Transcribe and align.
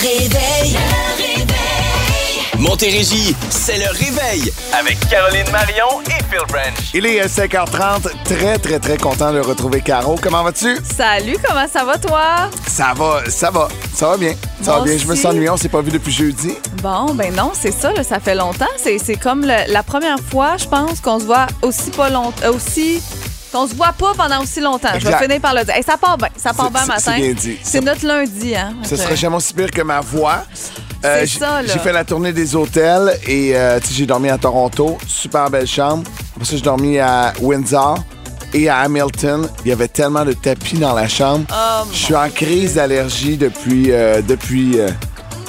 réveil. 0.00 0.72
Le 0.72 1.22
réveil. 1.22 1.48
Montérégie, 2.58 3.36
c'est 3.50 3.78
le 3.78 3.86
réveil 3.92 4.52
avec 4.78 4.98
Caroline 5.08 5.48
Marion 5.52 6.00
et 6.06 6.22
Phil 6.28 6.40
Branch. 6.48 6.74
Il 6.92 7.06
est 7.06 7.24
5h30. 7.26 8.08
Très, 8.24 8.58
très, 8.58 8.78
très 8.80 8.96
content 8.96 9.32
de 9.32 9.38
retrouver 9.40 9.80
Caro. 9.80 10.16
Comment 10.20 10.42
vas-tu? 10.42 10.76
Salut, 10.96 11.36
comment 11.46 11.66
ça 11.72 11.84
va 11.84 11.98
toi? 11.98 12.50
Ça 12.66 12.92
va, 12.96 13.22
ça 13.28 13.50
va. 13.50 13.68
Ça 13.94 14.08
va 14.08 14.16
bien. 14.16 14.34
Ça 14.62 14.78
va 14.78 14.84
bien. 14.84 14.98
Je 14.98 15.06
me 15.06 15.14
sens 15.14 15.26
ennuyé. 15.26 15.50
On 15.50 15.56
s'est 15.56 15.68
pas 15.68 15.82
vu 15.82 15.90
depuis 15.92 16.12
jeudi. 16.12 16.54
Bon, 16.82 17.14
ben 17.14 17.32
non, 17.34 17.52
c'est 17.54 17.72
ça, 17.72 17.92
là, 17.92 18.02
ça 18.02 18.18
fait 18.18 18.34
longtemps. 18.34 18.66
C'est, 18.76 18.98
c'est 18.98 19.16
comme 19.16 19.42
le- 19.42 19.72
la 19.72 19.82
première 19.84 20.18
fois, 20.30 20.56
je 20.56 20.66
pense, 20.66 21.00
qu'on 21.00 21.20
se 21.20 21.24
voit 21.24 21.46
aussi 21.62 21.90
pas 21.90 22.08
longtemps, 22.10 22.48
aussi... 22.54 23.00
Qu'on 23.52 23.66
se 23.66 23.74
voit 23.74 23.92
pas 23.92 24.12
pendant 24.16 24.42
aussi 24.42 24.60
longtemps. 24.60 24.88
Je 24.98 25.06
vais 25.08 25.16
finir 25.18 25.40
par 25.40 25.54
le 25.54 25.64
dire. 25.64 25.74
Hey, 25.74 25.82
ça 25.82 25.96
part 25.96 26.18
bien, 26.18 26.28
ça 26.36 26.52
part 26.52 26.70
bien 26.70 26.84
matin. 26.86 27.16
c'est 27.62 27.80
notre 27.80 28.06
lundi, 28.06 28.54
hein. 28.54 28.74
Ce 28.82 28.96
serait 28.96 29.16
jamais 29.16 29.36
aussi 29.36 29.54
pire 29.54 29.70
que 29.70 29.82
ma 29.82 30.00
voix. 30.00 30.44
Ça, 31.02 31.62
là. 31.62 31.62
J'ai 31.64 31.78
fait 31.78 31.92
la 31.92 32.04
tournée 32.04 32.32
des 32.32 32.56
hôtels 32.56 33.16
et 33.26 33.56
euh, 33.56 33.78
tu 33.80 33.86
sais, 33.88 33.94
j'ai 33.94 34.06
dormi 34.06 34.28
à 34.30 34.36
Toronto. 34.38 34.98
Super 35.06 35.48
belle 35.48 35.66
chambre. 35.66 36.02
Après 36.34 36.44
ça, 36.44 36.56
j'ai 36.56 36.62
dormi 36.62 36.98
à 36.98 37.32
Windsor 37.40 37.98
et 38.52 38.68
à 38.68 38.78
Hamilton. 38.80 39.48
Il 39.64 39.68
y 39.68 39.72
avait 39.72 39.88
tellement 39.88 40.24
de 40.24 40.32
tapis 40.32 40.76
dans 40.78 40.94
la 40.94 41.06
chambre. 41.08 41.44
Oh, 41.52 41.86
Je 41.92 41.96
suis 41.96 42.16
en 42.16 42.28
crise 42.30 42.74
d'allergie 42.74 43.36
depuis. 43.36 43.92
euh, 43.92 44.20
depuis 44.22 44.80
euh, 44.80 44.88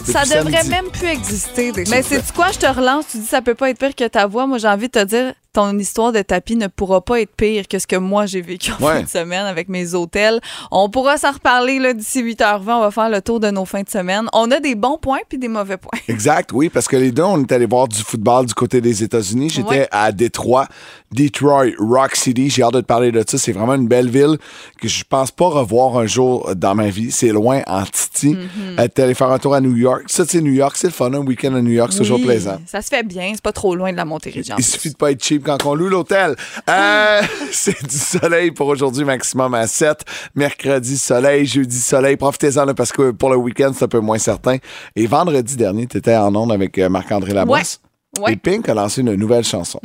Ça 0.05 0.23
depuis 0.23 0.37
devrait 0.37 0.51
samedi. 0.57 0.69
même 0.69 0.89
plus 0.91 1.07
exister. 1.07 1.71
des- 1.71 1.85
Mais 1.89 2.03
c'est 2.03 2.31
quoi, 2.33 2.47
je 2.53 2.59
te 2.59 2.67
relance, 2.67 3.05
tu 3.11 3.17
dis 3.17 3.25
ça 3.27 3.41
peut 3.41 3.55
pas 3.55 3.69
être 3.71 3.79
pire 3.79 3.95
que 3.95 4.07
ta 4.07 4.27
voix. 4.27 4.45
Moi, 4.45 4.59
j'ai 4.59 4.67
envie 4.67 4.87
de 4.87 4.91
te 4.99 5.03
dire, 5.03 5.33
ton 5.51 5.77
histoire 5.79 6.11
de 6.11 6.21
tapis 6.21 6.55
ne 6.55 6.67
pourra 6.67 7.01
pas 7.01 7.21
être 7.21 7.35
pire 7.35 7.67
que 7.67 7.79
ce 7.79 7.87
que 7.87 7.95
moi 7.95 8.25
j'ai 8.27 8.41
vécu 8.41 8.71
en 8.71 8.83
Ouais. 8.85 8.93
fin 8.97 9.01
de 9.03 9.07
semaine 9.09 9.45
avec 9.45 9.67
mes 9.67 9.95
hôtels. 9.95 10.39
On 10.71 10.89
pourra 10.89 11.17
s'en 11.17 11.31
reparler 11.31 11.93
d'ici 11.93 12.21
8h20. 12.23 12.61
On 12.67 12.79
va 12.81 12.91
faire 12.91 13.09
le 13.09 13.21
tour 13.21 13.39
de 13.39 13.49
nos 13.49 13.65
fins 13.65 13.81
de 13.81 13.89
semaine. 13.89 14.27
On 14.33 14.51
a 14.51 14.59
des 14.59 14.75
bons 14.75 14.97
points 14.97 15.19
puis 15.27 15.37
des 15.39 15.47
mauvais 15.47 15.77
points. 15.77 15.97
Exact, 16.07 16.51
oui, 16.53 16.69
parce 16.69 16.87
que 16.87 16.95
les 16.97 17.11
deux, 17.11 17.23
on 17.23 17.41
est 17.41 17.51
allé 17.51 17.65
voir 17.65 17.87
du 17.87 17.97
football 17.97 18.45
du 18.45 18.53
côté 18.53 18.79
des 18.79 19.03
États-Unis. 19.03 19.49
J'étais 19.49 19.69
Ouais. 19.69 19.87
à 19.91 20.11
Détroit, 20.11 20.67
Detroit, 21.11 21.71
Rock 21.79 22.15
City. 22.15 22.49
J'ai 22.49 22.61
hâte 22.63 22.73
de 22.75 22.81
te 22.81 22.85
parler 22.85 23.11
de 23.11 23.23
ça. 23.27 23.37
C'est 23.37 23.51
vraiment 23.51 23.73
une 23.73 23.87
belle 23.87 24.09
ville 24.09 24.37
que 24.79 24.87
je 24.87 25.03
pense 25.03 25.31
pas 25.31 25.47
revoir 25.47 25.97
un 25.97 26.05
jour 26.05 26.53
dans 26.55 26.75
ma 26.75 26.89
vie. 26.89 27.11
C'est 27.11 27.29
loin 27.29 27.61
en 27.67 27.83
Titi. 27.83 28.37
Euh, 28.77 28.87
T'es 28.87 29.03
allé 29.03 29.13
faire 29.15 29.31
un 29.31 29.39
tour 29.39 29.55
à 29.55 29.61
New 29.61 29.75
York. 29.75 30.03
Ça, 30.07 30.25
c'est 30.27 30.41
New 30.41 30.53
York, 30.53 30.75
c'est 30.77 30.87
le 30.87 30.93
fun. 30.93 31.11
Un 31.13 31.25
week-end 31.25 31.55
à 31.55 31.61
New 31.61 31.71
York, 31.71 31.91
c'est 31.91 31.99
toujours 31.99 32.21
plaisant. 32.21 32.59
Ça 32.67 32.81
se 32.81 32.89
fait 32.89 33.03
bien. 33.03 33.31
C'est 33.33 33.41
pas 33.41 33.51
trop 33.51 33.75
loin 33.75 33.91
de 33.91 33.97
la 33.97 34.05
Montérégie. 34.05 34.51
Il 34.57 34.63
suffit 34.63 34.91
de 34.91 34.95
pas 34.95 35.11
être 35.11 35.23
cheap 35.23 35.38
quand 35.43 35.65
on 35.65 35.75
loue 35.75 35.89
l'hôtel. 35.89 36.35
Euh, 36.69 37.21
c'est 37.51 37.83
du 37.87 37.97
soleil 37.97 38.51
pour 38.51 38.67
aujourd'hui, 38.67 39.05
maximum 39.05 39.53
à 39.53 39.67
7. 39.67 40.03
Mercredi, 40.35 40.97
soleil. 40.97 41.45
Jeudi, 41.45 41.79
soleil. 41.79 42.17
Profitez-en 42.17 42.65
là, 42.65 42.73
parce 42.73 42.91
que 42.91 43.11
pour 43.11 43.29
le 43.29 43.37
week-end, 43.37 43.71
c'est 43.73 43.85
un 43.85 43.89
peu 43.89 43.99
moins 43.99 44.17
certain. 44.17 44.57
Et 44.95 45.07
vendredi 45.07 45.55
dernier, 45.55 45.87
tu 45.87 45.97
étais 45.97 46.15
en 46.15 46.35
onde 46.35 46.51
avec 46.51 46.77
euh, 46.77 46.89
Marc-André 46.89 47.33
Labosse. 47.33 47.81
Ouais. 48.19 48.33
Et 48.33 48.35
Pink 48.35 48.67
a 48.69 48.73
lancé 48.73 49.01
une 49.01 49.13
nouvelle 49.15 49.43
chanson. 49.43 49.79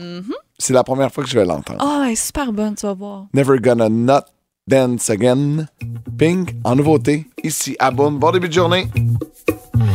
C'est 0.58 0.72
la 0.72 0.84
première 0.84 1.12
fois 1.12 1.24
que 1.24 1.30
je 1.30 1.38
vais 1.38 1.44
l'entendre. 1.44 1.78
Ah, 1.80 2.04
elle 2.06 2.12
est 2.12 2.16
super 2.16 2.52
bonne, 2.52 2.74
tu 2.74 2.86
vas 2.86 2.94
voir. 2.94 3.26
Never 3.34 3.58
Gonna 3.58 3.88
Not 3.88 4.22
Dance 4.66 5.10
Again. 5.10 5.66
Pink, 6.16 6.54
en 6.64 6.76
nouveauté, 6.76 7.26
ici 7.42 7.76
à 7.78 7.90
Boom. 7.90 8.18
Bon 8.18 8.30
début 8.30 8.48
de 8.48 8.54
journée. 8.54 8.86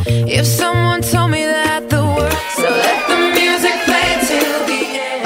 If 0.06 0.44
someone 0.44 1.00
told 1.00 1.30
me 1.30 1.44
that 1.44 1.88
the 1.88 1.96
world 1.96 2.32
so 2.56 2.99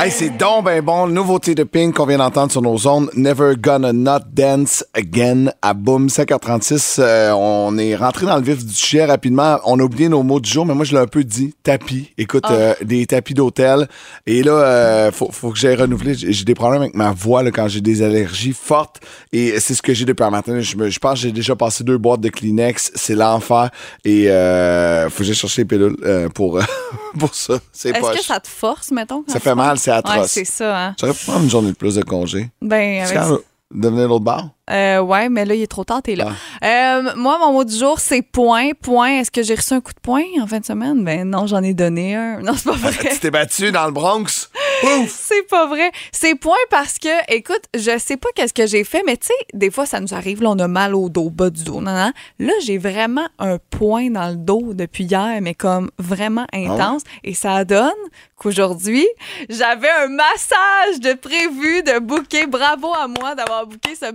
Hey, 0.04 0.10
c'est 0.10 0.36
donc 0.36 0.66
ben 0.66 0.82
bon. 0.84 1.06
Nouveauté 1.06 1.54
de 1.54 1.64
Pink 1.64 1.94
qu'on 1.96 2.04
vient 2.04 2.18
d'entendre 2.18 2.52
sur 2.52 2.60
nos 2.60 2.86
ondes. 2.86 3.08
Never 3.14 3.54
Gonna 3.56 3.94
Not 3.94 4.18
Dance 4.34 4.84
Again 4.92 5.46
à 5.62 5.72
Boom 5.72 6.08
5h36. 6.08 6.96
Euh, 6.98 7.32
on 7.32 7.78
est 7.78 7.96
rentré 7.96 8.26
dans 8.26 8.36
le 8.36 8.42
vif 8.42 8.66
du 8.66 8.74
sujet 8.74 9.06
rapidement. 9.06 9.60
On 9.64 9.80
a 9.80 9.82
oublié 9.82 10.10
nos 10.10 10.22
mots 10.22 10.40
du 10.40 10.50
jour, 10.50 10.66
mais 10.66 10.74
moi, 10.74 10.84
je 10.84 10.92
l'ai 10.92 10.98
un 11.00 11.06
peu 11.06 11.24
dit. 11.24 11.54
Tapis. 11.62 12.12
Écoute, 12.18 12.44
euh, 12.50 12.74
des 12.82 13.06
tapis 13.06 13.32
d'hôtel. 13.32 13.88
Et 14.26 14.42
là, 14.42 14.52
euh, 14.52 15.10
faut, 15.10 15.30
faut 15.32 15.52
que 15.52 15.58
j'aille 15.58 15.76
renouveler. 15.76 16.12
J'ai 16.14 16.44
des 16.44 16.54
problèmes 16.54 16.82
avec 16.82 16.94
ma 16.94 17.12
voix 17.12 17.42
là, 17.42 17.50
quand 17.50 17.68
j'ai 17.68 17.80
des 17.80 18.02
allergies 18.02 18.52
fortes. 18.52 19.00
Et 19.32 19.58
c'est 19.58 19.72
ce 19.72 19.80
que 19.80 19.94
j'ai 19.94 20.04
depuis 20.04 20.24
un 20.24 20.30
matin. 20.30 20.60
Je, 20.60 20.76
me- 20.76 20.90
je 20.90 20.98
pense 20.98 21.14
que 21.14 21.20
j'ai 21.20 21.32
déjà 21.32 21.56
passé 21.56 21.82
deux 21.82 21.96
boîtes 21.96 22.20
de 22.20 22.28
Kleenex. 22.28 22.92
C'est 22.94 23.14
l'enfer. 23.14 23.70
Et 24.04 24.28
euh, 24.30 25.08
faut 25.08 25.20
que 25.20 25.24
j'aille 25.24 25.34
chercher 25.34 25.62
les 25.62 25.66
pilules 25.66 25.96
euh, 26.04 26.28
pour, 26.28 26.60
pour 27.18 27.34
ça. 27.34 27.54
C'est 27.72 27.96
Est-ce 27.96 28.18
que 28.18 28.22
ça 28.22 28.38
te 28.38 28.48
force, 28.48 28.90
mettons? 28.90 29.24
Ça 29.28 29.40
fait 29.40 29.54
mal, 29.54 29.78
c'est 29.78 29.93
atroce. 29.96 30.16
Ouais, 30.16 30.28
c'est 30.28 30.44
ça, 30.44 30.86
hein. 30.86 30.96
J'aurais 31.00 31.12
pu 31.14 31.24
prendre 31.24 31.42
une 31.44 31.50
journée 31.50 31.70
de 31.70 31.76
plus 31.76 31.94
de 31.96 32.02
congé. 32.02 32.50
Ben, 32.60 33.04
C'est 33.06 33.16
avec 33.16 33.28
quand 33.28 33.38
devenir 33.74 34.08
l'autre 34.08 34.24
bar? 34.24 34.48
Euh, 34.70 35.00
ouais, 35.00 35.28
mais 35.28 35.44
là, 35.44 35.54
il 35.54 35.62
est 35.62 35.66
trop 35.66 35.84
tard, 35.84 36.02
t'es 36.02 36.16
là. 36.16 36.32
Ah. 36.62 36.98
Euh, 36.98 37.12
moi, 37.16 37.38
mon 37.38 37.52
mot 37.52 37.64
du 37.64 37.76
jour, 37.76 38.00
c'est 38.00 38.22
point. 38.22 38.70
Point. 38.80 39.20
Est-ce 39.20 39.30
que 39.30 39.42
j'ai 39.42 39.54
reçu 39.54 39.74
un 39.74 39.80
coup 39.80 39.92
de 39.92 40.00
poing 40.00 40.24
en 40.40 40.46
fin 40.46 40.58
de 40.58 40.64
semaine? 40.64 41.04
Ben 41.04 41.28
non, 41.28 41.46
j'en 41.46 41.62
ai 41.62 41.74
donné 41.74 42.14
un. 42.14 42.40
Non, 42.44 42.52
c'est 42.54 42.70
pas 42.70 42.76
vrai. 42.76 43.10
Tu 43.10 43.18
t'es 43.20 43.30
battu 43.30 43.72
dans 43.72 43.86
le 43.86 43.92
Bronx? 43.92 44.50
C'est 45.08 45.46
pas 45.48 45.66
vrai. 45.66 45.90
C'est 46.12 46.34
point 46.34 46.56
parce 46.68 46.98
que, 46.98 47.08
écoute, 47.32 47.62
je 47.74 47.98
sais 47.98 48.16
pas 48.16 48.28
qu'est-ce 48.34 48.52
que 48.52 48.66
j'ai 48.66 48.84
fait, 48.84 49.02
mais 49.06 49.16
tu 49.16 49.28
sais, 49.28 49.46
des 49.54 49.70
fois, 49.70 49.86
ça 49.86 49.98
nous 50.00 50.12
arrive, 50.12 50.42
là, 50.42 50.50
on 50.50 50.58
a 50.58 50.68
mal 50.68 50.94
au 50.94 51.08
dos, 51.08 51.30
bas 51.30 51.48
du 51.48 51.64
dos. 51.64 51.80
Non, 51.80 51.92
non. 51.92 52.12
Là, 52.38 52.52
j'ai 52.62 52.76
vraiment 52.76 53.26
un 53.38 53.58
point 53.70 54.10
dans 54.10 54.28
le 54.28 54.36
dos 54.36 54.74
depuis 54.74 55.04
hier, 55.04 55.38
mais 55.40 55.54
comme 55.54 55.90
vraiment 55.98 56.46
intense. 56.52 57.02
Et 57.22 57.32
ça 57.34 57.64
donne 57.64 57.92
qu'aujourd'hui, 58.36 59.06
j'avais 59.48 59.90
un 59.90 60.08
massage 60.08 61.00
de 61.00 61.14
prévu 61.14 61.82
de 61.82 61.98
booker. 62.00 62.46
Bravo 62.46 62.92
à 62.94 63.08
moi 63.08 63.34
d'avoir 63.34 63.66
booké 63.66 63.94
ce 63.94 64.10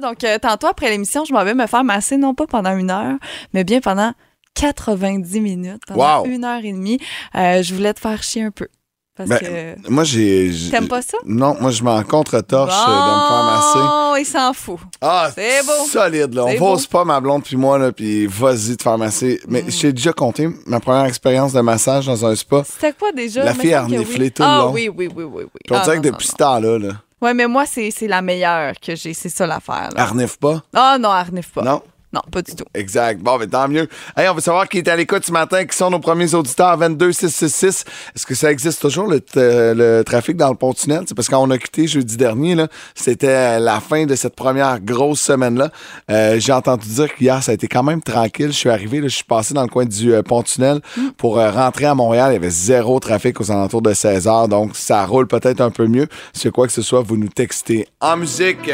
Donc, 0.00 0.24
euh, 0.24 0.38
tantôt, 0.38 0.66
après 0.66 0.90
l'émission, 0.90 1.24
je 1.24 1.32
m'en 1.32 1.44
vais 1.44 1.54
me 1.54 1.66
faire 1.66 1.84
masser, 1.84 2.16
non 2.16 2.34
pas 2.34 2.46
pendant 2.46 2.76
une 2.76 2.90
heure, 2.90 3.16
mais 3.52 3.64
bien 3.64 3.80
pendant 3.80 4.12
90 4.54 5.40
minutes, 5.40 5.82
pendant 5.86 6.20
Wow. 6.22 6.26
une 6.26 6.44
heure 6.44 6.60
et 6.64 6.72
demie. 6.72 6.98
Euh, 7.34 7.62
je 7.62 7.74
voulais 7.74 7.92
te 7.94 8.00
faire 8.00 8.22
chier 8.22 8.42
un 8.44 8.50
peu. 8.50 8.68
Parce 9.16 9.28
Ben, 9.28 9.38
que. 9.38 9.88
Moi, 9.90 10.02
j'ai. 10.02 10.50
T'aimes 10.72 10.88
pas 10.88 11.00
ça? 11.00 11.18
Non, 11.24 11.56
moi, 11.60 11.70
je 11.70 11.84
m'en 11.84 12.02
contre-torche 12.02 12.72
euh, 12.74 12.90
de 12.90 12.90
me 12.90 13.28
faire 13.28 13.44
masser. 13.44 13.78
Bon, 13.78 14.16
il 14.16 14.26
s'en 14.26 14.52
fout. 14.52 14.80
Ah, 15.00 15.30
C'est 15.32 15.64
beau. 15.64 15.86
Solide, 15.88 16.34
là. 16.34 16.44
On 16.46 16.48
C'est 16.48 16.56
pose 16.56 16.82
beau. 16.86 16.88
pas 16.98 17.04
ma 17.04 17.20
blonde 17.20 17.44
puis 17.44 17.56
moi, 17.56 17.78
là, 17.78 17.92
puis 17.92 18.26
vas-y 18.26 18.76
te 18.76 18.82
faire 18.82 18.98
masser. 18.98 19.38
Mais 19.46 19.62
Mm. 19.62 19.70
j'ai 19.70 19.92
déjà 19.92 20.12
compté 20.12 20.48
ma 20.66 20.80
première 20.80 21.04
expérience 21.04 21.52
de 21.52 21.60
massage 21.60 22.06
dans 22.06 22.26
un 22.26 22.34
spa. 22.34 22.64
C'était 22.64 22.92
quoi 22.92 23.12
déjà? 23.12 23.44
La 23.44 23.54
fille 23.54 23.72
a 23.74 23.82
reniflé 23.84 24.24
oui. 24.24 24.32
tout 24.32 24.42
le 24.42 24.48
ah, 24.48 24.58
long. 24.64 24.72
oui, 24.72 24.88
oui, 24.88 25.08
oui, 25.14 25.22
oui. 25.24 25.42
oui. 25.44 25.60
Puis 25.64 25.72
on 25.72 25.78
Ah, 25.78 25.84
dirait 25.84 25.96
non, 25.96 26.02
que 26.02 26.08
non, 26.08 26.12
depuis 26.14 26.26
ce 26.26 26.34
temps-là, 26.36 26.78
là, 26.80 26.88
Ouais, 27.24 27.32
mais 27.32 27.46
moi, 27.48 27.64
c'est 27.64 27.90
la 28.06 28.20
meilleure 28.20 28.74
que 28.78 28.94
j'ai. 28.94 29.14
C'est 29.14 29.30
ça 29.30 29.46
l'affaire. 29.46 29.88
arniffe 29.96 30.36
pas? 30.36 30.62
Ah 30.74 30.98
non, 31.00 31.08
Arnif 31.08 31.52
pas. 31.52 31.62
Non? 31.62 31.80
Non, 32.14 32.20
pas 32.30 32.42
du 32.42 32.54
tout. 32.54 32.64
Exact. 32.74 33.20
Bon, 33.20 33.36
ben 33.38 33.48
tant 33.50 33.66
mieux. 33.66 33.88
Hey, 34.16 34.28
on 34.28 34.34
veut 34.34 34.40
savoir 34.40 34.68
qui 34.68 34.78
est 34.78 34.86
à 34.86 34.94
l'écoute 34.94 35.24
ce 35.26 35.32
matin, 35.32 35.64
qui 35.64 35.76
sont 35.76 35.90
nos 35.90 35.98
premiers 35.98 36.32
auditeurs 36.34 36.78
22666. 36.78 37.84
Est-ce 38.14 38.24
que 38.24 38.36
ça 38.36 38.52
existe 38.52 38.80
toujours 38.80 39.08
le, 39.08 39.20
le 39.34 40.02
trafic 40.04 40.36
dans 40.36 40.48
le 40.50 40.54
pont-tunnel? 40.54 41.02
C'est 41.08 41.14
parce 41.16 41.28
qu'on 41.28 41.50
a 41.50 41.58
quitté 41.58 41.88
jeudi 41.88 42.16
dernier, 42.16 42.54
là. 42.54 42.68
C'était 42.94 43.58
la 43.58 43.80
fin 43.80 44.06
de 44.06 44.14
cette 44.14 44.36
première 44.36 44.78
grosse 44.78 45.22
semaine-là. 45.22 45.70
Euh, 46.08 46.38
J'ai 46.38 46.52
entendu 46.52 46.86
dire 46.86 47.12
qu'hier, 47.12 47.42
ça 47.42 47.50
a 47.50 47.54
été 47.54 47.66
quand 47.66 47.82
même 47.82 48.00
tranquille. 48.00 48.52
Je 48.52 48.58
suis 48.58 48.70
arrivé, 48.70 49.00
là, 49.00 49.08
je 49.08 49.16
suis 49.16 49.24
passé 49.24 49.52
dans 49.52 49.62
le 49.62 49.68
coin 49.68 49.84
du 49.84 50.14
euh, 50.14 50.22
pont-tunnel 50.22 50.82
pour 51.16 51.40
euh, 51.40 51.50
rentrer 51.50 51.86
à 51.86 51.96
Montréal. 51.96 52.30
Il 52.30 52.34
y 52.34 52.36
avait 52.36 52.48
zéro 52.50 53.00
trafic 53.00 53.40
aux 53.40 53.50
alentours 53.50 53.82
de 53.82 53.92
16 53.92 54.28
heures, 54.28 54.46
donc 54.46 54.76
ça 54.76 55.04
roule 55.04 55.26
peut-être 55.26 55.60
un 55.60 55.70
peu 55.70 55.88
mieux. 55.88 56.06
Si 56.32 56.48
quoi 56.52 56.68
que 56.68 56.72
ce 56.72 56.82
soit, 56.82 57.00
vous 57.00 57.16
nous 57.16 57.26
textez 57.28 57.88
en 58.00 58.16
musique. 58.18 58.70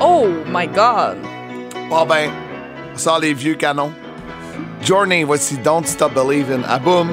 Oh 0.00 0.28
my 0.46 0.68
God! 0.68 1.16
Bon 1.90 2.06
ben, 2.06 2.30
sort 2.98 3.18
les 3.20 3.34
vieux 3.34 3.54
canons. 3.54 3.92
Journey, 4.82 5.24
voici 5.24 5.56
Don't 5.58 5.84
Stop 5.84 6.14
Believing. 6.14 6.62
À 6.68 6.78
boum! 6.78 7.08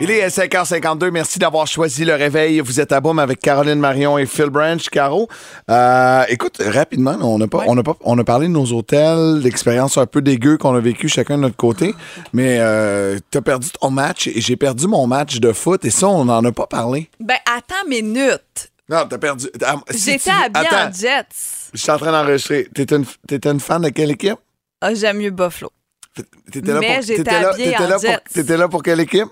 Il 0.00 0.12
est 0.12 0.28
5h52. 0.28 1.10
Merci 1.10 1.40
d'avoir 1.40 1.66
choisi 1.66 2.04
le 2.04 2.14
réveil. 2.14 2.60
Vous 2.60 2.78
êtes 2.80 2.92
à 2.92 3.00
boum 3.00 3.18
avec 3.18 3.40
Caroline 3.40 3.80
Marion 3.80 4.16
et 4.16 4.26
Phil 4.26 4.46
Branch. 4.48 4.80
Caro, 4.90 5.28
euh, 5.70 6.22
écoute, 6.28 6.62
rapidement, 6.64 7.16
on 7.20 7.40
a, 7.40 7.48
pas, 7.48 7.64
on, 7.66 7.76
a 7.76 7.82
pas, 7.82 7.96
on 8.04 8.16
a 8.16 8.22
parlé 8.22 8.46
de 8.46 8.52
nos 8.52 8.72
hôtels, 8.72 9.40
l'expérience 9.40 9.98
un 9.98 10.06
peu 10.06 10.22
dégueu 10.22 10.56
qu'on 10.56 10.74
a 10.76 10.80
vécu 10.80 11.08
chacun 11.08 11.36
de 11.36 11.42
notre 11.42 11.56
côté. 11.56 11.96
Mais 12.32 12.58
euh, 12.60 13.18
t'as 13.32 13.40
perdu 13.40 13.68
ton 13.80 13.90
match 13.90 14.28
et 14.28 14.40
j'ai 14.40 14.54
perdu 14.56 14.86
mon 14.86 15.08
match 15.08 15.40
de 15.40 15.52
foot. 15.52 15.84
Et 15.84 15.90
ça, 15.90 16.06
on 16.06 16.26
n'en 16.26 16.44
a 16.44 16.52
pas 16.52 16.68
parlé. 16.68 17.10
Ben, 17.18 17.38
attends 17.44 17.88
minute. 17.88 18.70
Non, 18.88 19.04
t'as 19.10 19.18
perdu. 19.18 19.48
ah, 19.66 19.74
si 19.90 20.12
J'étais 20.12 20.30
tu- 20.30 20.30
habillée 20.30 20.68
en 20.72 20.76
Attends, 20.86 20.92
Jets. 20.98 21.57
Je 21.72 21.78
suis 21.78 21.90
en 21.90 21.98
train 21.98 22.12
d'enregistrer. 22.12 22.68
T'étais 22.74 22.96
une, 22.96 23.04
t'étais 23.26 23.50
une 23.50 23.60
fan 23.60 23.82
de 23.82 23.88
quelle 23.90 24.10
équipe? 24.10 24.38
Ah, 24.80 24.94
j'aime 24.94 25.18
mieux 25.18 25.30
Buffalo. 25.30 25.70
T'étais 26.52 26.72
là 26.72 26.80
Mais 26.80 26.94
pour- 26.94 27.02
j'étais 27.02 27.16
t'étais 27.24 27.40
là- 27.42 27.50
habillée 27.50 27.70
t'étais 27.72 27.84
en 27.84 27.88
là 27.88 27.98
pour-. 27.98 28.20
T'étais 28.32 28.56
là 28.56 28.68
pour 28.68 28.82
quelle 28.82 29.00
équipe? 29.00 29.28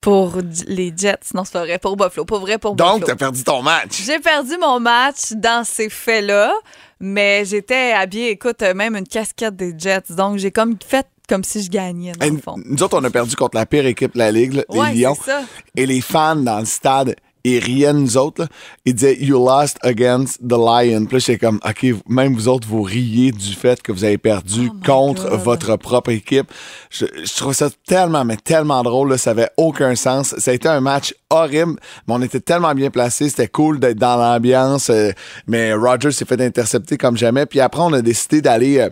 Pour 0.00 0.42
d- 0.42 0.64
les 0.66 0.92
Jets. 0.96 1.18
Non, 1.34 1.44
c'est 1.44 1.52
pas 1.52 1.64
vrai. 1.64 1.78
Pour 1.78 1.96
Buffalo. 1.96 2.24
Pour 2.26 2.40
vrai, 2.40 2.58
pour 2.58 2.74
Donc, 2.74 3.00
Buffalo. 3.00 3.06
t'as 3.06 3.16
perdu 3.16 3.42
ton 3.44 3.62
match. 3.62 4.02
J'ai 4.04 4.18
perdu 4.18 4.52
mon 4.60 4.78
match 4.80 5.32
dans 5.32 5.64
ces 5.64 5.88
faits-là, 5.88 6.52
mais 7.00 7.44
j'étais 7.46 7.92
habillée, 7.92 8.30
écoute, 8.30 8.60
même 8.74 8.96
une 8.96 9.06
casquette 9.08 9.56
des 9.56 9.74
Jets. 9.76 10.02
Donc, 10.14 10.38
j'ai 10.38 10.50
comme 10.50 10.76
fait 10.86 11.06
comme 11.26 11.42
si 11.42 11.62
je 11.62 11.70
gagnais, 11.70 12.12
dans 12.12 12.26
Hey, 12.26 12.32
le 12.32 12.38
fond. 12.38 12.56
nous 12.66 12.82
autres, 12.82 12.98
on 13.00 13.04
a 13.04 13.08
perdu 13.08 13.34
contre 13.34 13.56
la 13.56 13.64
pire 13.64 13.86
équipe 13.86 14.12
de 14.12 14.18
la 14.18 14.30
Ligue, 14.30 14.52
là, 14.52 14.64
les 14.92 15.00
Lions. 15.00 15.14
c'est 15.18 15.30
ça. 15.30 15.42
Et 15.74 15.86
les 15.86 16.02
fans 16.02 16.36
dans 16.36 16.58
le 16.58 16.66
stade 16.66 17.16
il 17.44 17.58
riait 17.58 17.92
de 17.92 17.98
nous 17.98 18.16
autres. 18.16 18.42
là. 18.42 18.48
Il 18.86 18.94
disait 18.94 19.16
You 19.20 19.38
lost 19.44 19.78
against 19.82 20.38
the 20.46 20.52
Lion. 20.52 21.04
Puis 21.04 21.16
là, 21.16 21.18
j'étais 21.18 21.38
comme 21.38 21.60
OK, 21.64 21.86
même 22.08 22.34
vous 22.34 22.48
autres, 22.48 22.66
vous 22.66 22.82
riez 22.82 23.32
du 23.32 23.52
fait 23.54 23.82
que 23.82 23.92
vous 23.92 24.02
avez 24.04 24.18
perdu 24.18 24.70
Oh 24.72 24.76
contre 24.84 25.28
God. 25.30 25.40
votre 25.40 25.76
propre 25.76 26.10
équipe. 26.10 26.50
Je, 26.90 27.06
je 27.24 27.36
trouve 27.36 27.52
ça 27.52 27.68
tellement, 27.86 28.24
mais 28.24 28.36
tellement 28.36 28.82
drôle. 28.82 29.10
Là, 29.10 29.18
ça 29.18 29.30
avait 29.30 29.50
aucun 29.56 29.94
sens. 29.94 30.34
Ça 30.38 30.50
a 30.50 30.54
été 30.54 30.68
un 30.68 30.80
match 30.80 31.14
horrible, 31.30 31.76
mais 32.08 32.14
on 32.14 32.22
était 32.22 32.40
tellement 32.40 32.74
bien 32.74 32.90
placés. 32.90 33.28
C'était 33.28 33.48
cool 33.48 33.78
d'être 33.78 33.98
dans 33.98 34.16
l'ambiance. 34.16 34.88
euh, 34.90 35.10
mais 35.46 35.74
Rogers 35.74 36.12
s'est 36.12 36.24
fait 36.24 36.40
intercepter 36.40 36.96
comme 36.96 37.16
jamais. 37.16 37.46
Puis 37.46 37.60
après, 37.60 37.82
on 37.82 37.92
a 37.92 38.00
décidé 38.02 38.40
d'aller. 38.40 38.78
euh, 38.78 38.88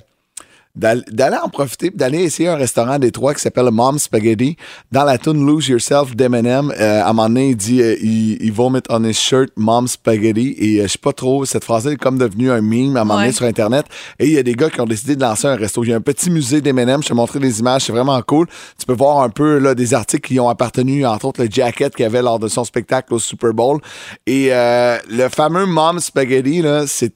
d'aller 0.74 1.36
en 1.42 1.50
profiter 1.50 1.90
d'aller 1.90 2.22
essayer 2.22 2.48
un 2.48 2.56
restaurant 2.56 2.92
à 2.92 2.98
Détroit 2.98 3.34
qui 3.34 3.42
s'appelle 3.42 3.70
Mom 3.70 3.98
Spaghetti. 3.98 4.56
Dans 4.90 5.04
la 5.04 5.18
tune 5.18 5.44
Lose 5.44 5.68
Yourself 5.68 6.16
d'Eminem, 6.16 6.72
euh, 6.80 7.02
à 7.02 7.10
un 7.10 7.12
moment 7.12 7.28
donné, 7.28 7.50
il 7.50 7.56
dit, 7.56 7.82
euh, 7.82 7.94
il, 8.00 8.42
il 8.42 8.52
vomit 8.52 8.80
on 8.88 9.04
his 9.04 9.12
shirt 9.12 9.50
Mom 9.56 9.86
Spaghetti 9.86 10.54
et 10.58 10.80
euh, 10.80 10.84
je 10.84 10.92
sais 10.92 10.98
pas 10.98 11.12
trop, 11.12 11.44
cette 11.44 11.64
phrase 11.64 11.86
est 11.86 11.96
comme 11.96 12.16
devenue 12.16 12.50
un 12.50 12.62
meme 12.62 12.96
à 12.96 13.02
un 13.02 13.04
moment 13.04 13.14
donné 13.16 13.26
Ouais. 13.28 13.32
sur 13.32 13.44
Internet 13.44 13.84
et 14.18 14.26
il 14.26 14.32
y 14.32 14.38
a 14.38 14.42
des 14.42 14.54
gars 14.54 14.70
qui 14.70 14.80
ont 14.80 14.86
décidé 14.86 15.14
de 15.14 15.20
lancer 15.20 15.46
un 15.46 15.56
resto. 15.56 15.84
Il 15.84 15.90
y 15.90 15.92
a 15.92 15.96
un 15.96 16.00
petit 16.00 16.30
musée 16.30 16.62
d'Eminem, 16.62 17.02
je 17.02 17.08
t'ai 17.08 17.14
montré 17.14 17.38
des 17.38 17.60
images, 17.60 17.82
c'est 17.84 17.92
vraiment 17.92 18.20
cool. 18.22 18.46
Tu 18.78 18.86
peux 18.86 18.94
voir 18.94 19.20
un 19.20 19.28
peu 19.28 19.58
là, 19.58 19.74
des 19.74 19.92
articles 19.92 20.26
qui 20.26 20.40
ont 20.40 20.48
appartenu, 20.48 21.04
entre 21.04 21.26
autres 21.26 21.42
le 21.42 21.50
jacket 21.50 21.94
qu'il 21.94 22.06
avait 22.06 22.22
lors 22.22 22.38
de 22.38 22.48
son 22.48 22.64
spectacle 22.64 23.12
au 23.12 23.18
Super 23.18 23.52
Bowl. 23.52 23.78
Et 24.26 24.48
euh, 24.50 24.96
le 25.10 25.28
fameux 25.28 25.66
Mom 25.66 26.00
Spaghetti, 26.00 26.62
sais, 26.86 27.12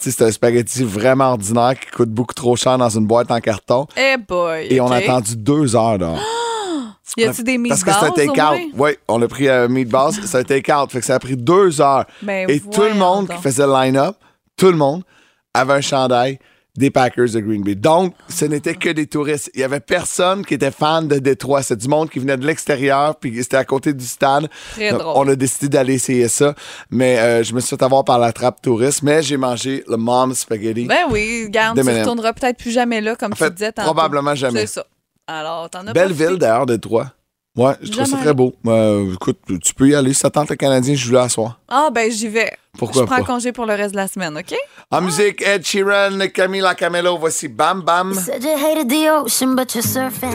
c'est 0.00 0.22
un 0.22 0.30
spaghetti 0.32 0.82
vraiment 0.82 1.32
ordinaire 1.32 1.74
qui 1.78 1.90
coûte 1.90 2.10
beaucoup 2.10 2.34
trop 2.34 2.56
cher 2.56 2.78
dans 2.78 2.93
une 2.96 3.06
boîte 3.06 3.30
en 3.30 3.40
carton. 3.40 3.86
Eh 3.96 4.16
boy. 4.16 4.66
Et 4.70 4.80
on 4.80 4.90
a 4.90 4.96
attendu 4.96 5.36
deux 5.36 5.74
heures 5.76 5.98
dehors. 5.98 6.18
Y 7.16 7.24
a-tu 7.26 7.44
des 7.44 7.58
Parce 7.68 7.84
meatballs 7.84 7.84
que 7.84 8.00
c'est 8.00 8.06
un 8.06 8.28
au 8.28 8.32
take-out. 8.32 8.60
Oui, 8.76 8.90
on 9.06 9.22
a 9.22 9.28
pris 9.28 9.48
euh, 9.48 9.68
meatballs. 9.68 10.14
C'est 10.24 10.38
un 10.38 10.42
take-out. 10.42 10.90
Fait 10.90 10.98
que 10.98 11.06
ça 11.06 11.14
a 11.14 11.18
pris 11.20 11.36
deux 11.36 11.80
heures. 11.80 12.06
Ben, 12.22 12.48
Et 12.50 12.58
tout 12.58 12.82
le 12.82 12.94
monde 12.94 13.26
donc. 13.28 13.36
qui 13.36 13.42
faisait 13.42 13.66
le 13.66 13.72
line-up, 13.72 14.16
tout 14.56 14.70
le 14.70 14.76
monde 14.76 15.02
avait 15.52 15.74
un 15.74 15.80
chandail 15.80 16.38
des 16.76 16.90
Packers 16.90 17.30
de 17.30 17.40
Green 17.40 17.62
Bay. 17.62 17.74
Donc, 17.76 18.14
ce 18.28 18.44
n'était 18.44 18.74
que 18.74 18.88
des 18.88 19.06
touristes. 19.06 19.50
Il 19.54 19.60
y 19.60 19.64
avait 19.64 19.80
personne 19.80 20.44
qui 20.44 20.54
était 20.54 20.70
fan 20.72 21.06
de 21.06 21.18
Détroit. 21.18 21.62
C'est 21.62 21.76
du 21.76 21.88
monde 21.88 22.10
qui 22.10 22.18
venait 22.18 22.36
de 22.36 22.46
l'extérieur, 22.46 23.16
puis 23.16 23.34
c'était 23.42 23.56
à 23.56 23.64
côté 23.64 23.92
du 23.92 24.04
stade. 24.04 24.48
Très 24.72 24.90
Donc, 24.90 25.00
drôle. 25.00 25.12
On 25.16 25.28
a 25.32 25.36
décidé 25.36 25.68
d'aller 25.68 25.94
essayer 25.94 26.28
ça. 26.28 26.54
Mais 26.90 27.18
euh, 27.18 27.42
je 27.44 27.54
me 27.54 27.60
suis 27.60 27.76
fait 27.76 27.82
avoir 27.82 28.04
par 28.04 28.18
la 28.18 28.32
trappe 28.32 28.60
touriste. 28.60 29.02
Mais 29.02 29.22
j'ai 29.22 29.36
mangé 29.36 29.84
le 29.88 29.96
Mom 29.96 30.34
Spaghetti. 30.34 30.86
Ben 30.86 31.04
oui, 31.10 31.46
garde, 31.48 31.80
tu 31.80 31.88
retourneras 31.88 32.32
peut-être 32.32 32.58
plus 32.58 32.72
jamais 32.72 33.00
là, 33.00 33.14
comme 33.14 33.32
En 33.32 33.36
fait, 33.36 33.50
tu 33.50 33.54
disais 33.54 33.72
tantôt. 33.72 33.92
probablement 33.92 34.34
jamais. 34.34 34.60
C'est 34.60 34.74
ça. 34.74 34.86
Alors, 35.26 35.70
t'en 35.70 35.86
as 35.86 35.92
Belle 35.92 36.12
ville 36.12 36.36
d'ailleurs, 36.38 36.66
Détroit. 36.66 37.12
Ouais, 37.56 37.74
je 37.82 37.90
trouve 37.92 38.04
ça 38.06 38.16
très 38.16 38.34
beau. 38.34 38.52
Euh, 38.66 39.12
écoute, 39.14 39.38
tu 39.62 39.74
peux 39.74 39.88
y 39.88 39.94
aller. 39.94 40.12
Si 40.12 40.18
ça 40.20 40.30
tente 40.30 40.50
le 40.50 40.56
Canadien, 40.56 40.94
je 40.96 41.04
joue 41.06 41.12
là 41.12 41.22
à 41.22 41.28
soir. 41.28 41.60
Ah, 41.68 41.88
ben 41.92 42.10
j'y 42.10 42.26
vais. 42.26 42.52
Pourquoi 42.76 43.02
Je 43.02 43.06
prends 43.06 43.18
pas? 43.18 43.22
congé 43.22 43.52
pour 43.52 43.64
le 43.64 43.74
reste 43.74 43.92
de 43.92 43.96
la 43.96 44.08
semaine, 44.08 44.36
OK? 44.36 44.54
En 44.90 45.00
musique, 45.00 45.40
Ed 45.40 45.64
Sheeran, 45.64 46.18
Camila 46.34 46.74
Camelo, 46.74 47.16
voici 47.16 47.46
Bam 47.46 47.82
Bam. 47.82 48.12
Said 48.14 48.42
you 48.42 48.56
hated 48.56 48.88
the 48.88 49.08
ocean, 49.08 49.54
but 49.54 49.72
you're 49.72 49.84
surfing. 49.84 50.34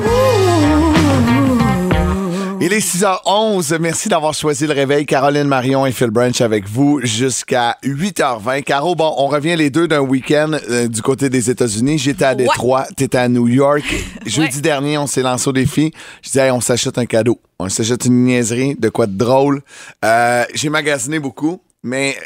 Il 2.62 2.74
est 2.74 2.80
6h11. 2.80 3.78
Merci 3.80 4.10
d'avoir 4.10 4.34
choisi 4.34 4.68
le 4.68 4.74
réveil. 4.74 5.06
Caroline 5.06 5.46
Marion 5.46 5.86
et 5.86 5.94
Phil 5.94 6.10
Branch 6.10 6.42
avec 6.42 6.68
vous 6.68 7.00
jusqu'à 7.04 7.78
8h20. 7.86 8.64
Caro, 8.64 8.96
bon, 8.96 9.14
on 9.18 9.28
revient 9.28 9.56
les 9.56 9.70
deux 9.70 9.88
d'un 9.88 10.02
week-end 10.02 10.52
euh, 10.70 10.90
du 10.90 11.02
côté 11.02 11.30
des 11.30 11.50
États-Unis. 11.50 11.98
J'étais 11.98 12.26
à 12.26 12.36
Détroit, 12.36 12.86
t'étais 12.98 13.18
à 13.18 13.30
New 13.30 13.48
York. 13.48 13.86
Jeudi 14.26 14.60
dernier, 14.62 14.98
on 14.98 15.08
s'est 15.08 15.22
lancé 15.22 15.48
au 15.48 15.54
défi. 15.54 15.94
Je 16.22 16.32
disais, 16.32 16.48
hey, 16.48 16.52
on 16.52 16.60
s'achète 16.60 16.98
un 16.98 17.06
cadeau. 17.06 17.40
On 17.60 17.70
s'achète 17.70 18.04
une 18.06 18.26
niaiserie, 18.26 18.76
de 18.78 18.90
quoi 18.90 19.08
de 19.08 19.18
drôle. 19.18 19.62
Euh, 20.04 20.44
J'ai 20.54 20.70
magasiné 20.70 21.20
beaucoup. 21.20 21.62
Mais 21.82 22.18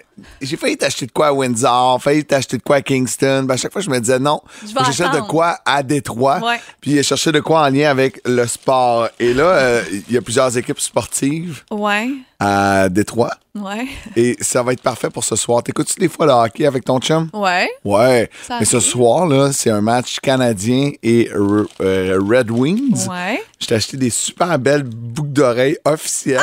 j'ai 0.42 0.58
failli 0.58 0.78
t'acheter 0.78 1.06
de 1.06 1.12
quoi 1.12 1.28
à 1.28 1.34
Windsor, 1.34 2.02
failli 2.02 2.26
t'acheter 2.26 2.58
de 2.58 2.64
quoi 2.64 2.78
à 2.78 2.82
Kingston. 2.82 3.44
Ben, 3.44 3.54
à 3.54 3.58
chaque 3.58 3.72
fois, 3.72 3.82
je 3.84 3.90
me 3.92 4.00
disais 4.00 4.18
non. 4.18 4.42
J'achète 4.84 5.12
de 5.12 5.20
quoi 5.22 5.60
à 5.64 5.84
Détroit. 5.84 6.40
Ouais. 6.40 6.60
Puis 6.82 7.04
chercher 7.04 7.32
de 7.32 7.40
quoi 7.40 7.62
en 7.62 7.70
lien 7.70 7.90
avec 7.92 8.20
le 8.26 8.48
sport. 8.48 9.10
Et 9.20 9.34
là, 9.34 9.44
euh, 9.46 9.84
il 10.08 10.14
y 10.14 10.18
a 10.18 10.22
plusieurs 10.22 10.58
équipes 10.58 10.80
sportives 10.80 11.62
Ouais, 11.70 12.10
à 12.40 12.90
Détroit. 12.90 13.32
ouais, 13.54 13.88
Et 14.16 14.36
ça 14.42 14.64
va 14.64 14.74
être 14.74 14.82
parfait 14.82 15.12
pour 15.12 15.24
ce 15.24 15.36
soir. 15.36 15.62
T'écoutes-tu 15.62 16.00
des 16.00 16.10
fois 16.10 16.26
le 16.26 16.32
hockey 16.32 16.66
avec 16.66 16.84
ton 16.84 17.00
chum? 17.00 17.30
ouais. 17.34 17.70
Ouais. 17.86 18.32
Ça 18.48 18.58
Mais 18.60 18.66
ce 18.66 18.80
soir, 18.80 19.28
là, 19.28 19.52
c'est 19.52 19.70
un 19.70 19.82
match 19.82 20.20
canadien 20.20 20.92
et 21.04 21.30
euh, 21.32 22.20
Red 22.20 22.50
Wings. 22.50 23.08
Ouais. 23.08 23.44
Je 23.62 23.68
t'ai 23.68 23.76
acheté 23.76 23.98
des 23.98 24.10
super 24.10 24.58
belles 24.58 24.84
boucles 24.84 25.30
d'oreilles 25.30 25.78
officielles 25.86 26.40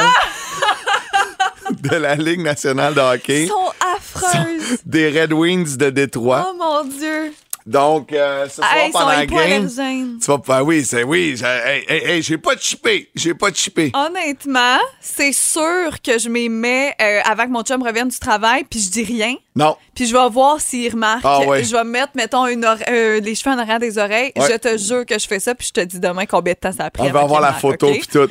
de 1.83 1.97
la 1.97 2.15
Ligue 2.15 2.41
nationale 2.41 2.95
de 2.95 3.01
hockey. 3.01 3.45
Ils 3.45 3.49
sont 3.49 3.73
affreuses. 3.97 4.79
Des 4.85 5.09
Red 5.21 5.33
Wings 5.33 5.77
de 5.77 5.91
Détroit. 5.91 6.51
Oh 6.51 6.57
mon 6.59 6.85
Dieu. 6.85 7.33
Donc, 7.67 8.13
euh, 8.13 8.49
ce 8.49 8.57
soir, 8.57 8.75
Hey, 8.75 8.91
pendant 8.91 9.09
la 9.09 9.27
game, 9.27 9.69
tu 9.69 10.27
vas 10.27 10.39
ben 10.39 10.63
oui, 10.63 10.85
c'est 10.85 11.05
oui, 11.05 11.37
hey, 11.43 11.85
hey, 11.89 12.23
j'ai 12.23 12.39
pas 12.39 12.55
de 12.55 12.61
chippé, 12.61 13.11
j'ai 13.15 13.35
pas 13.35 13.51
de 13.51 13.57
chippé. 13.57 13.93
Honnêtement, 13.95 14.79
c'est 15.01 15.33
sûr 15.33 16.01
que 16.03 16.19
je 16.19 16.29
m'y 16.29 16.49
mets 16.49 16.95
euh, 17.01 17.21
avant 17.25 17.45
que 17.45 17.51
mon 17.51 17.63
chum 17.63 17.83
revienne 17.83 18.09
du 18.09 18.19
travail, 18.19 18.65
puis 18.69 18.81
je 18.81 18.91
dis 18.91 19.05
rien. 19.05 19.35
Non. 19.55 19.77
Puis 19.95 20.07
je 20.07 20.17
vais 20.17 20.29
voir 20.31 20.61
s'il 20.61 20.91
remarque. 20.91 21.21
Ah 21.23 21.41
ouais. 21.45 21.63
Je 21.63 21.73
vais 21.73 21.85
me 21.85 21.91
mettre, 21.91 22.13
mettons, 22.15 22.47
une 22.47 22.65
euh, 22.65 23.21
les 23.21 23.35
cheveux 23.35 23.55
en 23.55 23.59
arrière 23.59 23.79
des 23.79 23.99
oreilles. 23.99 24.33
Ouais. 24.37 24.49
Je 24.51 24.57
te 24.57 24.79
jure 24.79 25.05
que 25.05 25.19
je 25.19 25.27
fais 25.27 25.39
ça, 25.39 25.55
puis 25.55 25.67
je 25.67 25.73
te 25.73 25.85
dis 25.85 26.01
demain 26.01 26.25
combien 26.25 26.55
de 26.55 26.59
temps 26.59 26.73
ça 26.73 26.87
a 26.87 26.91
pris. 26.91 27.07
On 27.07 27.13
va 27.13 27.21
avoir 27.21 27.43
la 27.43 27.51
marque, 27.51 27.61
photo 27.61 27.91
puis 27.91 28.07
tout. 28.11 28.29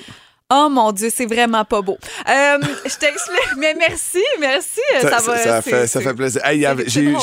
Oh 0.51 0.68
mon 0.68 0.92
Dieu, 0.92 1.12
c'est 1.16 1.28
vraiment 1.28 1.63
pas 1.63 1.84
beau. 1.84 2.00
Euh, 2.28 2.57
je 2.84 2.96
t'explique, 2.98 3.56
mais 3.57 3.75
merci, 3.78 4.18
merci. 4.40 4.80
Ça, 5.00 5.10
va. 5.10 5.19
ça 5.19 5.62
c'est- 5.62 5.69
fait, 5.69 5.86
ça 5.86 6.01
fait 6.01 6.13
plaisir. 6.16 6.42
Hey. 6.44 6.66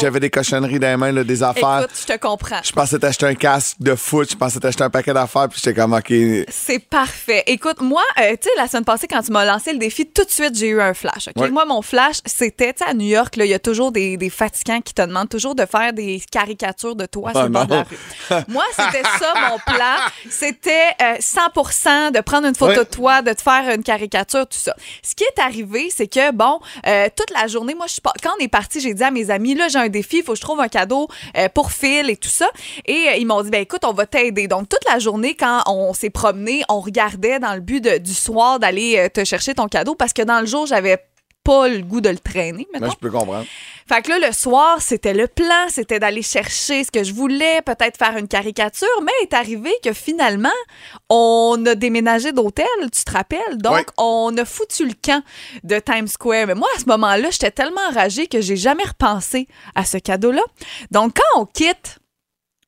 J'avais 0.00 0.20
des 0.20 0.30
cochonneries 0.30 0.78
dans 0.78 0.86
les 0.86 0.96
mains, 0.96 1.10
là, 1.10 1.24
des 1.24 1.42
affaires. 1.42 1.80
Écoute, 1.80 1.90
je 2.08 2.12
te 2.14 2.18
comprends. 2.18 2.60
Je 2.62 2.70
pensais 2.70 3.00
t'acheter 3.00 3.26
un 3.26 3.34
casque 3.34 3.78
de 3.80 3.96
foot, 3.96 4.30
je 4.30 4.36
pensais 4.36 4.60
t'acheter 4.60 4.84
un 4.84 4.90
paquet 4.90 5.12
d'affaires, 5.12 5.48
puis 5.48 5.60
j'étais 5.60 5.74
comme, 5.74 5.92
OK. 5.94 6.12
C'est 6.48 6.78
parfait. 6.78 7.42
Écoute, 7.48 7.80
moi, 7.80 8.04
euh, 8.20 8.30
tu 8.40 8.44
sais, 8.48 8.50
la 8.56 8.68
semaine 8.68 8.84
passée, 8.84 9.08
quand 9.08 9.22
tu 9.22 9.32
m'as 9.32 9.44
lancé 9.44 9.72
le 9.72 9.78
défi, 9.78 10.06
tout 10.06 10.22
de 10.24 10.30
suite, 10.30 10.56
j'ai 10.56 10.68
eu 10.68 10.80
un 10.80 10.94
flash. 10.94 11.26
OK? 11.34 11.42
Ouais. 11.42 11.50
Moi, 11.50 11.64
mon 11.64 11.82
flash, 11.82 12.18
c'était, 12.26 12.74
tu 12.74 12.84
sais, 12.84 12.90
à 12.90 12.94
New 12.94 13.08
York, 13.08 13.34
il 13.38 13.46
y 13.46 13.54
a 13.54 13.58
toujours 13.58 13.90
des, 13.90 14.16
des 14.16 14.30
fatigants 14.30 14.80
qui 14.80 14.94
te 14.94 15.02
demandent 15.02 15.28
toujours 15.28 15.56
de 15.56 15.66
faire 15.66 15.92
des 15.92 16.22
caricatures 16.30 16.94
de 16.94 17.06
toi 17.06 17.32
sur 17.32 17.40
Oh 17.40 17.44
le 17.46 17.48
bord 17.48 17.66
de 17.66 17.74
la 17.74 17.82
rue. 17.82 18.44
Moi, 18.46 18.62
c'était 18.70 19.02
ça, 19.18 19.34
mon 19.50 19.58
plan. 19.58 19.96
C'était 20.30 20.70
euh, 21.02 21.16
100% 21.18 22.12
de 22.12 22.20
prendre 22.20 22.46
une 22.46 22.54
photo 22.54 22.66
Ouais. 22.66 22.78
de 22.78 22.82
toi, 22.84 23.15
de 23.22 23.32
te 23.32 23.42
faire 23.42 23.74
une 23.74 23.82
caricature, 23.82 24.46
tout 24.46 24.58
ça. 24.58 24.74
Ce 25.02 25.14
qui 25.14 25.24
est 25.24 25.40
arrivé, 25.40 25.88
c'est 25.90 26.06
que, 26.06 26.32
bon, 26.32 26.60
euh, 26.86 27.08
toute 27.14 27.30
la 27.30 27.46
journée, 27.46 27.74
moi, 27.74 27.86
quand 28.22 28.30
on 28.38 28.42
est 28.42 28.48
parti, 28.48 28.80
j'ai 28.80 28.94
dit 28.94 29.02
à 29.02 29.10
mes 29.10 29.30
amis, 29.30 29.54
là, 29.54 29.68
j'ai 29.68 29.78
un 29.78 29.88
défi, 29.88 30.18
il 30.18 30.22
faut 30.22 30.32
que 30.32 30.38
je 30.38 30.42
trouve 30.42 30.60
un 30.60 30.68
cadeau 30.68 31.08
euh, 31.36 31.48
pour 31.48 31.72
Phil 31.72 32.10
et 32.10 32.16
tout 32.16 32.28
ça. 32.28 32.48
Et 32.86 33.08
euh, 33.08 33.16
ils 33.16 33.26
m'ont 33.26 33.42
dit, 33.42 33.50
ben 33.50 33.60
écoute, 33.60 33.84
on 33.84 33.92
va 33.92 34.06
t'aider. 34.06 34.48
Donc, 34.48 34.68
toute 34.68 34.84
la 34.90 34.98
journée, 34.98 35.34
quand 35.34 35.62
on 35.66 35.92
s'est 35.94 36.10
promené, 36.10 36.62
on 36.68 36.80
regardait 36.80 37.38
dans 37.38 37.54
le 37.54 37.60
but 37.60 37.86
du 38.02 38.14
soir 38.14 38.58
d'aller 38.58 39.08
te 39.12 39.24
chercher 39.24 39.54
ton 39.54 39.66
cadeau 39.66 39.94
parce 39.94 40.12
que 40.12 40.22
dans 40.22 40.40
le 40.40 40.46
jour, 40.46 40.66
j'avais 40.66 40.98
pas 41.46 41.68
le 41.68 41.78
goût 41.82 42.00
de 42.00 42.08
le 42.08 42.18
traîner, 42.18 42.66
Là, 42.74 42.80
mettons. 42.80 42.92
je 42.92 42.96
peux 42.98 43.10
comprendre. 43.10 43.46
Fait 43.88 44.02
que 44.02 44.10
là, 44.10 44.18
le 44.26 44.32
soir, 44.32 44.82
c'était 44.82 45.14
le 45.14 45.28
plan, 45.28 45.66
c'était 45.68 46.00
d'aller 46.00 46.22
chercher 46.22 46.82
ce 46.82 46.90
que 46.90 47.04
je 47.04 47.12
voulais, 47.14 47.62
peut-être 47.62 47.96
faire 47.96 48.16
une 48.16 48.26
caricature, 48.26 48.88
mais 49.04 49.12
il 49.20 49.24
est 49.26 49.34
arrivé 49.34 49.70
que 49.84 49.92
finalement, 49.92 50.48
on 51.08 51.62
a 51.66 51.74
déménagé 51.76 52.32
d'hôtel, 52.32 52.66
tu 52.92 53.04
te 53.04 53.12
rappelles? 53.12 53.58
Donc, 53.58 53.86
on 53.96 54.36
a 54.36 54.44
foutu 54.44 54.86
le 54.86 54.94
camp 55.00 55.22
de 55.62 55.78
Times 55.78 56.08
Square. 56.08 56.48
Mais 56.48 56.54
moi, 56.56 56.68
à 56.76 56.80
ce 56.80 56.86
moment-là, 56.86 57.30
j'étais 57.30 57.52
tellement 57.52 57.80
enragée 57.90 58.26
que 58.26 58.40
j'ai 58.40 58.56
jamais 58.56 58.82
repensé 58.84 59.46
à 59.76 59.84
ce 59.84 59.98
cadeau-là. 59.98 60.42
Donc, 60.90 61.16
quand 61.16 61.40
on 61.40 61.46
quitte 61.46 61.98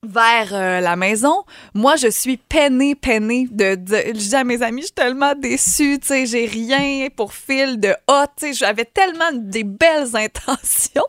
vers 0.07 0.55
euh, 0.55 0.81
la 0.81 0.97
maison, 0.97 1.45
moi, 1.75 1.97
je 1.97 2.09
suis 2.09 2.37
peinée, 2.37 2.95
peinée 2.95 3.49
de, 3.50 3.75
de- 3.75 3.97
Je 4.14 4.28
dis 4.28 4.37
à 4.37 4.45
mes 4.45 4.62
amis, 4.62 4.83
je 4.83 4.87
suis 4.87 4.95
tellement 4.95 5.35
déçue, 5.35 5.99
tu 6.00 6.07
sais, 6.09 6.26
j'ai 6.26 6.47
rien 6.47 7.09
pour 7.14 7.33
fil 7.33 7.81
de 7.81 7.90
hot, 8.09 8.26
tu 8.37 8.47
sais, 8.49 8.52
j'avais 8.52 8.85
tellement 8.85 9.31
des 9.33 9.64
belles 9.64 10.09
intentions. 10.14 11.05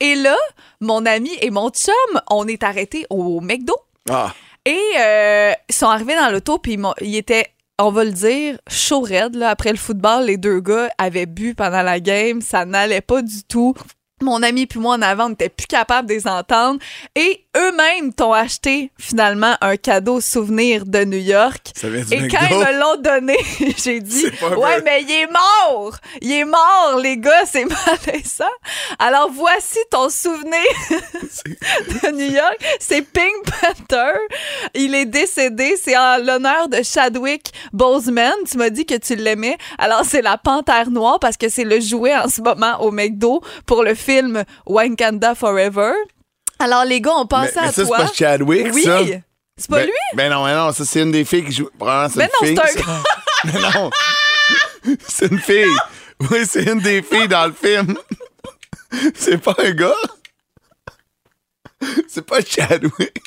Et 0.00 0.14
là, 0.16 0.36
mon 0.80 1.06
ami 1.06 1.30
et 1.40 1.50
mon 1.50 1.70
chum, 1.70 2.20
on 2.30 2.46
est 2.48 2.62
arrêtés 2.62 3.06
au 3.08 3.40
McDo 3.40 3.74
Ah, 4.10 4.34
et 4.64 4.78
euh, 4.98 5.52
ils 5.68 5.74
sont 5.74 5.86
arrivés 5.86 6.16
dans 6.16 6.28
l'auto, 6.30 6.58
puis 6.58 6.76
ils, 7.00 7.16
étaient, 7.16 7.46
on 7.78 7.90
va 7.90 8.04
le 8.04 8.10
dire, 8.12 8.58
chaud 8.68 9.00
raide. 9.00 9.36
Là. 9.36 9.48
Après 9.50 9.70
le 9.70 9.78
football, 9.78 10.24
les 10.26 10.36
deux 10.36 10.60
gars 10.60 10.90
avaient 10.98 11.24
bu 11.24 11.54
pendant 11.54 11.80
la 11.82 12.00
game, 12.00 12.42
ça 12.42 12.66
n'allait 12.66 13.00
pas 13.00 13.22
du 13.22 13.44
tout. 13.44 13.72
Mon 14.20 14.42
ami 14.42 14.66
puis 14.66 14.80
moi 14.80 14.96
en 14.96 15.02
avant, 15.02 15.26
on 15.26 15.28
n'était 15.30 15.48
plus 15.48 15.66
capable 15.66 16.08
de 16.08 16.14
les 16.14 16.26
entendre. 16.26 16.80
Et 17.14 17.44
eux-mêmes 17.56 18.12
t'ont 18.12 18.32
acheté 18.32 18.90
finalement 18.98 19.54
un 19.60 19.76
cadeau 19.76 20.20
souvenir 20.20 20.84
de 20.86 21.04
New 21.04 21.18
York. 21.18 21.72
Ça 21.74 21.88
vient 21.88 22.04
du 22.04 22.14
Et 22.14 22.28
quand 22.28 22.38
ils 22.50 22.56
me 22.56 22.80
l'ont 22.80 23.00
donné, 23.00 23.36
j'ai 23.76 24.00
dit 24.00 24.26
Ouais, 24.56 24.82
mais 24.84 25.02
il 25.02 25.10
est 25.10 25.26
mort! 25.26 25.96
Il 26.20 26.32
est 26.32 26.44
mort, 26.44 26.98
les 27.00 27.16
gars, 27.16 27.44
c'est 27.46 27.64
malaisant. 28.06 28.44
Alors 28.98 29.30
voici 29.30 29.78
ton 29.90 30.08
souvenir 30.08 30.64
de 30.90 32.10
New 32.10 32.32
York. 32.32 32.58
C'est 32.80 33.02
Pink 33.02 33.32
Panther. 33.44 34.18
Il 34.74 34.94
est 34.94 35.06
décédé. 35.06 35.76
C'est 35.80 35.96
en 35.96 36.18
l'honneur 36.18 36.68
de 36.68 36.82
Chadwick 36.82 37.52
Boseman. 37.72 38.32
Tu 38.50 38.58
m'as 38.58 38.70
dit 38.70 38.84
que 38.84 38.96
tu 38.96 39.14
l'aimais. 39.14 39.56
Alors 39.78 40.02
c'est 40.04 40.22
la 40.22 40.38
panthère 40.38 40.90
noire 40.90 41.18
parce 41.20 41.36
que 41.36 41.48
c'est 41.48 41.64
le 41.64 41.80
jouet 41.80 42.16
en 42.16 42.28
ce 42.28 42.40
moment 42.40 42.80
au 42.80 42.90
McDo 42.90 43.42
pour 43.66 43.82
le 43.82 43.94
film 43.94 44.07
Wakanda 44.66 45.34
Forever. 45.34 45.92
Alors 46.58 46.84
les 46.84 47.00
gars, 47.00 47.12
on 47.16 47.22
Mais, 47.22 47.28
pensait 47.28 47.52
mais 47.60 47.68
à 47.68 47.72
ça, 47.72 47.82
c'est 47.82 47.86
toi. 47.86 47.96
pas 47.98 48.12
Chadwick, 48.12 48.68
oui. 48.74 48.82
ça? 48.82 49.00
C'est 49.56 49.70
pas 49.70 49.76
ben, 49.78 49.86
lui? 49.86 49.92
Ben 50.14 50.30
non, 50.30 50.44
ben 50.44 50.56
non, 50.56 50.72
ça 50.72 50.84
c'est 50.84 51.02
une 51.02 51.10
des 51.12 51.24
filles 51.24 51.44
qui 51.44 51.52
joue. 51.52 51.68
Probablement, 51.78 52.08
c'est 52.08 52.18
Ben 52.18 52.28
une 52.48 52.54
non, 52.54 52.62
fille. 52.62 52.72
c'est 52.74 52.82
un. 52.82 53.02
Mais 53.52 53.60
non. 53.80 53.90
C'est 55.06 55.26
une 55.26 55.38
fille. 55.38 55.76
Oui, 56.30 56.46
c'est 56.46 56.62
une 56.64 56.80
des 56.80 57.02
filles 57.02 57.28
dans 57.28 57.46
le 57.46 57.52
film. 57.52 57.96
C'est 59.14 59.36
pas 59.36 59.54
un 59.58 59.70
gars. 59.72 59.92
C'est 62.08 62.24
pas 62.24 62.40
Chadwick. 62.40 63.20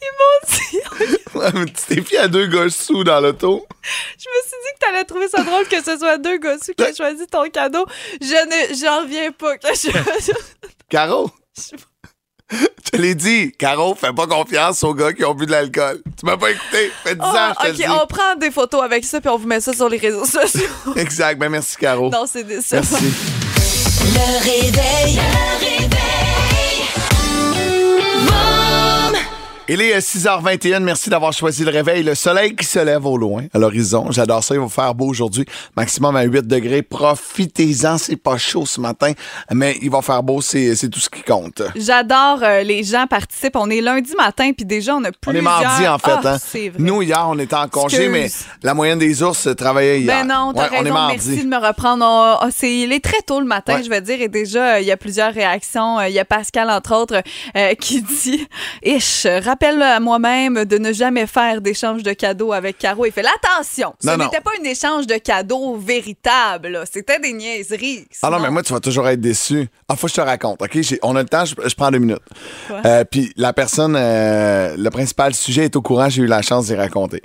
Ils 0.00 0.12
m'ont 0.18 0.48
dit. 0.50 1.52
Mais 1.54 1.64
tu 1.66 1.72
t'es 1.96 2.02
fié 2.02 2.18
à 2.18 2.28
deux 2.28 2.46
gars 2.46 2.68
sous 2.70 3.04
dans 3.04 3.20
l'auto. 3.20 3.66
Je 4.18 4.28
me 4.28 4.42
suis 4.46 4.56
dit 4.64 4.72
que 4.74 4.86
t'allais 4.86 5.04
trouver 5.04 5.28
ça 5.28 5.42
drôle 5.42 5.66
que 5.66 5.82
ce 5.82 5.98
soit 5.98 6.18
deux 6.18 6.38
gosses 6.38 6.70
qui 6.76 6.82
aient 6.82 6.94
choisi 6.94 7.26
ton 7.26 7.48
cadeau. 7.50 7.84
Je 8.20 8.26
ne, 8.26 8.74
j'en 8.78 9.02
reviens 9.02 9.32
pas 9.32 9.56
que 9.58 9.68
je. 9.74 10.32
Caro? 10.88 11.30
Je 12.94 12.98
l'ai 13.00 13.14
dit, 13.14 13.52
Caro, 13.58 13.94
fais 13.94 14.12
pas 14.12 14.26
confiance 14.26 14.82
aux 14.84 14.92
gars 14.92 15.14
qui 15.14 15.24
ont 15.24 15.34
bu 15.34 15.46
de 15.46 15.52
l'alcool. 15.52 16.02
Tu 16.18 16.26
m'as 16.26 16.36
pas 16.36 16.50
écouté. 16.50 16.92
Fait 17.02 17.14
10 17.14 17.20
ans, 17.22 17.32
Ah, 17.34 17.54
je 17.64 17.82
te 17.82 17.82
ok, 17.90 17.98
on 18.02 18.06
prend 18.06 18.36
des 18.36 18.50
photos 18.50 18.82
avec 18.82 19.04
ça 19.04 19.20
puis 19.22 19.30
on 19.30 19.38
vous 19.38 19.46
met 19.46 19.60
ça 19.60 19.72
sur 19.72 19.88
les 19.88 19.96
réseaux 19.96 20.26
sociaux. 20.26 20.68
Exact. 20.96 21.38
Ben 21.38 21.48
merci, 21.48 21.76
Caro. 21.78 22.10
non, 22.10 22.26
c'est 22.30 22.44
des 22.44 22.60
ça. 22.60 22.76
Merci. 22.76 22.94
Le 24.14 24.38
réveil. 24.44 25.16
Le 25.16 25.64
réveil. 25.64 26.21
Il 29.74 29.80
est 29.80 29.94
euh, 29.94 30.00
6h21. 30.00 30.80
Merci 30.80 31.08
d'avoir 31.08 31.32
choisi 31.32 31.64
le 31.64 31.70
réveil. 31.70 32.02
Le 32.02 32.14
soleil 32.14 32.54
qui 32.54 32.66
se 32.66 32.78
lève 32.78 33.06
au 33.06 33.16
loin, 33.16 33.44
à 33.54 33.58
l'horizon. 33.58 34.10
J'adore 34.10 34.44
ça. 34.44 34.54
Il 34.54 34.60
va 34.60 34.68
faire 34.68 34.94
beau 34.94 35.06
aujourd'hui. 35.06 35.46
Maximum 35.78 36.14
à 36.14 36.24
8 36.24 36.46
degrés. 36.46 36.82
Profitez-en. 36.82 37.96
C'est 37.96 38.16
pas 38.16 38.36
chaud 38.36 38.66
ce 38.66 38.82
matin, 38.82 39.12
mais 39.50 39.78
il 39.80 39.90
va 39.90 40.02
faire 40.02 40.22
beau. 40.22 40.42
C'est 40.42 40.76
tout 40.90 41.00
ce 41.00 41.08
qui 41.08 41.22
compte. 41.22 41.62
J'adore 41.74 42.40
euh, 42.42 42.62
les 42.62 42.84
gens 42.84 43.06
participent. 43.06 43.56
On 43.56 43.70
est 43.70 43.80
lundi 43.80 44.12
matin 44.14 44.52
puis 44.54 44.66
déjà 44.66 44.94
on 44.94 45.04
a 45.04 45.08
On 45.08 45.12
plusieurs. 45.22 45.40
est 45.40 45.62
mardi, 45.62 45.88
en 45.88 45.98
fait. 45.98 46.10
Ah, 46.22 46.34
hein. 46.34 46.38
vrai. 46.52 46.72
Nous, 46.78 47.00
hier, 47.00 47.24
on 47.26 47.38
était 47.38 47.54
en 47.56 47.66
congé, 47.68 47.96
Excuse. 47.96 48.12
mais 48.12 48.28
la 48.62 48.74
moyenne 48.74 48.98
des 48.98 49.22
ours 49.22 49.46
euh, 49.46 49.54
travaillait 49.54 50.00
hier. 50.02 50.14
Ben 50.22 50.26
non, 50.28 50.52
t'as 50.54 50.68
Ouais, 50.68 50.76
On 50.80 50.84
est 50.84 50.90
mardi. 50.90 51.28
Merci 51.30 51.44
de 51.44 51.48
me 51.48 51.56
reprendre. 51.66 52.04
On- 52.06 52.46
on- 52.46 52.50
il 52.62 52.92
est 52.92 53.02
très 53.02 53.22
tôt 53.22 53.40
le 53.40 53.46
matin, 53.46 53.76
Ouais. 53.76 53.82
je 53.84 53.88
veux 53.88 54.00
dire, 54.02 54.20
et 54.20 54.28
déjà, 54.28 54.74
euh, 54.74 54.80
il 54.80 54.86
y 54.86 54.92
a 54.92 54.98
plusieurs 54.98 55.32
réactions. 55.32 55.98
Euh, 55.98 56.08
Il 56.08 56.14
y 56.14 56.18
a 56.18 56.26
Pascal, 56.26 56.68
entre 56.68 56.94
autres, 56.94 57.22
euh, 57.56 57.74
qui 57.74 58.02
dit 58.02 58.46
Ish, 58.84 59.26
rappelle 59.26 59.61
à 59.64 60.00
moi-même 60.00 60.64
de 60.64 60.78
ne 60.78 60.92
jamais 60.92 61.26
faire 61.26 61.60
d'échange 61.60 62.02
de 62.02 62.12
cadeaux 62.12 62.52
avec 62.52 62.78
Caro. 62.78 63.06
Il 63.06 63.12
fait 63.12 63.22
l'attention. 63.22 63.94
Ce 64.02 64.10
n'était 64.10 64.40
pas 64.40 64.50
un 64.60 64.64
échange 64.64 65.06
de 65.06 65.14
cadeaux 65.14 65.76
véritable. 65.76 66.80
C'était 66.90 67.20
des 67.20 67.32
niaiseries. 67.32 68.06
Ah 68.22 68.30
non, 68.30 68.40
mais 68.40 68.50
moi, 68.50 68.62
tu 68.62 68.72
vas 68.72 68.80
toujours 68.80 69.08
être 69.08 69.20
déçu. 69.20 69.68
Ah, 69.88 69.94
faut 69.94 70.06
que 70.06 70.12
je 70.12 70.16
te 70.16 70.20
raconte, 70.20 70.60
OK? 70.62 70.78
On 71.02 71.14
a 71.14 71.22
le 71.22 71.28
temps, 71.28 71.44
je, 71.44 71.54
je 71.64 71.74
prends 71.74 71.90
deux 71.90 71.98
minutes. 71.98 72.18
Euh, 72.84 73.04
Puis 73.08 73.32
la 73.36 73.52
personne, 73.52 73.94
euh, 73.96 74.74
le 74.76 74.90
principal 74.90 75.34
sujet 75.34 75.66
est 75.66 75.76
au 75.76 75.82
courant, 75.82 76.08
j'ai 76.08 76.22
eu 76.22 76.26
la 76.26 76.42
chance 76.42 76.66
d'y 76.66 76.74
raconter. 76.74 77.22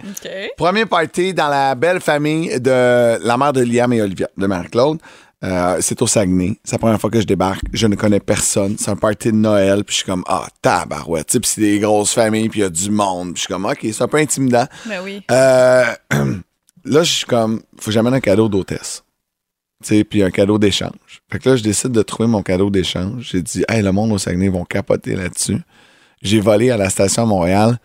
Premier 0.57 0.85
party 0.85 1.33
dans 1.33 1.47
la 1.47 1.73
belle 1.75 2.01
famille 2.01 2.59
de 2.59 3.17
la 3.25 3.37
mère 3.37 3.53
de 3.53 3.61
Liam 3.61 3.91
et 3.93 4.01
Olivia, 4.01 4.29
de 4.37 4.45
Marie-Claude. 4.47 4.99
Euh, 5.43 5.77
c'est 5.81 6.01
au 6.01 6.07
Saguenay. 6.07 6.59
C'est 6.63 6.73
la 6.73 6.79
première 6.79 6.99
fois 6.99 7.09
que 7.09 7.21
je 7.21 7.25
débarque. 7.25 7.63
Je 7.71 7.85
ne 7.87 7.95
connais 7.95 8.19
personne. 8.19 8.75
C'est 8.79 8.89
un 8.89 8.95
party 8.95 9.31
de 9.31 9.37
Noël. 9.37 9.83
Puis 9.83 9.93
je 9.93 9.97
suis 9.97 10.05
comme, 10.05 10.23
ah, 10.27 10.47
tabarouette. 10.61 11.29
Puis 11.29 11.41
c'est 11.43 11.61
des 11.61 11.79
grosses 11.79 12.13
familles. 12.13 12.49
Puis 12.49 12.61
il 12.61 12.63
y 12.63 12.65
a 12.65 12.69
du 12.69 12.89
monde. 12.89 13.33
Puis 13.33 13.35
je 13.35 13.39
suis 13.41 13.53
comme, 13.53 13.65
OK, 13.65 13.79
c'est 13.81 14.01
un 14.01 14.07
peu 14.07 14.17
intimidant. 14.17 14.65
Ben 14.85 15.01
oui. 15.03 15.21
Euh, 15.29 15.85
là, 16.85 17.03
je 17.03 17.11
suis 17.11 17.25
comme, 17.25 17.61
faut 17.79 17.85
que 17.85 17.91
j'amène 17.91 18.13
un 18.13 18.19
cadeau 18.19 18.49
d'hôtesse. 18.49 19.03
Tu 19.83 19.89
sais, 19.89 20.03
puis 20.03 20.23
un 20.23 20.31
cadeau 20.31 20.57
d'échange. 20.57 21.21
Fait 21.31 21.37
que 21.37 21.49
là, 21.49 21.55
je 21.55 21.61
décide 21.61 21.91
de 21.91 22.01
trouver 22.01 22.27
mon 22.27 22.41
cadeau 22.41 22.71
d'échange. 22.71 23.29
J'ai 23.31 23.43
dit, 23.43 23.63
hey, 23.69 23.83
le 23.83 23.91
monde 23.91 24.11
au 24.11 24.17
Saguenay 24.17 24.49
vont 24.49 24.65
capoter 24.65 25.15
là-dessus. 25.15 25.59
J'ai 26.23 26.39
volé 26.39 26.71
à 26.71 26.77
la 26.77 26.89
station 26.89 27.23
à 27.23 27.25
Montréal 27.27 27.77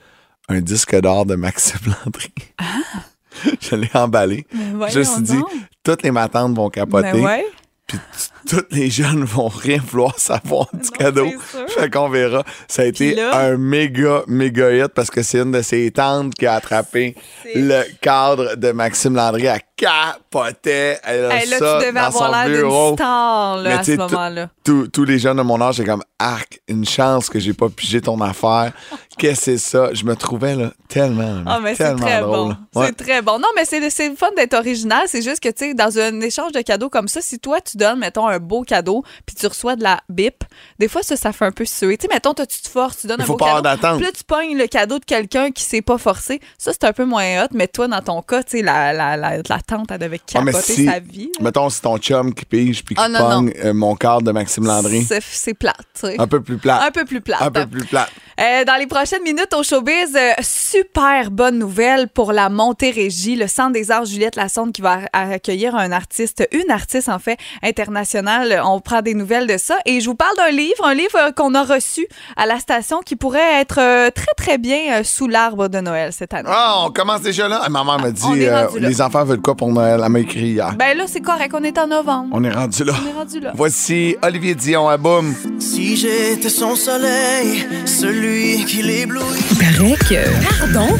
un 0.48 0.60
disque 0.60 0.98
d'or 1.00 1.26
de 1.26 1.34
Maxime 1.34 1.80
Landry. 1.86 2.32
je 3.60 3.76
l'ai 3.76 3.90
emballé. 3.92 4.46
Mais 4.52 4.90
je 4.90 5.00
me 5.00 5.04
suis 5.04 5.22
dit. 5.22 5.42
Toutes 5.84 6.02
les 6.02 6.10
matantes 6.10 6.54
vont 6.56 6.70
capoter. 6.70 7.12
Ben 7.12 7.20
ouais. 7.24 7.46
Puis 7.86 7.98
t- 7.98 8.56
toutes 8.56 8.72
les 8.72 8.88
jeunes 8.90 9.24
vont 9.24 9.48
rien 9.48 9.78
vouloir 9.84 10.18
savoir 10.18 10.68
du 10.72 10.78
Non, 10.80 10.96
cadeau. 10.96 11.28
Fait 11.68 11.90
qu'on 11.92 12.08
verra. 12.08 12.44
Ça 12.68 12.82
a 12.82 12.84
été 12.86 13.14
là- 13.14 13.36
un 13.36 13.56
méga, 13.56 14.22
méga 14.28 14.70
hit 14.72 14.88
parce 14.94 15.10
que 15.10 15.22
c'est 15.22 15.38
une 15.40 15.50
de 15.52 15.62
ses 15.62 15.90
tantes 15.90 16.34
qui 16.34 16.46
a 16.46 16.54
attrapé 16.54 17.16
le 17.54 17.82
cadre 18.00 18.54
de 18.56 18.70
Maxime 18.72 19.14
Landry. 19.16 19.46
Elle 19.46 19.60
capotait. 19.86 20.98
Elle 21.04 21.24
a 21.26 21.36
Hey, 21.36 21.48
là, 21.48 21.58
ça 21.58 21.78
tu 21.80 21.86
devais 21.86 21.92
dans 22.00 22.06
avoir 22.06 22.46
l'air 22.46 22.60
d'une 22.62 22.94
star 22.94 23.56
là, 23.56 23.62
Mais 23.68 23.74
à 23.74 23.84
ce 23.84 23.92
moment-là. 23.92 24.48
Tous, 24.64 25.04
les 25.04 25.18
jeunes 25.18 25.36
de 25.38 25.42
mon 25.42 25.60
âge, 25.60 25.76
j'ai 25.76 25.84
comme 25.84 26.02
arc, 26.18 26.60
une 26.68 26.84
chance 26.84 27.28
que 27.28 27.38
j'ai 27.38 27.52
pas 27.52 27.68
pigé 27.68 28.00
ton 28.00 28.20
affaire. 28.20 28.72
Qu'est-ce 29.18 29.40
que 29.40 29.44
c'est 29.44 29.58
ça? 29.58 29.92
Je 29.92 30.04
me 30.04 30.14
trouvais 30.16 30.54
là 30.54 30.70
tellement, 30.88 31.42
Ah, 31.46 31.58
mais 31.60 31.74
c'est 31.74 31.94
très 31.96 32.20
drôle. 32.20 32.54
bon. 32.72 32.80
Ouais. 32.80 32.86
C'est 32.88 33.04
très 33.04 33.22
bon. 33.22 33.38
Non, 33.38 33.48
mais 33.56 33.64
c'est 33.64 33.90
c'est 33.90 34.08
le 34.08 34.16
fun 34.16 34.30
d'être 34.36 34.54
original. 34.54 35.02
C'est 35.06 35.22
juste 35.22 35.40
que, 35.40 35.48
tu 35.48 35.66
sais, 35.66 35.74
dans 35.74 35.98
un 35.98 36.20
échange 36.20 36.52
de 36.52 36.60
cadeaux 36.60 36.88
comme 36.88 37.08
ça, 37.08 37.20
si 37.20 37.38
toi, 37.38 37.60
tu 37.60 37.76
donnes, 37.76 37.98
mettons, 37.98 38.26
un 38.26 38.38
beau 38.38 38.62
cadeau, 38.62 39.02
puis 39.26 39.34
tu 39.34 39.46
reçois 39.46 39.76
de 39.76 39.82
la 39.82 40.00
bip, 40.08 40.44
des 40.78 40.88
fois, 40.88 41.02
ça, 41.02 41.16
ça 41.16 41.32
fait 41.32 41.44
un 41.46 41.52
peu 41.52 41.64
suer. 41.64 41.96
Tu 41.98 42.06
sais, 42.06 42.14
mettons, 42.14 42.34
toi, 42.34 42.46
tu 42.46 42.60
te 42.60 42.68
forces, 42.68 42.98
tu 42.98 43.06
donnes 43.06 43.20
un 43.20 43.26
beau 43.26 43.36
cadeau. 43.36 43.68
Puis 43.96 44.04
là, 44.04 44.12
tu 44.14 44.24
pognes 44.24 44.56
le 44.56 44.66
cadeau 44.66 44.98
de 44.98 45.04
quelqu'un 45.04 45.50
qui 45.50 45.62
s'est 45.64 45.82
pas 45.82 45.98
forcé. 45.98 46.40
Ça, 46.58 46.72
c'est 46.72 46.84
un 46.84 46.92
peu 46.92 47.04
moins 47.04 47.42
hot, 47.44 47.48
mais 47.52 47.68
toi, 47.68 47.88
dans 47.88 48.00
ton 48.00 48.22
cas, 48.22 48.42
tu 48.42 48.58
sais, 48.58 48.62
la, 48.62 48.92
la, 48.92 49.16
la, 49.16 49.38
la 49.38 49.58
tante, 49.76 49.90
elle 49.90 49.98
devait 49.98 50.20
Ah, 50.34 50.38
capoter 50.44 50.60
si- 50.74 50.84
sa 50.86 50.98
vie. 51.00 51.30
Mettons, 51.40 51.70
c'est 51.70 51.80
ton 51.82 51.96
chum 51.98 52.34
qui 52.34 52.44
pige 52.44 52.84
puis 52.84 52.94
qui 52.94 53.02
Ah, 53.02 53.08
pogne 53.18 53.52
euh, 53.64 53.72
mon 53.72 53.94
cadre 53.96 54.22
de 54.22 54.32
Maxime 54.32 54.64
Landry. 54.66 55.06
C'est- 55.08 55.54
plate, 55.54 55.76
tu 55.94 56.06
sais. 56.06 56.16
Un 56.20 56.26
peu 56.26 56.40
plus 56.40 56.56
plat. 56.58 56.82
Un 56.84 56.90
peu 56.90 57.04
plus 57.04 57.20
plate. 57.20 57.42
Un 57.42 57.50
peu 57.50 57.66
plus 57.66 57.84
plat. 57.84 58.08
Euh, 58.40 58.64
dans 58.64 58.76
les 58.76 58.86
prochaines 58.86 59.22
minutes 59.22 59.52
au 59.54 59.62
showbiz, 59.62 60.16
euh, 60.16 60.32
super 60.40 61.30
bonne 61.30 61.58
nouvelle 61.58 62.08
pour 62.08 62.32
la 62.32 62.48
Montérégie, 62.48 63.36
le 63.36 63.46
Centre 63.46 63.72
des 63.72 63.90
Arts 63.90 64.06
Juliette 64.06 64.36
Lassonde 64.36 64.72
qui 64.72 64.80
va 64.82 65.00
accueillir 65.12 65.74
un 65.76 65.92
artiste, 65.92 66.48
une 66.52 66.70
artiste 66.70 67.08
en 67.08 67.18
fait 67.18 67.38
internationale. 67.62 68.60
On 68.64 68.80
prend 68.80 69.02
des 69.02 69.14
nouvelles 69.14 69.46
de 69.46 69.56
ça 69.58 69.76
et 69.86 70.00
je 70.00 70.06
vous 70.06 70.14
parle 70.14 70.36
d'un 70.36 70.50
livre, 70.50 70.84
un 70.84 70.94
livre 70.94 71.32
qu'on 71.36 71.54
a 71.54 71.62
reçu 71.62 72.06
à 72.36 72.46
la 72.46 72.58
station 72.58 73.00
qui 73.00 73.16
pourrait 73.16 73.60
être 73.60 74.10
très 74.10 74.34
très 74.36 74.58
bien 74.58 75.02
sous 75.04 75.28
l'arbre 75.28 75.68
de 75.68 75.78
Noël 75.80 76.12
cette 76.12 76.32
année. 76.34 76.48
Ah, 76.50 76.76
on 76.86 76.90
commence 76.90 77.20
déjà 77.22 77.48
là. 77.48 77.60
Ah, 77.64 77.68
ma 77.68 77.84
mère 77.84 77.98
m'a 77.98 78.10
dit, 78.10 78.46
les 78.80 79.00
enfants 79.02 79.24
veulent 79.24 79.40
quoi 79.40 79.51
pour 79.54 79.72
Noël? 79.72 80.00
Elle 80.04 80.10
m'a 80.10 80.20
écrit 80.20 80.50
hier. 80.50 80.74
Ben 80.78 80.96
là 80.96 81.04
c'est 81.06 81.20
correct, 81.20 81.52
on 81.54 81.62
est 81.64 81.78
en 81.78 81.86
novembre. 81.86 82.28
On 82.32 82.42
est 82.44 82.50
rendu 82.50 82.84
là. 82.84 82.94
On 83.04 83.08
est 83.08 83.12
rendu 83.12 83.40
là. 83.40 83.52
Voici 83.54 84.16
Olivier 84.22 84.54
Dion 84.54 84.88
à 84.88 84.96
Boum. 84.96 85.34
Si 85.58 85.96
j'étais 85.96 86.48
son 86.48 86.74
soleil, 86.76 87.66
celui 87.86 88.64
qui 88.64 88.82
l'éblouit. 88.82 89.22
paraît 89.58 89.96
que. 90.08 90.48
Pardon? 90.58 90.96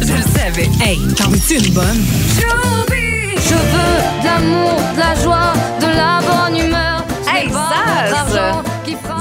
Je 0.00 0.12
le 0.12 0.22
savais. 0.38 0.68
Hey, 0.84 0.98
t'en 1.16 1.28
veux-tu 1.28 1.54
une 1.56 1.74
bonne? 1.74 2.00
Je 2.36 3.54
veux 3.54 4.20
de 4.20 4.24
l'amour, 4.24 4.80
de 4.94 5.00
la 5.00 5.14
joie, 5.16 5.52
de 5.80 5.86
la 5.86 6.20
bonne 6.20 6.56
humeur. 6.56 7.04
Hey, 7.26 7.48
Zaz! 7.50 8.20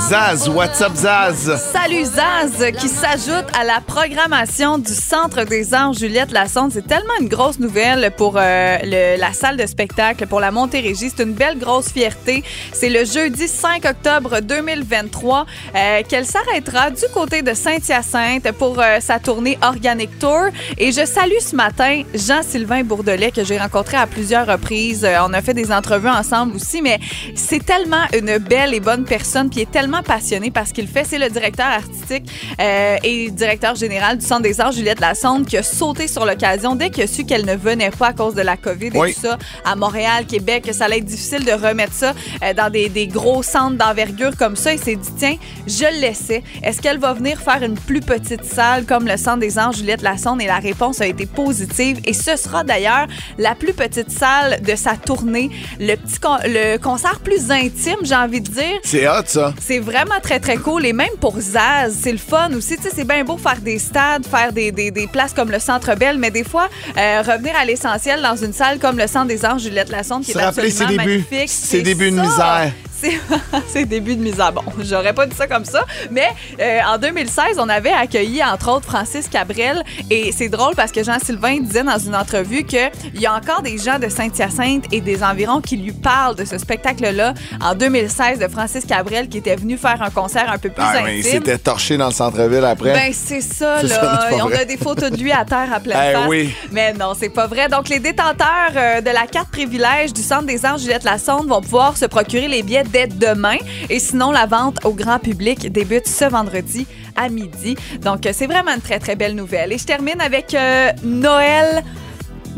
Zaz, 0.09 0.49
what's 0.49 0.81
up, 0.81 0.95
Zaz? 0.95 1.55
Salut 1.71 2.03
Zaz 2.03 2.71
qui 2.79 2.87
s'ajoute 2.89 3.45
à 3.55 3.63
la 3.63 3.79
programmation 3.79 4.79
du 4.79 4.91
Centre 4.91 5.43
des 5.43 5.71
Arts 5.75 5.93
Juliette 5.93 6.31
Lassonde. 6.31 6.71
C'est 6.73 6.87
tellement 6.87 7.13
une 7.21 7.27
grosse 7.27 7.59
nouvelle 7.59 8.09
pour 8.17 8.33
euh, 8.35 8.77
la 9.17 9.33
salle 9.33 9.55
de 9.55 9.67
spectacle, 9.67 10.25
pour 10.25 10.39
la 10.39 10.49
Montérégie. 10.49 11.11
C'est 11.15 11.21
une 11.21 11.33
belle 11.33 11.59
grosse 11.59 11.89
fierté. 11.89 12.43
C'est 12.73 12.89
le 12.89 13.05
jeudi 13.05 13.47
5 13.47 13.85
octobre 13.85 14.39
2023 14.41 15.45
euh, 15.75 16.01
qu'elle 16.09 16.25
s'arrêtera 16.25 16.89
du 16.89 17.05
côté 17.13 17.43
de 17.43 17.53
Saint-Hyacinthe 17.53 18.51
pour 18.53 18.79
euh, 18.79 18.99
sa 19.01 19.19
tournée 19.19 19.59
Organic 19.61 20.17
Tour. 20.17 20.47
Et 20.79 20.91
je 20.91 21.05
salue 21.05 21.39
ce 21.39 21.55
matin 21.55 22.01
Jean-Sylvain 22.15 22.83
Bourdelet 22.83 23.29
que 23.29 23.43
j'ai 23.43 23.59
rencontré 23.59 23.97
à 23.97 24.07
plusieurs 24.07 24.47
reprises. 24.47 25.07
On 25.23 25.33
a 25.33 25.41
fait 25.43 25.53
des 25.53 25.71
entrevues 25.71 26.09
ensemble 26.09 26.55
aussi, 26.55 26.81
mais 26.81 26.99
c'est 27.35 27.63
tellement 27.63 28.07
une 28.17 28.39
belle 28.39 28.73
et 28.73 28.79
bonne 28.79 29.03
personne. 29.03 29.51
Puis 29.51 29.61
est 29.61 29.71
tellement 29.71 29.98
passionné 30.03 30.51
par 30.51 30.67
ce 30.67 30.73
qu'il 30.73 30.87
fait. 30.87 31.03
C'est 31.05 31.17
le 31.17 31.29
directeur 31.29 31.67
artistique 31.67 32.29
euh, 32.59 32.97
et 33.03 33.29
directeur 33.31 33.75
général 33.75 34.17
du 34.17 34.25
Centre 34.25 34.41
des 34.41 34.59
Arts, 34.59 34.71
Juliette 34.71 34.99
Lassonde, 34.99 35.45
qui 35.45 35.57
a 35.57 35.63
sauté 35.63 36.07
sur 36.07 36.25
l'occasion 36.25 36.75
dès 36.75 36.89
qu'il 36.89 37.03
a 37.03 37.07
su 37.07 37.25
qu'elle 37.25 37.45
ne 37.45 37.55
venait 37.55 37.91
pas 37.91 38.07
à 38.07 38.13
cause 38.13 38.35
de 38.35 38.41
la 38.41 38.57
COVID 38.57 38.87
et 38.87 38.91
tout 39.13 39.19
ça 39.21 39.37
à 39.65 39.75
Montréal, 39.75 40.25
Québec, 40.25 40.65
que 40.65 40.73
ça 40.73 40.85
allait 40.85 40.97
être 40.99 41.05
difficile 41.05 41.43
de 41.45 41.51
remettre 41.51 41.93
ça 41.93 42.13
euh, 42.43 42.53
dans 42.53 42.69
des, 42.69 42.89
des 42.89 43.07
gros 43.07 43.43
centres 43.43 43.77
d'envergure 43.77 44.35
comme 44.37 44.55
ça. 44.55 44.73
Il 44.73 44.79
s'est 44.79 44.95
dit, 44.95 45.09
tiens, 45.17 45.35
je 45.67 45.85
le 45.95 46.01
laissais. 46.01 46.43
Est-ce 46.63 46.81
qu'elle 46.81 46.99
va 46.99 47.13
venir 47.13 47.39
faire 47.39 47.61
une 47.63 47.75
plus 47.75 48.01
petite 48.01 48.43
salle 48.45 48.85
comme 48.85 49.07
le 49.07 49.17
Centre 49.17 49.39
des 49.39 49.57
Arts, 49.57 49.73
Juliette 49.73 50.01
Lassonde? 50.01 50.41
Et 50.41 50.47
la 50.47 50.59
réponse 50.59 51.01
a 51.01 51.07
été 51.07 51.25
positive. 51.25 51.99
Et 52.05 52.13
ce 52.13 52.35
sera 52.35 52.63
d'ailleurs 52.63 53.07
la 53.37 53.55
plus 53.55 53.73
petite 53.73 54.11
salle 54.11 54.61
de 54.61 54.75
sa 54.75 54.95
tournée, 54.95 55.49
le 55.79 55.95
petit 55.95 56.19
con- 56.19 56.37
le 56.45 56.77
concert 56.77 57.19
plus 57.19 57.51
intime, 57.51 57.97
j'ai 58.03 58.15
envie 58.15 58.41
de 58.41 58.49
dire. 58.49 58.79
C'est 58.83 59.07
hot, 59.07 59.23
ça. 59.25 59.53
C'est 59.61 59.79
vraiment 59.89 60.19
très, 60.21 60.39
très 60.39 60.57
cool. 60.57 60.85
Et 60.85 60.93
même 60.93 61.15
pour 61.19 61.39
Zaz, 61.39 61.97
c'est 62.01 62.11
le 62.11 62.17
fun 62.17 62.51
aussi. 62.53 62.77
Tu 62.77 62.83
sais, 62.83 62.89
c'est 62.95 63.03
bien 63.03 63.23
beau 63.23 63.37
faire 63.37 63.59
des 63.59 63.79
stades, 63.79 64.25
faire 64.25 64.53
des, 64.53 64.71
des, 64.71 64.91
des 64.91 65.07
places 65.07 65.33
comme 65.33 65.51
le 65.51 65.59
Centre 65.59 65.95
Bell, 65.95 66.17
mais 66.17 66.31
des 66.31 66.43
fois, 66.43 66.69
euh, 66.97 67.21
revenir 67.21 67.53
à 67.59 67.65
l'essentiel 67.65 68.21
dans 68.21 68.35
une 68.35 68.53
salle 68.53 68.79
comme 68.79 68.97
le 68.97 69.07
Centre 69.07 69.27
des 69.27 69.43
Arts 69.43 69.59
Juliette 69.59 69.89
Lassonde, 69.89 70.23
qui 70.23 70.31
est 70.31 70.37
absolument 70.37 70.95
magnifique. 70.95 71.49
Ses 71.49 71.77
c'est 71.77 71.81
débuts 71.81 72.11
de 72.11 72.23
ça. 72.37 72.65
C'est 73.01 73.19
ses 73.67 73.85
débuts 73.85 74.15
de 74.15 74.21
misère. 74.21 74.51
Bon, 74.51 74.61
j'aurais 74.81 75.13
pas 75.13 75.25
dit 75.25 75.35
ça 75.35 75.47
comme 75.47 75.65
ça, 75.65 75.85
mais 76.11 76.27
euh, 76.59 76.79
en 76.87 76.97
2016, 76.97 77.57
on 77.59 77.69
avait 77.69 77.91
accueilli 77.91 78.43
entre 78.43 78.71
autres 78.71 78.85
Francis 78.85 79.27
Cabrel 79.27 79.83
et 80.09 80.31
c'est 80.31 80.49
drôle 80.49 80.75
parce 80.75 80.91
que 80.91 81.03
Jean-Sylvain 81.03 81.59
disait 81.61 81.83
dans 81.83 81.97
une 81.97 82.15
entrevue 82.15 82.63
qu'il 82.63 82.89
y 83.15 83.25
a 83.25 83.33
encore 83.33 83.61
des 83.61 83.77
gens 83.77 83.99
de 83.99 84.09
Saint-Hyacinthe 84.09 84.85
et 84.91 85.01
des 85.01 85.23
environs 85.23 85.61
qui 85.61 85.77
lui 85.77 85.91
parlent 85.91 86.35
de 86.35 86.45
ce 86.45 86.57
spectacle-là 86.57 87.33
en 87.61 87.75
2016 87.75 88.39
de 88.39 88.47
Francis 88.47 88.85
Cabrel 88.85 89.29
qui 89.29 89.37
était 89.37 89.55
venu 89.55 89.77
faire 89.77 90.01
un 90.01 90.09
concert 90.09 90.51
un 90.51 90.57
peu 90.57 90.69
plus 90.69 90.83
Ah, 90.85 91.01
mais 91.05 91.19
il 91.19 91.25
intime. 91.25 91.31
s'était 91.39 91.57
torché 91.57 91.97
dans 91.97 92.07
le 92.07 92.13
centre-ville 92.13 92.65
après. 92.65 92.93
Ben, 92.93 93.13
c'est 93.13 93.41
ça, 93.41 93.81
là. 93.83 93.89
ça, 93.89 94.29
on 94.43 94.51
a 94.51 94.65
des 94.65 94.77
photos 94.77 95.11
de 95.11 95.17
lui 95.17 95.31
à 95.31 95.45
terre 95.45 95.69
à 95.73 95.79
pleine 95.79 95.97
Eh 96.09 96.13
face. 96.13 96.27
oui. 96.27 96.53
Mais 96.71 96.93
non, 96.93 97.13
c'est 97.17 97.29
pas 97.29 97.47
vrai. 97.47 97.67
Donc, 97.69 97.89
les 97.89 97.99
détenteurs 97.99 98.71
euh, 98.75 99.01
de 99.01 99.09
la 99.09 99.25
carte 99.27 99.49
privilège 99.49 100.13
du 100.13 100.21
Centre 100.21 100.43
des 100.45 100.65
Arts 100.65 100.77
Juliette 100.79 101.03
Lassonde 101.03 101.47
vont 101.47 101.61
pouvoir 101.61 101.97
se 101.97 102.05
procurer 102.05 102.47
les 102.47 102.63
billets 102.63 102.83
dès 102.91 103.07
demain. 103.07 103.57
Et 103.89 103.99
sinon, 103.99 104.31
la 104.31 104.45
vente 104.45 104.85
au 104.85 104.93
grand 104.93 105.19
public 105.19 105.71
débute 105.71 106.07
ce 106.07 106.25
vendredi 106.25 106.87
à 107.15 107.29
midi. 107.29 107.75
Donc, 108.01 108.25
euh, 108.25 108.31
c'est 108.33 108.47
vraiment 108.47 108.73
une 108.73 108.81
très, 108.81 108.99
très 108.99 109.15
belle 109.15 109.35
nouvelle. 109.35 109.73
Et 109.73 109.77
je 109.77 109.85
termine 109.85 110.21
avec 110.21 110.53
euh, 110.53 110.91
Noël. 111.03 111.83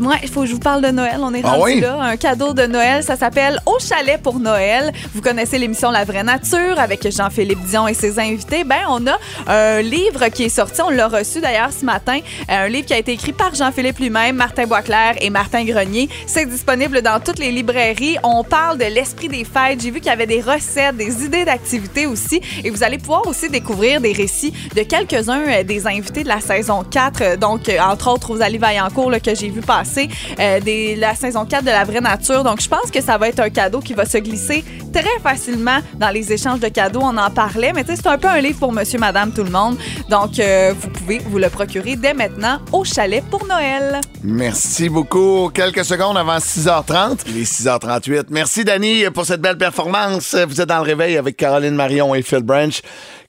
Moi, 0.02 0.16
il 0.20 0.28
faut 0.28 0.40
que 0.40 0.46
je 0.48 0.52
vous 0.54 0.58
parle 0.58 0.82
de 0.82 0.88
Noël. 0.88 1.18
On 1.20 1.32
est 1.32 1.42
Ah 1.44 1.50
rendu 1.52 1.62
oui? 1.74 1.80
là. 1.80 1.96
Un 2.00 2.16
cadeau 2.16 2.52
de 2.54 2.66
Noël. 2.66 3.04
Ça 3.04 3.14
s'appelle 3.16 3.60
Au 3.66 3.78
chalet 3.78 4.20
pour 4.20 4.40
Noël. 4.40 4.92
Vous 5.14 5.20
connaissez 5.22 5.58
l'émission 5.58 5.92
La 5.92 6.04
vraie 6.04 6.24
nature 6.24 6.76
avec 6.78 7.08
Jean-Philippe 7.08 7.60
Dion 7.66 7.86
et 7.86 7.94
ses 7.94 8.18
invités. 8.18 8.64
Ben, 8.64 8.80
on 8.88 9.06
a 9.06 9.16
un 9.46 9.80
livre 9.80 10.26
qui 10.28 10.42
est 10.42 10.48
sorti. 10.48 10.82
On 10.82 10.90
l'a 10.90 11.06
reçu 11.06 11.40
d'ailleurs 11.40 11.70
ce 11.72 11.84
matin. 11.84 12.18
Euh, 12.50 12.64
Un 12.64 12.68
livre 12.68 12.84
qui 12.86 12.94
a 12.94 12.98
été 12.98 13.12
écrit 13.12 13.32
par 13.32 13.54
Jean-Philippe 13.54 14.00
lui-même, 14.00 14.34
Martin 14.34 14.66
Boisclair 14.66 15.14
et 15.20 15.30
Martin 15.30 15.62
Grenier. 15.64 16.08
C'est 16.26 16.46
disponible 16.46 17.00
dans 17.00 17.20
toutes 17.20 17.38
les 17.38 17.52
librairies. 17.52 18.16
On 18.24 18.42
parle 18.42 18.78
de 18.78 18.86
l'esprit 18.86 19.28
des 19.28 19.44
fêtes. 19.44 19.80
J'ai 19.82 19.92
vu 19.92 20.00
qu'il 20.00 20.08
y 20.10 20.14
avait 20.14 20.26
des 20.26 20.40
recettes, 20.40 20.96
des 20.96 21.24
idées 21.24 21.44
d'activités 21.44 22.06
aussi. 22.06 22.40
Et 22.64 22.70
vous 22.70 22.82
allez 22.82 22.98
pouvoir 22.98 23.24
aussi 23.28 23.48
découvrir 23.48 24.00
des 24.00 24.12
récits 24.12 24.52
de 24.74 24.82
quelques-uns 24.82 25.42
euh, 25.48 25.62
des 25.62 25.86
invités 25.86 26.24
de 26.24 26.28
la 26.28 26.40
saison 26.40 26.82
4. 26.82 27.20
Euh, 27.22 27.36
Donc, 27.36 27.70
entre 27.80 28.10
autres, 28.10 28.26
Rosalie 28.32 28.58
Vaillancourt, 28.58 29.10
là, 29.12 29.20
que 29.20 29.34
j'ai 29.36 29.48
vu 29.48 29.60
passer, 29.60 29.91
euh, 30.38 30.60
des, 30.60 30.96
la 30.96 31.14
saison 31.14 31.44
4 31.44 31.64
de 31.64 31.70
La 31.70 31.84
Vraie 31.84 32.00
Nature. 32.00 32.44
Donc, 32.44 32.60
je 32.60 32.68
pense 32.68 32.90
que 32.90 33.00
ça 33.00 33.18
va 33.18 33.28
être 33.28 33.40
un 33.40 33.50
cadeau 33.50 33.80
qui 33.80 33.94
va 33.94 34.04
se 34.04 34.18
glisser 34.18 34.64
très 34.92 35.18
facilement 35.22 35.78
dans 35.94 36.10
les 36.10 36.32
échanges 36.32 36.60
de 36.60 36.68
cadeaux. 36.68 37.00
On 37.02 37.16
en 37.16 37.30
parlait, 37.30 37.72
mais 37.72 37.84
c'est 37.86 38.06
un 38.06 38.18
peu 38.18 38.28
un 38.28 38.40
livre 38.40 38.58
pour 38.58 38.72
monsieur, 38.72 38.98
madame, 38.98 39.32
tout 39.32 39.44
le 39.44 39.50
monde. 39.50 39.76
Donc, 40.08 40.38
euh, 40.38 40.74
vous 40.78 40.88
pouvez 40.88 41.18
vous 41.18 41.38
le 41.38 41.48
procurer 41.48 41.96
dès 41.96 42.14
maintenant 42.14 42.58
au 42.72 42.84
chalet 42.84 43.22
pour 43.30 43.46
Noël. 43.46 44.00
Merci 44.22 44.88
beaucoup. 44.88 45.50
Quelques 45.52 45.84
secondes 45.84 46.16
avant 46.16 46.38
6h30. 46.38 47.20
Il 47.26 47.38
est 47.38 47.50
6h38. 47.50 48.26
Merci, 48.30 48.64
Dani, 48.64 49.04
pour 49.14 49.26
cette 49.26 49.40
belle 49.40 49.58
performance. 49.58 50.34
Vous 50.48 50.60
êtes 50.60 50.68
dans 50.68 50.78
le 50.78 50.82
réveil 50.82 51.16
avec 51.16 51.36
Caroline 51.36 51.74
Marion 51.74 52.14
et 52.14 52.22
Phil 52.22 52.42
Branch. 52.42 52.82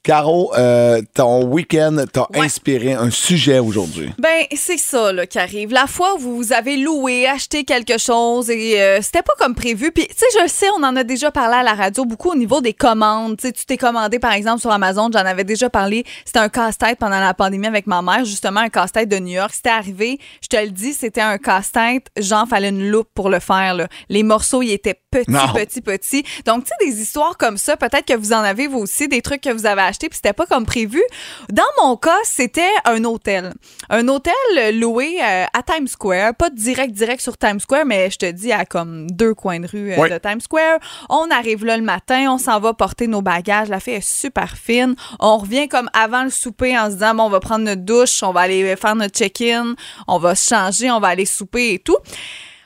Caro, 0.04 0.52
euh, 0.58 1.00
ton 1.14 1.44
week-end 1.46 2.04
t'a 2.12 2.26
Ouais. 2.34 2.40
inspiré 2.44 2.92
un 2.92 3.10
sujet 3.10 3.58
aujourd'hui. 3.58 4.10
Ben, 4.18 4.44
c'est 4.54 4.76
ça 4.76 5.12
là, 5.14 5.26
qui 5.26 5.38
arrive. 5.38 5.72
La 5.72 5.86
fois 5.86 6.14
où 6.16 6.18
vous 6.18 6.52
avez 6.52 6.76
loué, 6.76 7.26
acheté 7.26 7.64
quelque 7.64 7.96
chose 7.96 8.50
et 8.50 8.82
euh, 8.82 9.00
c'était 9.00 9.22
pas 9.22 9.32
comme 9.38 9.54
prévu. 9.54 9.92
Puis, 9.92 10.06
tu 10.06 10.14
sais, 10.14 10.26
je 10.42 10.46
sais, 10.48 10.66
on 10.78 10.82
en 10.82 10.94
a 10.94 11.04
déjà 11.04 11.30
parlé 11.30 11.56
à 11.56 11.62
la 11.62 11.72
radio 11.72 12.04
beaucoup 12.04 12.32
au 12.32 12.34
niveau 12.36 12.60
des 12.60 12.74
commandes. 12.74 13.38
Tu 13.38 13.50
t'es 13.66 13.78
commandé, 13.78 14.18
par 14.18 14.32
exemple, 14.32 14.60
sur 14.60 14.70
Amazon, 14.70 15.08
j'en 15.10 15.20
avais 15.20 15.44
déjà 15.44 15.70
parlé. 15.70 16.04
C'était 16.26 16.40
un 16.40 16.50
casse-tête 16.50 16.98
pendant 16.98 17.18
la 17.20 17.32
pandémie 17.32 17.66
avec 17.66 17.86
ma 17.86 18.02
mère, 18.02 18.26
justement, 18.26 18.60
un 18.60 18.68
casse-tête 18.68 19.08
de 19.08 19.18
New 19.18 19.32
York. 19.34 19.52
C'était 19.54 19.70
arrivé, 19.70 20.18
je 20.42 20.48
te 20.48 20.56
le 20.62 20.68
dis, 20.70 20.92
c'était 20.92 21.22
un 21.22 21.38
casse-tête. 21.38 22.08
Genre, 22.18 22.46
fallait 22.46 22.68
une 22.68 22.90
loupe 22.90 23.08
pour 23.14 23.30
le 23.30 23.40
faire. 23.40 23.72
Là. 23.74 23.88
Les 24.10 24.22
morceaux, 24.22 24.60
ils 24.60 24.72
étaient 24.72 25.00
petits, 25.10 25.32
petits, 25.54 25.80
petits. 25.80 26.24
Donc, 26.44 26.64
tu 26.64 26.72
sais, 26.78 26.90
des 26.90 27.00
histoires 27.00 27.38
comme 27.38 27.56
ça, 27.56 27.78
peut-être 27.78 28.04
que 28.04 28.14
vous 28.14 28.34
en 28.34 28.42
avez 28.42 28.66
vous 28.66 28.80
aussi, 28.80 29.08
des 29.08 29.22
trucs 29.22 29.40
que 29.40 29.50
vous 29.50 29.64
avez 29.64 29.80
achetés, 29.80 29.93
puis 29.98 30.10
c'était 30.16 30.32
pas 30.32 30.46
comme 30.46 30.66
prévu. 30.66 31.02
Dans 31.50 31.62
mon 31.82 31.96
cas, 31.96 32.18
c'était 32.24 32.70
un 32.84 33.02
hôtel. 33.04 33.52
Un 33.90 34.08
hôtel 34.08 34.32
loué 34.78 35.18
euh, 35.22 35.44
à 35.52 35.62
Times 35.62 35.88
Square, 35.88 36.34
pas 36.34 36.50
direct, 36.50 36.92
direct 36.92 37.20
sur 37.20 37.36
Times 37.38 37.60
Square, 37.60 37.84
mais 37.86 38.10
je 38.10 38.18
te 38.18 38.30
dis 38.30 38.52
à 38.52 38.64
comme 38.64 39.10
deux 39.10 39.34
coins 39.34 39.60
de 39.60 39.66
rue 39.66 39.92
euh, 39.92 39.96
Oui. 39.98 40.10
de 40.10 40.18
Times 40.18 40.40
Square. 40.40 40.78
On 41.08 41.30
arrive 41.30 41.64
là 41.64 41.76
le 41.76 41.82
matin, 41.82 42.26
on 42.30 42.38
s'en 42.38 42.60
va 42.60 42.74
porter 42.74 43.06
nos 43.06 43.22
bagages. 43.22 43.68
La 43.68 43.80
fille 43.80 43.94
est 43.94 44.08
super 44.08 44.56
fine. 44.56 44.94
On 45.20 45.38
revient 45.38 45.68
comme 45.68 45.88
avant 45.92 46.24
le 46.24 46.30
souper 46.30 46.78
en 46.78 46.86
se 46.86 46.94
disant, 46.94 47.14
bon, 47.14 47.24
on 47.24 47.30
va 47.30 47.40
prendre 47.40 47.64
notre 47.64 47.82
douche, 47.82 48.22
on 48.22 48.32
va 48.32 48.40
aller 48.42 48.74
faire 48.76 48.94
notre 48.94 49.16
check-in, 49.16 49.74
on 50.08 50.18
va 50.18 50.34
se 50.34 50.48
changer, 50.48 50.90
on 50.90 51.00
va 51.00 51.08
aller 51.08 51.26
souper 51.26 51.74
et 51.74 51.78
tout. 51.78 51.96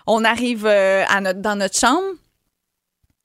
On 0.06 0.24
arrive 0.24 0.64
euh, 0.66 1.04
à 1.08 1.20
notre, 1.20 1.40
dans 1.40 1.56
notre 1.56 1.78
chambre. 1.78 2.02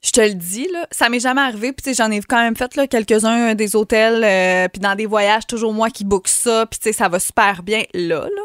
Je 0.03 0.11
te 0.11 0.21
le 0.21 0.33
dis, 0.33 0.67
là, 0.71 0.85
ça 0.91 1.07
m'est 1.09 1.19
jamais 1.19 1.41
arrivé. 1.41 1.71
Puis, 1.71 1.93
j'en 1.93 2.11
ai 2.11 2.19
quand 2.21 2.41
même 2.41 2.55
fait 2.57 2.75
là, 2.75 2.87
quelques-uns 2.87 3.55
des 3.55 3.75
hôtels, 3.75 4.23
euh, 4.23 4.67
puis 4.67 4.81
dans 4.81 4.95
des 4.95 5.05
voyages, 5.05 5.47
toujours 5.47 5.73
moi 5.73 5.89
qui 5.89 6.03
book 6.03 6.27
ça. 6.27 6.65
Puis, 6.65 6.93
ça 6.93 7.07
va 7.07 7.19
super 7.19 7.63
bien. 7.63 7.83
Là, 7.93 8.21
là, 8.21 8.41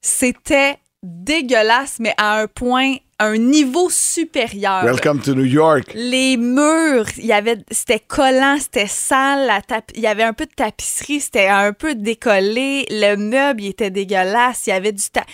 c'était 0.00 0.76
dégueulasse, 1.02 1.98
mais 1.98 2.14
à 2.16 2.40
un 2.40 2.46
point, 2.46 2.96
un 3.18 3.36
niveau 3.36 3.88
supérieur. 3.90 4.82
Welcome 4.82 5.20
to 5.20 5.34
New 5.34 5.44
York. 5.44 5.92
Les 5.94 6.36
murs, 6.36 7.06
il 7.16 7.26
y 7.26 7.32
avait, 7.32 7.58
c'était 7.70 8.00
collant, 8.00 8.56
c'était 8.58 8.86
sale, 8.86 9.46
la 9.46 9.60
il 9.94 10.00
y 10.00 10.06
avait 10.06 10.22
un 10.22 10.32
peu 10.32 10.46
de 10.46 10.52
tapisserie, 10.52 11.20
c'était 11.20 11.48
un 11.48 11.72
peu 11.72 11.94
décollé, 11.94 12.86
le 12.90 13.16
meuble, 13.16 13.62
il 13.62 13.68
était 13.68 13.90
dégueulasse, 13.90 14.66
il 14.66 14.70
y 14.70 14.72
avait 14.72 14.92
du 14.92 15.04
ta- 15.10 15.26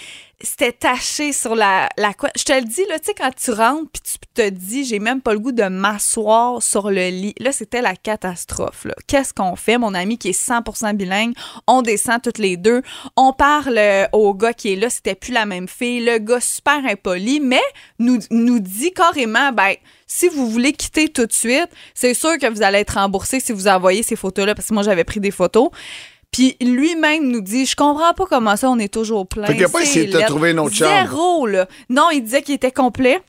c'était 0.43 0.73
taché 0.73 1.33
sur 1.33 1.55
la, 1.55 1.89
la. 1.97 2.13
Je 2.37 2.45
te 2.45 2.53
le 2.53 2.65
dis, 2.65 2.85
là, 2.89 2.99
tu 2.99 3.07
sais, 3.07 3.15
quand 3.15 3.31
tu 3.35 3.51
rentres 3.53 3.91
puis 3.91 4.03
tu 4.03 4.19
te 4.35 4.49
dis, 4.51 4.85
j'ai 4.85 4.99
même 4.99 5.23
pas 5.23 5.33
le 5.33 5.39
goût 5.39 5.53
de 5.53 5.65
m'asseoir 5.65 6.63
sur 6.63 6.91
le 6.91 7.09
lit. 7.09 7.35
Là, 7.41 7.53
c'était 7.53 7.81
la 7.81 7.97
catastrophe. 7.97 8.87
Qu'est-ce 9.07 9.33
qu'on 9.33 9.57
fait? 9.57 9.79
Mon 9.79 9.95
ami 9.95 10.19
qui 10.19 10.29
est 10.29 10.39
100% 10.39 10.95
bilingue, 10.95 11.33
on 11.67 11.81
descend 11.81 12.21
toutes 12.21 12.39
les 12.39 12.59
deux. 12.59 12.83
On 13.17 13.33
parle 13.33 13.79
euh, 13.79 14.07
au 14.13 14.35
gars 14.35 14.53
qui 14.53 14.73
est 14.73 14.77
là, 14.77 14.91
c'était 14.91 15.15
plus 15.15 15.33
la 15.33 15.47
même 15.47 15.69
fille. 15.69 16.05
Le 16.05 16.19
gars 16.19 16.41
super 16.41 16.85
impoli, 16.85 17.41
mais 17.41 17.63
nous, 17.99 18.19
nous 18.31 18.61
dit 18.61 18.93
carrément, 18.93 19.53
ben, 19.53 19.75
si 20.07 20.29
vous 20.29 20.49
voulez 20.51 20.73
quitter 20.73 21.09
tout 21.09 21.27
de 21.27 21.33
suite, 21.33 21.69
c'est 21.95 22.15
sûr 22.15 22.39
que 22.39 22.49
vous 22.49 22.63
allez 22.63 22.79
être 22.79 22.95
remboursé 22.95 23.41
si 23.41 23.53
vous 23.53 23.69
envoyez 23.69 24.03
ces 24.03 24.17
photos-là, 24.17 24.55
parce 24.55 24.69
que 24.69 24.75
moi, 24.75 24.83
j'avais 24.83 25.05
pris 25.05 25.21
des 25.21 25.31
photos. 25.31 25.71
Puis 26.31 26.57
lui-même 26.61 27.29
nous 27.29 27.41
dit, 27.41 27.67
je 27.67 27.77
comprends 27.77 28.13
pas 28.13 28.27
comment 28.27 28.57
ça, 28.57 28.69
on 28.69 28.79
est 28.79 28.93
toujours 28.93 29.27
plein. 29.27 29.47
Fait 29.47 29.55
qu'il 29.55 29.65
a 29.65 29.69
pas 29.69 29.83
essayé 29.83 30.07
de 30.07 30.19
te 30.19 30.27
trouver 30.27 30.51
une 30.51 30.59
autre 30.59 30.75
chambre. 30.75 30.91
Zéro, 31.09 31.47
là. 31.47 31.67
Non, 31.89 32.11
il 32.13 32.23
disait 32.23 32.43
qu'il 32.43 32.55
était 32.55 32.73
complet. 32.73 33.21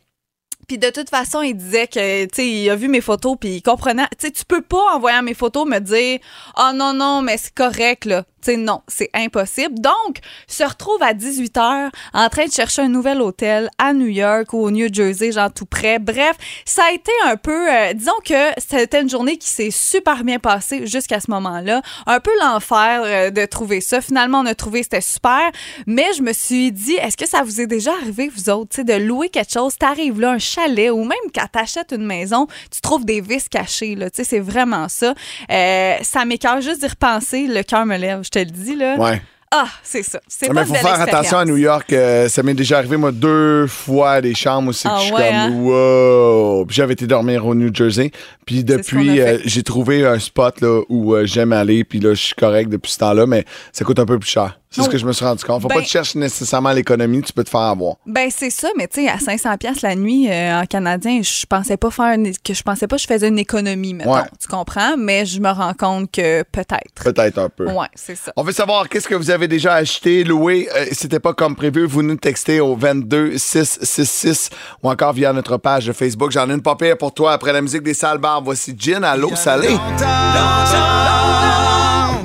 Puis 0.67 0.77
de 0.77 0.89
toute 0.89 1.09
façon, 1.09 1.41
il 1.41 1.53
disait 1.53 1.87
que, 1.87 2.25
tu 2.25 2.29
sais, 2.33 2.45
il 2.45 2.69
a 2.69 2.75
vu 2.75 2.89
mes 2.89 2.99
photos, 2.99 3.37
puis 3.39 3.55
il 3.55 3.61
comprenait. 3.61 4.03
Tu 4.19 4.27
sais, 4.27 4.31
tu 4.31 4.43
peux 4.43 4.61
pas, 4.61 4.95
en 4.95 4.99
voyant 4.99 5.23
mes 5.23 5.33
photos, 5.33 5.65
me 5.65 5.79
dire, 5.79 6.19
oh 6.57 6.71
non, 6.75 6.93
non, 6.93 7.21
mais 7.21 7.37
c'est 7.37 7.53
correct, 7.53 8.03
là. 8.03 8.23
Tu 8.41 8.51
sais, 8.51 8.57
non, 8.57 8.81
c'est 8.87 9.09
impossible. 9.13 9.79
Donc, 9.79 10.19
se 10.45 10.63
retrouve 10.63 11.01
à 11.01 11.13
18 11.13 11.55
h 11.55 11.89
en 12.13 12.29
train 12.29 12.45
de 12.45 12.51
chercher 12.51 12.81
un 12.81 12.89
nouvel 12.89 13.21
hôtel 13.21 13.69
à 13.77 13.93
New 13.93 14.07
York 14.07 14.51
ou 14.51 14.57
au 14.57 14.69
New 14.69 14.93
Jersey, 14.93 15.31
genre 15.31 15.51
tout 15.51 15.65
près. 15.65 15.99
Bref, 15.99 16.35
ça 16.65 16.83
a 16.89 16.91
été 16.91 17.11
un 17.25 17.37
peu, 17.37 17.71
euh, 17.73 17.93
disons 17.93 18.19
que 18.25 18.51
c'était 18.57 19.01
une 19.01 19.09
journée 19.09 19.37
qui 19.37 19.47
s'est 19.47 19.71
super 19.71 20.25
bien 20.25 20.37
passée 20.37 20.85
jusqu'à 20.85 21.21
ce 21.21 21.31
moment-là. 21.31 21.81
Un 22.05 22.19
peu 22.19 22.31
l'enfer 22.41 23.01
euh, 23.05 23.29
de 23.31 23.45
trouver 23.45 23.79
ça. 23.79 24.01
Finalement, 24.01 24.41
on 24.41 24.45
a 24.45 24.53
trouvé, 24.53 24.83
c'était 24.83 25.01
super. 25.01 25.49
Mais 25.87 26.07
je 26.17 26.21
me 26.21 26.33
suis 26.33 26.73
dit, 26.73 26.95
est-ce 26.95 27.15
que 27.15 27.27
ça 27.27 27.43
vous 27.43 27.61
est 27.61 27.67
déjà 27.67 27.93
arrivé, 27.93 28.29
vous 28.35 28.49
autres, 28.49 28.71
tu 28.71 28.75
sais, 28.77 28.83
de 28.83 28.93
louer 28.93 29.29
quelque 29.29 29.53
chose, 29.53 29.77
t'arrives 29.77 30.19
là, 30.19 30.31
un 30.31 30.39
chalet, 30.57 30.91
ou 30.91 31.03
même 31.03 31.17
quand 31.33 31.47
t'achètes 31.51 31.91
une 31.95 32.05
maison, 32.05 32.47
tu 32.71 32.81
trouves 32.81 33.05
des 33.05 33.21
vis 33.21 33.47
cachées, 33.49 33.95
là. 33.95 34.09
Tu 34.09 34.17
sais, 34.17 34.23
c'est 34.23 34.39
vraiment 34.39 34.87
ça. 34.87 35.13
Euh, 35.51 35.95
ça 36.01 36.25
m'écœure 36.25 36.61
juste 36.61 36.81
d'y 36.81 36.87
repenser, 36.87 37.47
le 37.47 37.63
cœur 37.63 37.85
me 37.85 37.97
lève, 37.97 38.21
je 38.23 38.29
te 38.29 38.39
le 38.39 38.45
dis, 38.45 38.75
là. 38.75 38.95
Ouais. 38.97 39.21
Ah, 39.49 39.67
c'est 39.81 40.03
ça. 40.03 40.19
C'est 40.27 40.49
Mais 40.49 40.55
pas 40.55 40.61
il 40.63 40.67
faut 40.67 40.73
faire 40.75 40.99
attention 40.99 41.37
à. 41.37 41.45
New 41.45 41.55
York. 41.55 41.93
euh, 41.93 42.27
ça 42.27 42.43
m'est 42.43 42.53
déjà 42.53 42.79
arrivé, 42.79 42.97
moi, 42.97 43.13
deux 43.13 43.65
fois 43.67 44.19
des 44.19 44.35
chambres 44.35 44.69
aussi 44.71 44.83
que 44.83 44.93
Ah 44.93 44.97
je 44.99 45.05
suis 45.05 45.13
ouais, 45.13 45.27
comme 45.29 45.35
hein? 45.35 45.51
wow. 45.61 46.65
Puis 46.65 46.75
j'avais 46.75 46.91
été 46.93 47.07
dormir 47.07 47.45
au 47.45 47.55
New 47.55 47.73
Jersey. 47.73 48.11
Puis 48.47 48.63
depuis, 48.63 49.21
euh, 49.21 49.37
j'ai 49.45 49.61
trouvé 49.61 50.05
un 50.05 50.17
spot 50.17 50.61
là, 50.61 50.81
où 50.89 51.13
euh, 51.13 51.25
j'aime 51.27 51.53
aller. 51.53 51.83
Puis 51.83 51.99
là, 51.99 52.15
je 52.15 52.21
suis 52.23 52.35
correct 52.35 52.69
depuis 52.69 52.91
ce 52.91 52.97
temps-là, 52.99 53.27
mais 53.27 53.45
ça 53.71 53.85
coûte 53.85 53.99
un 53.99 54.05
peu 54.05 54.17
plus 54.17 54.29
cher. 54.29 54.59
C'est 54.69 54.83
ce 54.83 54.89
que 54.89 54.97
je 54.97 55.05
me 55.05 55.13
suis 55.13 55.25
rendu 55.25 55.43
compte. 55.43 55.61
Faut 55.61 55.69
Ben- 55.69 55.75
pas 55.75 55.81
que 55.81 55.85
tu 55.85 55.91
cherches 55.91 56.13
nécessairement 56.15 56.71
l'économie, 56.71 57.21
tu 57.23 57.31
peux 57.33 57.43
te 57.43 57.49
faire 57.49 57.61
avoir. 57.61 57.95
Ben 58.05 58.29
c'est 58.29 58.49
ça, 58.51 58.67
mais 58.77 58.87
tu 58.87 59.01
sais, 59.01 59.09
à 59.09 59.17
500 59.17 59.57
pièces 59.57 59.81
la 59.81 59.95
nuit 59.95 60.29
euh, 60.29 60.59
en 60.61 60.65
canadien, 60.65 61.21
je 61.23 61.45
pensais 61.47 61.77
pas 61.77 61.89
faire 61.89 62.13
une- 62.13 62.31
que 62.37 62.53
je 62.53 62.61
pensais 62.63 62.85
pas 62.85 62.97
que 62.97 63.01
je 63.01 63.07
faisais 63.07 63.29
une 63.29 63.39
économie. 63.39 63.95
Ouais. 64.05 64.19
Tu 64.39 64.47
comprends? 64.47 64.95
Mais 64.97 65.25
je 65.25 65.39
me 65.39 65.49
rends 65.49 65.73
compte 65.73 66.11
que 66.11 66.43
peut-être. 66.43 66.93
Peut-être 67.03 67.39
un 67.39 67.49
peu. 67.49 67.65
Ouais, 67.71 67.87
c'est 67.95 68.15
ça. 68.17 68.31
On 68.35 68.43
veut 68.43 68.51
savoir 68.51 68.87
qu'est-ce 68.89 69.07
que 69.07 69.15
vous 69.15 69.31
avez 69.31 69.47
déjà 69.47 69.73
acheté, 69.73 70.23
loué? 70.23 70.69
Euh, 70.75 70.85
C'était 70.91 71.21
pas 71.21 71.33
comme 71.33 71.55
prévu. 71.55 71.85
Vous 71.87 72.03
nous 72.03 72.17
textez 72.17 72.59
au 72.59 72.75
22 72.75 73.37
666 73.37 74.49
ou 74.83 74.89
encore 74.89 75.13
via 75.13 75.33
notre 75.33 75.57
page 75.57 75.91
Facebook. 75.93 76.31
J'en 76.31 76.49
ai 76.49 76.53
une 76.53 76.61
papier 76.61 76.93
pour 76.95 77.13
toi 77.13 77.31
après 77.31 77.53
la 77.53 77.61
musique 77.61 77.83
des 77.83 77.93
salles 77.93 78.19
bars. 78.19 78.36
Voici 78.43 78.75
Gin 78.77 79.03
à 79.03 79.15
l'eau 79.15 79.35
salée. 79.35 79.69
Longtemps 79.69 79.79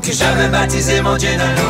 que 0.02 0.12
j'avais 0.12 0.48
baptisé 0.48 1.00
mon 1.00 1.18
gin 1.18 1.40
à 1.40 1.54
l'eau. 1.54 1.62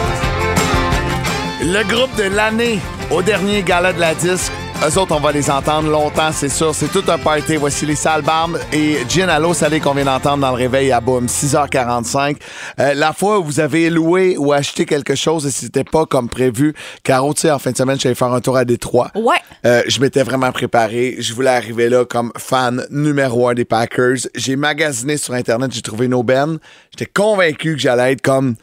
Le 1.63 1.85
groupe 1.85 2.15
de 2.17 2.25
l'année 2.25 2.81
au 3.11 3.23
dernier 3.23 3.63
gala 3.63 3.93
de 3.93 4.01
la 4.01 4.15
disque. 4.15 4.53
Eux 4.85 4.99
autres, 4.99 5.15
on 5.15 5.21
va 5.21 5.31
les 5.31 5.49
entendre 5.49 5.89
longtemps, 5.89 6.33
c'est 6.33 6.49
sûr. 6.49 6.75
C'est 6.75 6.89
tout 6.91 7.05
un 7.07 7.17
party. 7.17 7.55
Voici 7.55 7.87
les 7.87 7.95
salles 7.95 8.23
barbes 8.23 8.59
et 8.73 8.97
Gin 9.09 9.29
à 9.29 9.39
l'eau 9.39 9.55
salée 9.55 9.79
qu'on 9.79 9.95
vient 9.95 10.07
d'entendre 10.07 10.39
dans 10.39 10.51
le 10.51 10.57
réveil 10.57 10.91
à 10.91 11.01
Boom, 11.01 11.27
6h45. 11.27 12.37
Euh, 12.81 12.93
la 12.95 13.13
fois 13.13 13.39
où 13.39 13.45
vous 13.45 13.61
avez 13.61 13.91
loué 13.91 14.37
ou 14.37 14.53
acheté 14.53 14.85
quelque 14.85 15.15
chose 15.15 15.47
et 15.47 15.53
c'était 15.53 15.85
pas 15.85 16.05
comme 16.05 16.29
prévu, 16.29 16.75
Caro, 17.05 17.33
tu 17.33 17.43
sais, 17.43 17.53
en 17.53 17.61
fin 17.61 17.71
de 17.71 17.77
semaine, 17.77 18.01
j'allais 18.01 18.17
faire 18.17 18.33
un 18.33 18.41
tour 18.41 18.57
à 18.57 18.65
Détroit. 18.65 19.13
Ouais. 19.15 19.37
Euh, 19.65 19.85
je 19.87 20.01
m'étais 20.01 20.25
vraiment 20.25 20.51
préparé. 20.51 21.15
Je 21.21 21.33
voulais 21.33 21.51
arriver 21.51 21.89
là 21.89 22.05
comme 22.05 22.33
fan 22.37 22.85
numéro 22.91 23.49
un 23.49 23.55
des 23.55 23.65
Packers. 23.65 24.27
J'ai 24.35 24.57
magasiné 24.57 25.17
sur 25.17 25.35
Internet, 25.35 25.71
j'ai 25.73 25.83
trouvé 25.83 26.07
une 26.07 26.15
aubaine. 26.15 26.59
J'étais 26.91 27.11
convaincu 27.11 27.75
que 27.75 27.81
j'allais 27.81 28.15
être 28.15 28.23
comme 28.23 28.57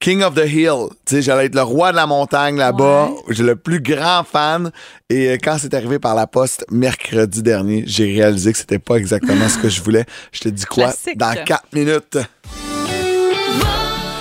King 0.00 0.22
of 0.22 0.34
the 0.34 0.46
Hill. 0.46 0.90
Tu 1.04 1.16
sais, 1.16 1.22
j'allais 1.22 1.46
être 1.46 1.56
le 1.56 1.62
roi 1.62 1.90
de 1.90 1.96
la 1.96 2.06
montagne 2.06 2.56
là-bas. 2.56 3.10
J'ai 3.30 3.42
le 3.42 3.56
plus 3.56 3.80
grand 3.80 4.22
fan. 4.22 4.70
Et 5.10 5.28
euh, 5.30 5.38
quand 5.42 5.56
c'est 5.58 5.74
arrivé 5.74 5.98
par 5.98 6.14
la 6.14 6.28
poste 6.28 6.64
mercredi 6.70 7.42
dernier, 7.42 7.82
j'ai 7.86 8.04
réalisé 8.14 8.52
que 8.52 8.58
c'était 8.58 8.78
pas 8.78 8.94
exactement 8.94 9.48
ce 9.48 9.58
que 9.58 9.68
je 9.68 9.82
voulais. 9.82 10.04
Je 10.30 10.40
te 10.40 10.48
dis 10.50 10.64
quoi? 10.66 10.84
Classique. 10.84 11.18
Dans 11.18 11.34
4 11.44 11.64
minutes. 11.72 12.16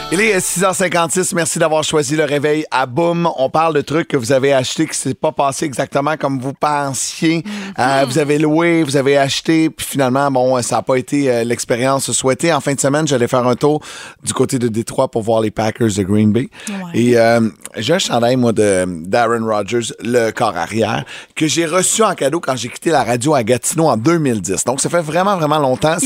Il 0.09 0.21
est 0.21 0.37
6h56. 0.37 1.35
Merci 1.35 1.59
d'avoir 1.59 1.83
choisi 1.83 2.15
le 2.15 2.23
réveil 2.23 2.65
à 2.71 2.85
Boom. 2.85 3.29
On 3.37 3.49
parle 3.49 3.73
de 3.73 3.81
trucs 3.81 4.07
que 4.07 4.15
vous 4.15 4.31
avez 4.31 4.53
achetés 4.53 4.87
qui 4.87 4.97
s'est 4.97 5.13
pas 5.13 5.33
passé 5.33 5.65
exactement 5.65 6.15
comme 6.15 6.39
vous 6.39 6.53
pensiez. 6.53 7.43
Euh, 7.77 8.05
vous 8.07 8.17
avez 8.17 8.39
loué, 8.39 8.83
vous 8.83 8.95
avez 8.95 9.17
acheté, 9.17 9.69
puis 9.69 9.85
finalement, 9.85 10.31
bon, 10.31 10.61
ça 10.61 10.77
n'a 10.77 10.81
pas 10.81 10.95
été 10.95 11.29
euh, 11.29 11.43
l'expérience 11.43 12.09
souhaitée. 12.13 12.53
En 12.53 12.61
fin 12.61 12.73
de 12.73 12.79
semaine, 12.79 13.05
j'allais 13.05 13.27
faire 13.27 13.45
un 13.45 13.55
tour 13.55 13.81
du 14.23 14.31
côté 14.31 14.57
de 14.59 14.69
Détroit 14.69 15.11
pour 15.11 15.23
voir 15.23 15.41
les 15.41 15.51
Packers 15.51 15.91
de 15.97 16.03
Green 16.03 16.31
Bay. 16.31 16.49
Ouais. 16.69 16.75
Et 16.93 17.17
euh, 17.17 17.41
j'ai 17.75 17.95
un 17.95 17.99
chandail, 17.99 18.37
moi, 18.37 18.53
de 18.53 18.85
Darren 19.05 19.45
Rogers, 19.45 19.93
le 20.01 20.31
corps 20.31 20.55
arrière, 20.55 21.03
que 21.35 21.47
j'ai 21.47 21.65
reçu 21.65 22.01
en 22.01 22.15
cadeau 22.15 22.39
quand 22.39 22.55
j'ai 22.55 22.69
quitté 22.69 22.91
la 22.91 23.03
radio 23.03 23.33
à 23.33 23.43
Gatineau 23.43 23.87
en 23.87 23.97
2010. 23.97 24.63
Donc, 24.63 24.79
ça 24.79 24.89
fait 24.89 25.01
vraiment, 25.01 25.35
vraiment 25.35 25.59
longtemps. 25.59 25.97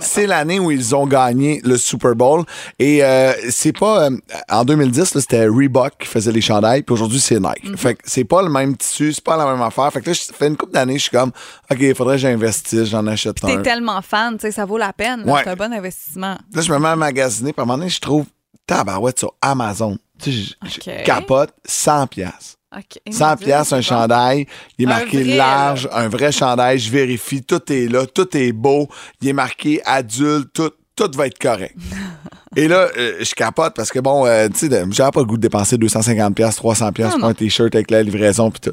C'est 0.00 0.26
l'année 0.26 0.58
où 0.58 0.70
ils 0.70 0.94
ont 0.94 1.06
gagné 1.06 1.62
le 1.64 1.78
Super 1.78 2.14
Bowl. 2.14 2.44
Et 2.78 3.02
euh, 3.30 3.50
c'est 3.50 3.72
pas... 3.76 4.04
euh, 4.10 4.16
en 4.48 4.64
2010, 4.64 5.14
là, 5.14 5.20
c'était 5.20 5.46
Reebok 5.46 5.92
qui 5.98 6.06
faisait 6.06 6.32
les 6.32 6.40
chandails, 6.40 6.82
puis 6.82 6.92
aujourd'hui, 6.92 7.20
c'est 7.20 7.38
Nike. 7.40 7.64
Mhm. 7.64 7.76
Fait 7.76 7.94
que 7.94 8.02
c'est 8.04 8.24
pas 8.24 8.42
le 8.42 8.48
même 8.50 8.76
tissu, 8.76 9.12
c'est 9.12 9.24
pas 9.24 9.36
la 9.36 9.44
même 9.46 9.62
affaire. 9.62 9.92
Fait 9.92 10.00
que 10.00 10.08
là, 10.10 10.14
ça 10.14 10.32
fait 10.32 10.48
une 10.48 10.56
couple 10.56 10.72
d'années, 10.72 10.94
je 10.98 11.02
suis 11.02 11.10
comme, 11.10 11.30
OK, 11.70 11.78
il 11.80 11.94
faudrait 11.94 12.16
que 12.16 12.22
j'investisse, 12.22 12.84
j'en 12.88 13.06
achète 13.06 13.40
T'es 13.40 13.52
un. 13.52 13.62
tellement 13.62 14.02
fan, 14.02 14.34
tu 14.36 14.42
sais, 14.42 14.52
ça 14.52 14.64
vaut 14.64 14.78
la 14.78 14.92
peine. 14.92 15.22
Ouais. 15.28 15.40
C'est 15.44 15.50
un 15.50 15.56
bon 15.56 15.72
investissement. 15.72 16.36
Là, 16.54 16.62
je 16.62 16.72
me 16.72 16.78
mets 16.78 16.88
à 16.88 16.96
magasiner, 16.96 17.52
puis 17.52 17.60
à 17.60 17.62
un 17.62 17.66
moment 17.66 17.78
donné, 17.78 17.90
je 17.90 18.00
trouve 18.00 18.26
tabarouette 18.66 19.18
sur 19.18 19.34
Amazon. 19.42 19.98
Tu 20.22 20.30
sais, 20.32 20.38
je- 20.64 20.68
je 20.86 21.04
capote 21.04 21.50
100 21.66 22.06
pièces. 22.06 22.56
OK. 22.76 23.00
100 23.12 23.36
pièces 23.38 23.72
un 23.72 23.80
chandail, 23.80 24.46
il 24.78 24.84
est 24.84 24.92
Un 24.92 24.98
marqué 25.00 25.24
vrai, 25.24 25.36
large, 25.36 25.88
un 25.92 26.08
vrai 26.08 26.30
chandail, 26.30 26.78
je 26.78 26.88
vérifie, 26.88 27.42
tout 27.42 27.60
est 27.72 27.88
là, 27.90 28.06
tout 28.06 28.36
est 28.36 28.52
beau, 28.52 28.88
il 29.20 29.28
est 29.28 29.32
marqué 29.32 29.80
adulte, 29.84 30.52
tout, 30.52 30.70
tout 30.94 31.10
va 31.16 31.26
être 31.26 31.38
correct. 31.40 31.74
Et 32.56 32.66
là, 32.68 32.88
euh, 32.96 33.16
je 33.20 33.32
capote 33.34 33.74
parce 33.74 33.90
que 33.90 34.00
bon, 34.00 34.26
euh, 34.26 34.48
tu 34.48 34.68
sais, 34.68 34.84
j'avais 34.90 35.10
pas 35.12 35.20
le 35.20 35.26
goût 35.26 35.36
de 35.36 35.42
dépenser 35.42 35.78
250 35.78 36.34
pièces, 36.34 36.56
300 36.56 36.92
pièces 36.92 37.06
Non, 37.06 37.12
pour 37.12 37.20
non. 37.20 37.28
un 37.28 37.34
t-shirt 37.34 37.74
avec 37.74 37.90
la 37.90 38.02
livraison 38.02 38.50
puis 38.50 38.60
tout. 38.60 38.72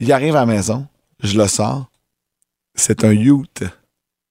Il 0.00 0.12
arrive 0.12 0.36
à 0.36 0.40
la 0.40 0.46
maison, 0.46 0.86
je 1.22 1.38
le 1.38 1.46
sors, 1.48 1.86
c'est 2.74 3.04
un 3.04 3.12
youth. 3.12 3.62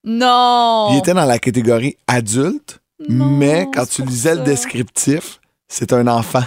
Non! 0.04 0.90
Il 0.92 1.00
était 1.00 1.16
dans 1.16 1.26
la 1.26 1.40
catégorie 1.40 1.98
adulte, 2.08 2.80
Non, 3.10 3.26
mais 3.32 3.68
quand 3.74 3.88
tu 3.90 4.04
lisais 4.04 4.36
le 4.36 4.42
descriptif, 4.44 5.40
c'est 5.68 5.92
un 5.92 6.06
enfant. 6.08 6.44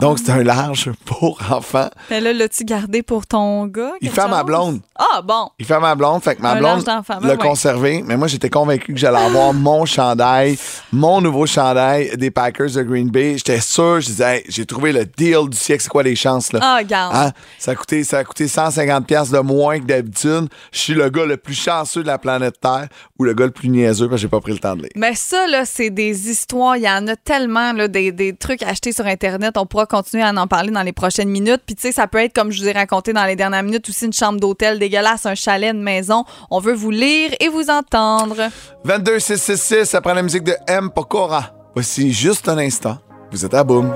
Donc, 0.00 0.20
c'est 0.20 0.30
un 0.30 0.44
large 0.44 0.92
pour 1.04 1.40
enfant. 1.50 1.88
Mais 2.08 2.20
là, 2.20 2.32
l'as-tu 2.32 2.64
gardé 2.64 3.02
pour 3.02 3.26
ton 3.26 3.66
gars? 3.66 3.94
Il 4.00 4.10
fait 4.10 4.20
à 4.20 4.28
ma 4.28 4.44
blonde. 4.44 4.80
Ah, 4.94 5.22
bon. 5.22 5.48
Il 5.58 5.66
fait 5.66 5.74
à 5.74 5.80
ma 5.80 5.96
blonde, 5.96 6.22
fait 6.22 6.36
que 6.36 6.42
ma 6.42 6.52
Un 6.52 6.58
blonde 6.60 6.84
ben 6.84 7.02
l'a 7.22 7.30
ouais. 7.30 7.36
conservé. 7.36 8.04
Mais 8.06 8.16
moi, 8.16 8.28
j'étais 8.28 8.48
convaincu 8.48 8.94
que 8.94 8.98
j'allais 9.00 9.18
avoir 9.18 9.52
mon 9.54 9.86
chandail, 9.86 10.56
mon 10.92 11.20
nouveau 11.20 11.46
chandail 11.46 12.16
des 12.16 12.30
Packers 12.30 12.70
de 12.70 12.82
Green 12.82 13.10
Bay. 13.10 13.38
J'étais 13.38 13.58
sûr, 13.58 14.00
je 14.00 14.06
disais, 14.06 14.36
Hey, 14.36 14.44
j'ai 14.48 14.66
trouvé 14.66 14.92
le 14.92 15.04
deal 15.04 15.48
du 15.48 15.56
siècle. 15.56 15.82
C'est 15.82 15.88
quoi 15.88 16.04
les 16.04 16.14
chances, 16.14 16.52
là? 16.52 16.60
Ah, 16.62 16.84
garde. 16.84 17.16
Hein? 17.16 17.32
Ça, 17.58 17.72
a 17.72 17.74
coûté, 17.74 18.04
ça 18.04 18.18
a 18.18 18.24
coûté 18.24 18.46
150$ 18.46 19.02
piastres 19.02 19.34
de 19.34 19.40
moins 19.40 19.80
que 19.80 19.84
d'habitude. 19.84 20.48
Je 20.70 20.78
suis 20.78 20.94
le 20.94 21.10
gars 21.10 21.26
le 21.26 21.38
plus 21.38 21.54
chanceux 21.54 22.02
de 22.02 22.06
la 22.06 22.18
planète 22.18 22.60
Terre 22.60 22.86
ou 23.18 23.24
le 23.24 23.34
gars 23.34 23.46
le 23.46 23.50
plus 23.50 23.68
niaiseux 23.68 24.08
parce 24.08 24.20
que 24.20 24.22
j'ai 24.22 24.28
pas 24.28 24.40
pris 24.40 24.52
le 24.52 24.58
temps 24.60 24.76
de 24.76 24.82
lire. 24.82 24.90
Mais 24.94 25.16
ça, 25.16 25.48
là, 25.48 25.64
c'est 25.64 25.90
des 25.90 26.30
histoires. 26.30 26.76
Il 26.76 26.84
y 26.84 26.88
en 26.88 27.08
a 27.08 27.16
tellement, 27.16 27.72
là, 27.72 27.88
des, 27.88 28.12
des 28.12 28.36
trucs 28.36 28.62
achetés 28.62 28.92
sur 28.92 29.04
Internet. 29.04 29.56
On 29.56 29.66
pourra 29.66 29.86
continuer 29.88 30.22
à 30.22 30.30
en 30.30 30.46
parler 30.46 30.70
dans 30.70 30.82
les 30.82 30.92
prochaines 30.92 31.28
minutes. 31.28 31.62
Puis, 31.66 31.74
tu 31.74 31.82
sais, 31.82 31.92
ça 31.92 32.06
peut 32.06 32.18
être, 32.18 32.32
comme 32.32 32.52
je 32.52 32.62
vous 32.62 32.68
ai 32.68 32.72
raconté 32.72 33.12
dans 33.12 33.24
les 33.24 33.36
dernières 33.36 33.62
minutes, 33.62 33.88
aussi 33.88 34.06
une 34.06 34.12
chambre 34.12 34.38
d'hôtel 34.38 34.78
dégueulasse, 34.78 35.26
un 35.26 35.34
chalet, 35.34 35.74
une 35.74 35.82
maison. 35.82 36.24
On 36.50 36.60
veut 36.60 36.74
vous 36.74 36.90
lire 36.90 37.32
et 37.40 37.48
vous 37.48 37.68
entendre. 37.70 38.36
22 38.84 39.18
666 39.18 39.94
après 39.94 40.14
la 40.14 40.22
musique 40.22 40.44
de 40.44 40.54
M. 40.66 40.90
Pokora. 40.94 41.52
Voici 41.74 42.12
juste 42.12 42.48
un 42.48 42.58
instant. 42.58 42.98
Vous 43.30 43.44
êtes 43.44 43.54
à 43.54 43.64
boum. 43.64 43.92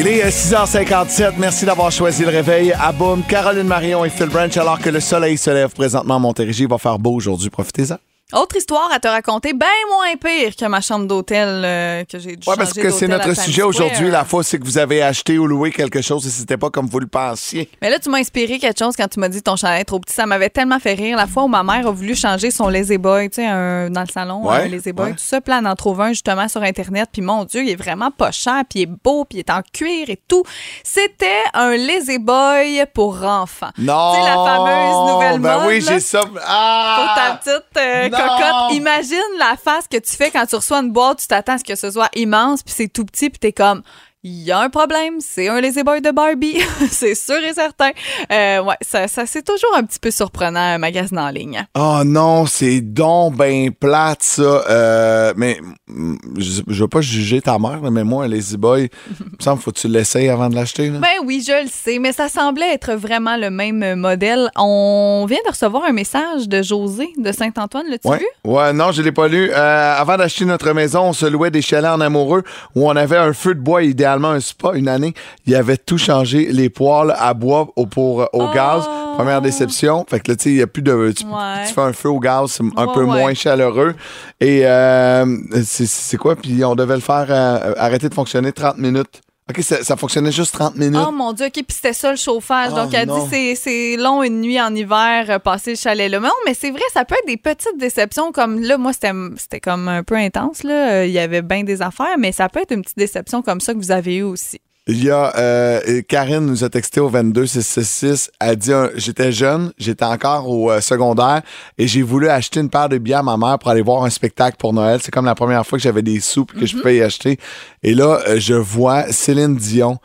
Il 0.00 0.08
est 0.08 0.24
euh, 0.24 0.30
6h57. 0.30 1.34
Merci 1.36 1.66
d'avoir 1.66 1.92
choisi 1.92 2.22
le 2.22 2.30
réveil 2.30 2.72
à 2.72 2.90
Boom. 2.90 3.22
Caroline 3.22 3.66
Marion 3.66 4.02
et 4.02 4.08
Phil 4.08 4.30
Branch, 4.30 4.56
alors 4.56 4.78
que 4.78 4.88
le 4.88 4.98
soleil 4.98 5.36
se 5.36 5.50
lève 5.50 5.74
présentement 5.74 6.16
à 6.16 6.18
Montérégie. 6.18 6.62
Il 6.62 6.70
va 6.70 6.78
faire 6.78 6.98
beau 6.98 7.12
aujourd'hui. 7.12 7.50
Profitez-en. 7.50 7.96
Autre 8.32 8.56
histoire 8.56 8.90
à 8.92 9.00
te 9.00 9.08
raconter, 9.08 9.52
bien 9.52 9.66
moins 9.88 10.14
pire 10.16 10.54
que 10.54 10.64
ma 10.66 10.80
chambre 10.80 11.06
d'hôtel 11.06 11.62
euh, 11.64 12.04
que 12.04 12.18
j'ai 12.18 12.36
dû 12.36 12.48
Ouais, 12.48 12.54
parce 12.56 12.72
que 12.72 12.90
c'est 12.90 13.08
notre 13.08 13.34
sujet 13.36 13.62
aujourd'hui. 13.62 14.10
La 14.10 14.24
fois, 14.24 14.44
c'est 14.44 14.58
que 14.58 14.64
vous 14.64 14.78
avez 14.78 15.02
acheté 15.02 15.38
ou 15.38 15.46
loué 15.46 15.70
quelque 15.72 16.00
chose 16.00 16.26
et 16.26 16.30
c'était 16.30 16.56
pas 16.56 16.70
comme 16.70 16.86
vous 16.86 17.00
le 17.00 17.06
pensiez. 17.08 17.68
Mais 17.82 17.90
là, 17.90 17.98
tu 17.98 18.08
m'as 18.08 18.18
inspiré 18.18 18.58
quelque 18.58 18.78
chose 18.78 18.94
quand 18.96 19.08
tu 19.08 19.18
m'as 19.20 19.28
dit 19.28 19.42
ton 19.42 19.56
chalet 19.56 19.80
est 19.80 19.84
trop 19.84 19.98
petit. 19.98 20.14
Ça 20.14 20.26
m'avait 20.26 20.50
tellement 20.50 20.78
fait 20.78 20.94
rire. 20.94 21.16
La 21.16 21.26
fois 21.26 21.42
où 21.44 21.48
ma 21.48 21.62
mère 21.62 21.86
a 21.86 21.90
voulu 21.90 22.14
changer 22.14 22.50
son 22.50 22.68
lazy 22.68 22.98
boy, 22.98 23.30
tu 23.30 23.36
sais, 23.36 23.46
un- 23.46 23.90
dans 23.90 24.02
le 24.02 24.08
salon, 24.08 24.46
Ouais, 24.48 24.64
un 24.64 24.68
lazy 24.68 24.92
boy, 24.92 25.06
ouais. 25.06 25.12
tout 25.12 25.18
ça. 25.18 25.38
Elle 25.46 25.66
en 25.66 25.74
trouve 25.74 26.00
un 26.00 26.10
justement 26.10 26.46
sur 26.48 26.62
Internet. 26.62 27.08
Puis 27.12 27.22
mon 27.22 27.44
Dieu, 27.44 27.62
il 27.64 27.70
est 27.70 27.76
vraiment 27.76 28.10
pas 28.10 28.30
cher. 28.30 28.62
Puis 28.70 28.80
il 28.80 28.82
est 28.82 28.86
beau. 29.04 29.24
Puis 29.24 29.38
il 29.38 29.40
est 29.40 29.50
en 29.50 29.60
cuir 29.72 30.08
et 30.08 30.20
tout. 30.28 30.44
C'était 30.84 31.26
un 31.54 31.76
lazy 31.76 32.18
boy 32.18 32.84
pour 32.94 33.22
enfants. 33.24 33.70
Non! 33.78 34.12
Tu 34.14 34.20
sais, 34.20 34.26
la 34.26 34.34
fameuse 34.36 35.12
nouvelle 35.12 35.40
ben 35.40 35.58
mode, 35.58 35.66
oui, 35.68 35.80
j'ai 35.80 36.00
ça. 36.00 36.20
Pour 36.20 36.38
Ah! 36.46 37.14
ta 37.16 37.36
petite 37.36 37.66
euh! 37.76 38.08
Cocotte. 38.20 38.74
Imagine 38.74 39.38
la 39.38 39.56
face 39.56 39.86
que 39.88 39.96
tu 39.98 40.16
fais 40.16 40.30
quand 40.30 40.46
tu 40.46 40.56
reçois 40.56 40.78
une 40.78 40.90
boîte, 40.90 41.20
tu 41.20 41.26
t'attends 41.26 41.54
à 41.54 41.58
ce 41.58 41.64
que 41.64 41.74
ce 41.74 41.90
soit 41.90 42.10
immense, 42.14 42.62
puis 42.62 42.74
c'est 42.76 42.88
tout 42.88 43.04
petit, 43.04 43.30
puis 43.30 43.38
t'es 43.38 43.52
comme. 43.52 43.82
Il 44.22 44.42
y 44.42 44.52
a 44.52 44.58
un 44.60 44.68
problème, 44.68 45.14
c'est 45.20 45.48
un 45.48 45.62
lazy 45.62 45.82
boy 45.82 46.02
de 46.02 46.10
Barbie, 46.10 46.58
c'est 46.90 47.14
sûr 47.14 47.38
et 47.42 47.54
certain. 47.54 47.88
Euh, 48.30 48.62
ouais, 48.62 48.74
ça, 48.82 49.08
ça 49.08 49.24
c'est 49.24 49.40
toujours 49.42 49.74
un 49.74 49.82
petit 49.82 49.98
peu 49.98 50.10
surprenant 50.10 50.60
un 50.60 50.76
magasin 50.76 51.16
en 51.28 51.30
ligne. 51.30 51.64
Oh 51.74 52.02
non, 52.04 52.44
c'est 52.44 52.82
donc 52.82 53.36
ben 53.36 53.70
plate, 53.70 54.22
ça. 54.22 54.42
Euh, 54.42 55.32
mais 55.38 55.58
mm, 55.88 56.16
je, 56.36 56.60
je 56.68 56.82
veux 56.82 56.88
pas 56.88 57.00
juger 57.00 57.40
ta 57.40 57.58
mère, 57.58 57.80
mais 57.90 58.04
moi, 58.04 58.24
un 58.24 58.28
Lazy 58.28 58.58
Boy, 58.58 58.90
il 59.20 59.24
me 59.24 59.42
semble 59.42 59.62
faut 59.62 59.70
que 59.72 59.78
tu 59.78 59.88
l'essayes 59.88 60.28
avant 60.28 60.50
de 60.50 60.54
l'acheter. 60.54 60.90
Ben 60.90 61.08
oui, 61.24 61.42
je 61.46 61.62
le 61.62 61.70
sais, 61.72 61.98
mais 61.98 62.12
ça 62.12 62.28
semblait 62.28 62.74
être 62.74 62.92
vraiment 62.92 63.38
le 63.38 63.48
même 63.48 63.94
modèle. 63.98 64.50
On 64.58 65.24
vient 65.26 65.40
de 65.46 65.50
recevoir 65.50 65.84
un 65.84 65.92
message 65.92 66.46
de 66.46 66.60
José 66.62 67.08
de 67.16 67.32
Saint-Antoine, 67.32 67.86
l'as-tu 67.88 68.06
Ouais. 68.06 68.18
vu? 68.18 68.26
ouais, 68.44 68.74
non, 68.74 68.92
je 68.92 69.00
l'ai 69.00 69.12
pas 69.12 69.28
lu. 69.28 69.50
Euh, 69.50 69.94
avant 69.98 70.18
d'acheter 70.18 70.44
notre 70.44 70.74
maison, 70.74 71.04
on 71.04 71.12
se 71.14 71.24
louait 71.24 71.50
des 71.50 71.62
chalets 71.62 71.90
en 71.90 72.02
amoureux 72.02 72.42
où 72.74 72.86
on 72.86 72.94
avait 72.96 73.16
un 73.16 73.32
feu 73.32 73.54
de 73.54 73.60
bois 73.60 73.82
idéal 73.82 74.09
idéalement 74.10 74.30
un 74.30 74.40
spa 74.40 74.72
une 74.74 74.88
année. 74.88 75.14
Il 75.46 75.54
avait 75.54 75.76
tout 75.76 75.98
changé, 75.98 76.48
les 76.50 76.68
poêles 76.70 77.14
à 77.18 77.34
bois 77.34 77.68
au, 77.76 77.86
pour, 77.86 78.18
au 78.20 78.26
Oh. 78.32 78.50
gaz. 78.54 78.84
Première 79.16 79.42
déception. 79.42 80.04
Fait 80.08 80.18
que 80.20 80.30
là, 80.30 80.36
tu 80.36 80.44
sais, 80.44 80.50
il 80.50 80.56
n'y 80.56 80.62
a 80.62 80.66
plus 80.66 80.82
de. 80.82 81.12
Tu, 81.16 81.24
Ouais. 81.26 81.66
tu 81.68 81.74
fais 81.74 81.80
un 81.82 81.92
feu 81.92 82.08
au 82.08 82.18
gaz, 82.20 82.52
c'est 82.52 82.64
un 82.76 82.86
Ouais, 82.86 82.94
peu 82.94 83.00
ouais. 83.00 83.20
moins 83.20 83.34
chaleureux. 83.34 83.94
Et 84.40 84.66
euh, 84.66 85.26
c'est 85.64 85.86
c'est 85.86 86.16
quoi? 86.16 86.36
Puis 86.36 86.64
on 86.64 86.74
devait 86.74 86.94
le 86.94 87.00
faire 87.00 87.26
euh, 87.28 87.74
arrêter 87.76 88.08
de 88.08 88.14
fonctionner 88.14 88.52
30 88.52 88.78
minutes. 88.78 89.20
OK, 89.50 89.62
ça, 89.62 89.82
ça 89.84 89.96
fonctionnait 89.96 90.32
juste 90.32 90.54
30 90.54 90.76
minutes. 90.76 91.00
Oh 91.06 91.10
mon 91.12 91.32
Dieu, 91.32 91.46
OK, 91.46 91.52
puis 91.52 91.64
c'était 91.68 91.92
ça 91.92 92.10
le 92.10 92.16
chauffage. 92.16 92.70
Oh, 92.72 92.76
Donc, 92.76 92.94
elle 92.94 93.08
non. 93.08 93.24
dit 93.24 93.30
c'est 93.30 93.54
c'est 93.54 93.96
long 93.96 94.22
une 94.22 94.40
nuit 94.40 94.60
en 94.60 94.74
hiver, 94.74 95.26
euh, 95.28 95.38
passer 95.38 95.70
le 95.72 95.76
chalet 95.76 96.10
là. 96.10 96.20
Mais 96.20 96.28
non, 96.28 96.34
mais 96.46 96.54
c'est 96.54 96.70
vrai, 96.70 96.82
ça 96.92 97.04
peut 97.04 97.14
être 97.14 97.26
des 97.26 97.36
petites 97.36 97.76
déceptions 97.78 98.32
comme 98.32 98.60
là, 98.60 98.78
moi, 98.78 98.92
c'était 98.92 99.12
c'était 99.36 99.60
comme 99.60 99.88
un 99.88 100.02
peu 100.02 100.14
intense, 100.16 100.62
là. 100.62 100.92
Euh, 100.92 101.06
Il 101.06 101.12
y 101.12 101.18
avait 101.18 101.42
bien 101.42 101.64
des 101.64 101.82
affaires, 101.82 102.16
mais 102.18 102.32
ça 102.32 102.48
peut 102.48 102.60
être 102.60 102.72
une 102.72 102.82
petite 102.82 102.98
déception 102.98 103.42
comme 103.42 103.60
ça 103.60 103.74
que 103.74 103.78
vous 103.78 103.90
avez 103.90 104.16
eu 104.16 104.22
aussi. 104.22 104.60
Il 104.86 105.04
y 105.04 105.10
a 105.10 105.36
euh, 105.36 106.02
Karine 106.08 106.46
nous 106.46 106.64
a 106.64 106.70
texté 106.70 107.00
au 107.00 107.08
22 107.08 107.46
666. 107.46 108.30
Elle 108.40 108.56
dit 108.56 108.72
euh, 108.72 108.88
j'étais 108.96 109.30
jeune, 109.30 109.72
j'étais 109.78 110.04
encore 110.04 110.48
au 110.48 110.70
euh, 110.70 110.80
secondaire 110.80 111.42
et 111.78 111.86
j'ai 111.86 112.02
voulu 112.02 112.28
acheter 112.28 112.60
une 112.60 112.70
paire 112.70 112.88
de 112.88 112.98
billets 112.98 113.16
à 113.16 113.22
ma 113.22 113.36
mère 113.36 113.58
pour 113.58 113.70
aller 113.70 113.82
voir 113.82 114.04
un 114.04 114.10
spectacle 114.10 114.56
pour 114.58 114.72
Noël. 114.72 114.98
C'est 115.02 115.10
comme 115.10 115.26
la 115.26 115.34
première 115.34 115.66
fois 115.66 115.78
que 115.78 115.82
j'avais 115.82 116.02
des 116.02 116.18
sous 116.20 116.46
que 116.46 116.64
je 116.64 116.76
pouvais 116.76 116.96
y 116.96 117.02
acheter. 117.02 117.38
Et 117.82 117.94
là, 117.94 118.20
je 118.36 118.54
vois 118.54 119.12
Céline 119.12 119.56
Dion 119.56 119.98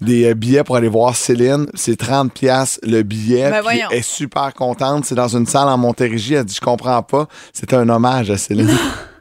des 0.00 0.34
billets 0.34 0.64
pour 0.64 0.76
aller 0.76 0.88
voir 0.88 1.14
Céline, 1.14 1.66
c'est 1.74 1.96
30 1.96 2.32
pièces 2.32 2.80
le 2.82 3.02
billet. 3.02 3.50
Ben 3.50 3.62
puis 3.64 3.80
elle 3.88 3.98
est 3.98 4.02
super 4.02 4.52
contente, 4.54 5.04
c'est 5.04 5.14
dans 5.14 5.28
une 5.28 5.46
salle 5.46 5.68
en 5.68 5.78
Montérégie, 5.78 6.34
elle 6.34 6.44
dit 6.44 6.54
je 6.56 6.60
comprends 6.60 7.02
pas, 7.04 7.28
c'est 7.52 7.72
un 7.72 7.88
hommage 7.88 8.30
à 8.30 8.36
Céline. 8.36 8.68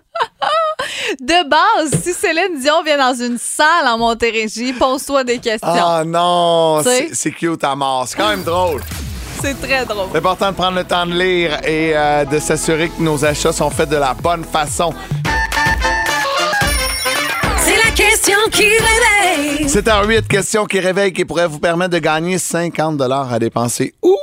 De 1.20 1.50
base, 1.50 2.02
si 2.04 2.14
Céline 2.14 2.60
Dion 2.60 2.84
vient 2.84 2.98
dans 2.98 3.14
une 3.14 3.38
salle 3.38 3.88
en 3.88 3.98
Montérégie, 3.98 4.74
pose-toi 4.74 5.24
des 5.24 5.40
questions. 5.40 5.68
Ah 5.70 6.04
non, 6.06 6.82
c'est 7.14 7.32
cute 7.32 7.64
à 7.64 7.76
mort, 7.76 8.06
c'est 8.08 8.18
quand 8.18 8.30
même 8.30 8.44
drôle. 8.44 8.82
C'est 9.42 9.60
très 9.60 9.86
drôle. 9.86 10.08
C'est 10.12 10.20
important 10.20 10.52
de 10.52 10.56
prendre 10.56 10.78
le 10.78 10.84
temps 10.84 11.06
de 11.06 11.14
lire 11.14 11.60
et 11.66 11.92
euh, 11.96 12.26
de 12.26 12.40
s'assurer 12.40 12.90
que 12.90 13.02
nos 13.02 13.26
achats 13.26 13.52
sont 13.52 13.70
faits 13.72 13.90
de 13.90 13.98
la 13.98 14.14
bonne 14.14 14.44
façon. 14.44 14.94
C'est 17.58 17.78
la 17.78 17.92
question 17.96 18.38
qui 18.52 18.68
réveille. 18.68 19.68
C'est 19.68 19.88
un 19.88 20.04
8 20.04 20.28
questions 20.28 20.66
qui 20.66 20.80
réveillent 20.80 21.14
qui 21.14 21.26
pourraient 21.26 21.48
vous 21.48 21.60
permettre 21.60 21.92
de 21.92 22.00
gagner 22.00 22.38
50 22.38 23.02
à 23.02 23.40
dépenser 23.40 23.94
où? 24.04 24.16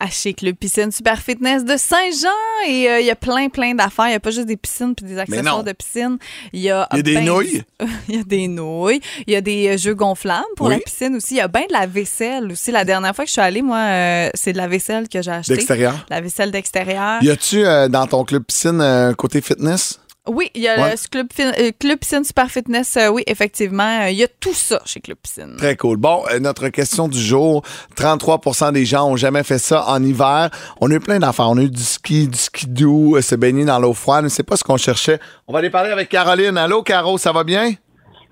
À 0.00 0.08
chez 0.08 0.32
Club 0.34 0.56
Piscine 0.56 0.90
Super 0.90 1.18
Fitness 1.20 1.64
de 1.64 1.76
Saint-Jean. 1.76 2.28
Et 2.66 2.88
euh, 2.88 3.00
il 3.00 3.06
y 3.06 3.10
a 3.10 3.16
plein, 3.16 3.48
plein 3.50 3.74
d'affaires. 3.74 4.06
Il 4.06 4.10
n'y 4.10 4.14
a 4.16 4.20
pas 4.20 4.30
juste 4.30 4.46
des 4.46 4.56
piscines 4.56 4.94
puis 4.94 5.04
des 5.06 5.18
accessoires 5.18 5.62
de 5.62 5.72
piscine. 5.72 6.16
Il 6.52 6.60
y 6.60 6.70
a, 6.70 6.88
y 6.94 6.98
a 6.98 7.02
des 7.02 7.14
ben- 7.14 7.24
nouilles? 7.26 7.62
Il 8.08 8.16
y 8.16 8.20
a 8.20 8.24
des 8.24 8.48
nouilles. 8.48 9.00
Il 9.26 9.32
y 9.32 9.36
a 9.36 9.40
des 9.40 9.68
euh, 9.68 9.76
jeux 9.76 9.94
gonflables 9.94 10.44
pour 10.56 10.66
Oui. 10.68 10.74
la 10.74 10.80
piscine 10.80 11.14
aussi. 11.16 11.34
Il 11.34 11.38
y 11.38 11.40
a 11.40 11.48
bien 11.48 11.66
de 11.68 11.72
la 11.72 11.86
vaisselle 11.86 12.50
aussi. 12.50 12.72
La 12.72 12.84
dernière 12.84 13.14
fois 13.14 13.24
que 13.24 13.28
je 13.28 13.32
suis 13.34 13.40
allée, 13.42 13.62
moi, 13.62 13.78
euh, 13.78 14.30
c'est 14.34 14.52
de 14.52 14.58
la 14.58 14.68
vaisselle 14.68 15.08
que 15.08 15.20
j'ai 15.22 15.30
achetée. 15.30 15.54
D'extérieur? 15.54 16.06
La 16.08 16.20
vaisselle 16.20 16.50
d'extérieur. 16.50 17.22
Y 17.22 17.30
a-tu 17.30 17.64
euh, 17.64 17.88
dans 17.88 18.06
ton 18.06 18.24
club 18.24 18.42
piscine 18.44 19.14
côté 19.18 19.40
fitness? 19.42 20.00
Oui, 20.32 20.48
il 20.54 20.62
y 20.62 20.68
a 20.68 20.80
Ouais. 20.80 20.92
le 20.92 21.08
Club, 21.10 21.26
euh, 21.40 21.70
Club 21.78 21.98
Piscine 21.98 22.22
Super 22.24 22.48
Fitness. 22.50 22.96
euh, 22.96 23.08
oui, 23.08 23.24
effectivement. 23.26 24.02
Euh, 24.02 24.10
Il 24.10 24.16
y 24.16 24.22
a 24.22 24.28
tout 24.28 24.52
ça 24.54 24.80
chez 24.84 25.00
Club 25.00 25.18
Piscine. 25.22 25.56
Très 25.58 25.76
cool. 25.76 25.96
Bon, 25.96 26.22
euh, 26.30 26.38
notre 26.38 26.68
question 26.68 27.08
du 27.08 27.18
jour. 27.20 27.62
33% 27.96 28.70
des 28.72 28.84
gens 28.84 29.08
ont 29.08 29.16
jamais 29.16 29.42
fait 29.42 29.58
ça 29.58 29.84
en 29.88 30.02
hiver. 30.02 30.50
On 30.80 30.90
a 30.90 30.94
eu 30.94 31.00
plein 31.00 31.18
d'affaires. 31.18 31.48
On 31.50 31.58
a 31.58 31.62
eu 31.62 31.70
du 31.70 31.82
ski, 31.82 32.28
du 32.28 32.38
ski 32.38 32.66
doux, 32.68 33.16
euh, 33.16 33.22
se 33.22 33.34
baigner 33.34 33.64
dans 33.64 33.78
l'eau 33.80 33.92
froide. 33.94 34.28
C'est 34.28 34.42
pas 34.44 34.56
ce 34.56 34.62
qu'on 34.64 34.76
cherchait. 34.76 35.18
On 35.48 35.52
va 35.52 35.58
aller 35.58 35.70
parler 35.70 35.90
avec 35.90 36.08
Caroline. 36.08 36.56
Allô, 36.58 36.82
Caro, 36.82 37.18
ça 37.18 37.32
va 37.32 37.42
bien? 37.44 37.72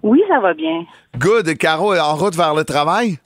Oui, 0.02 0.22
ça 0.28 0.38
va 0.38 0.54
bien. 0.54 0.84
Good. 1.18 1.56
Caro, 1.58 1.94
en 1.96 2.14
route 2.14 2.36
vers 2.36 2.54
le 2.54 2.64
travail? 2.64 3.18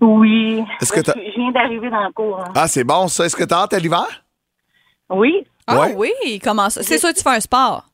Oui. 0.00 0.60
Est-ce 0.80 0.90
que 0.92 0.98
Je- 0.98 1.04
t'as- 1.04 1.14
Je 1.14 1.40
viens 1.40 1.52
d'arriver 1.52 1.88
dans 1.90 2.02
le 2.04 2.12
cours. 2.12 2.40
hein. 2.40 2.52
Ah, 2.56 2.66
c'est 2.66 2.82
bon, 2.84 3.06
ça. 3.08 3.26
Est-ce 3.26 3.36
que 3.36 3.44
t'as 3.44 3.62
hâte 3.62 3.74
à 3.74 3.78
l'hiver? 3.78 4.23
Oui. 5.10 5.46
Ah 5.66 5.78
Ouais. 5.80 5.94
oui, 5.96 6.38
comment 6.42 6.68
ça? 6.70 6.82
C'est 6.82 6.98
sûr 6.98 7.10
que 7.10 7.14
tu 7.16 7.22
fais 7.22 7.36
un 7.36 7.40
sport. 7.40 7.84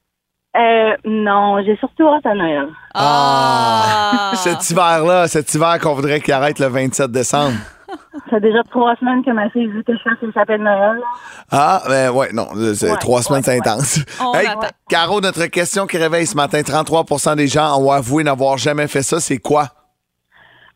Euh, 0.56 0.96
non, 1.04 1.62
j'ai 1.64 1.76
surtout 1.76 2.08
hâte 2.08 2.26
à 2.26 2.34
Noël. 2.34 2.68
Ah! 2.94 4.32
Cet 4.36 4.68
hiver-là, 4.70 5.28
cet 5.28 5.54
hiver 5.54 5.78
qu'on 5.80 5.94
voudrait 5.94 6.20
qu'il 6.20 6.32
arrête 6.34 6.58
le 6.58 6.66
27 6.66 7.10
décembre. 7.12 7.54
Ça 7.88 8.20
fait 8.30 8.40
déjà 8.40 8.58
trois 8.70 8.94
semaines 8.96 9.24
que 9.24 9.30
ma 9.30 9.48
fille 9.50 9.68
dit 9.68 9.82
que 9.84 9.92
je 9.96 10.02
fasse 10.02 10.18
le 10.22 10.32
sapin 10.32 10.58
de 10.58 10.62
Noël. 10.64 10.96
là. 10.98 11.06
Ah, 11.50 11.82
ben 11.88 12.10
ouais, 12.10 12.32
non, 12.32 12.48
c'est 12.74 12.90
Ouais, 12.90 12.96
trois 12.98 13.22
semaines, 13.22 13.40
ouais, 13.40 13.44
c'est 13.44 13.58
intense. 13.58 13.98
On 14.20 14.32
Hey. 14.34 14.48
Caro, 14.88 15.20
notre 15.20 15.46
question 15.46 15.86
qui 15.86 15.96
réveille 15.98 16.26
ce 16.26 16.36
matin, 16.36 16.60
33% 16.62 17.34
des 17.36 17.46
gens 17.48 17.76
ont 17.80 17.90
avoué 17.90 18.22
n'avoir 18.24 18.58
jamais 18.58 18.86
fait 18.88 19.02
ça. 19.02 19.18
C'est 19.20 19.38
quoi? 19.38 19.68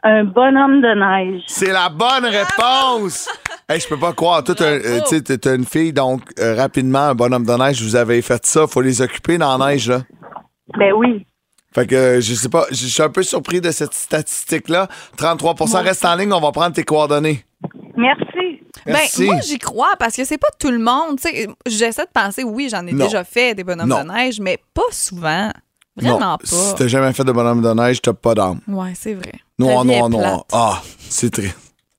Un 0.06 0.24
bonhomme 0.24 0.82
de 0.82 0.94
neige. 1.32 1.42
C'est 1.46 1.72
la 1.72 1.88
bonne 1.88 2.26
réponse! 2.26 3.26
hey, 3.68 3.80
je 3.80 3.88
peux 3.88 3.98
pas 3.98 4.12
croire. 4.12 4.44
Toi, 4.44 4.54
t'as, 4.54 4.64
euh, 4.66 5.00
tu 5.00 5.16
sais, 5.16 5.22
t'es- 5.22 5.38
t'as 5.38 5.54
une 5.56 5.64
fille, 5.64 5.92
donc 5.94 6.20
euh, 6.38 6.54
rapidement, 6.54 6.98
un 7.08 7.14
bonhomme 7.14 7.46
de 7.46 7.52
neige, 7.54 7.82
vous 7.82 7.96
avez 7.96 8.20
fait 8.20 8.44
ça. 8.44 8.66
Faut 8.66 8.82
les 8.82 9.00
occuper 9.00 9.38
dans 9.38 9.56
la 9.56 9.66
neige, 9.70 9.88
là. 9.88 10.02
Ben 10.78 10.92
oui. 10.94 11.24
Fait 11.74 11.86
que 11.86 11.94
euh, 11.94 12.20
je 12.20 12.34
sais 12.34 12.48
pas, 12.50 12.66
je 12.70 12.86
suis 12.86 13.02
un 13.02 13.08
peu 13.08 13.22
surpris 13.22 13.60
de 13.62 13.70
cette 13.70 13.94
statistique-là. 13.94 14.88
33% 15.18 15.82
reste 15.82 16.04
en 16.04 16.14
ligne, 16.16 16.32
on 16.32 16.40
va 16.40 16.52
prendre 16.52 16.74
tes 16.74 16.84
coordonnées. 16.84 17.44
Merci. 17.96 18.60
Merci. 18.86 19.20
Ben, 19.26 19.32
moi, 19.32 19.40
j'y 19.40 19.58
crois 19.58 19.94
parce 19.98 20.14
que 20.16 20.24
c'est 20.24 20.36
pas 20.38 20.48
tout 20.60 20.70
le 20.70 20.78
monde. 20.78 21.18
tu 21.20 21.28
sais, 21.30 21.48
J'essaie 21.66 22.04
de 22.04 22.10
penser, 22.12 22.44
oui, 22.44 22.68
j'en 22.70 22.86
ai 22.86 22.92
Non. 22.92 23.06
déjà 23.06 23.24
fait 23.24 23.54
des 23.54 23.64
bonhommes 23.64 23.88
Non. 23.88 24.04
de 24.04 24.10
neige, 24.12 24.38
mais 24.40 24.58
pas 24.74 24.82
souvent. 24.90 25.50
Vraiment 25.96 26.18
non, 26.18 26.36
pas. 26.38 26.46
Si 26.46 26.74
t'as 26.74 26.88
jamais 26.88 27.12
fait 27.12 27.24
de 27.24 27.32
bonhomme 27.32 27.62
de 27.62 27.72
neige, 27.72 28.02
t'as 28.02 28.12
pas 28.12 28.34
d'âme. 28.34 28.60
Ouais, 28.68 28.92
c'est 28.94 29.14
vrai. 29.14 29.32
Est 29.60 29.64
noir. 29.64 30.08
plate. 30.10 30.40
Ah, 30.52 30.82
c'est 31.08 31.30
très. 31.30 31.54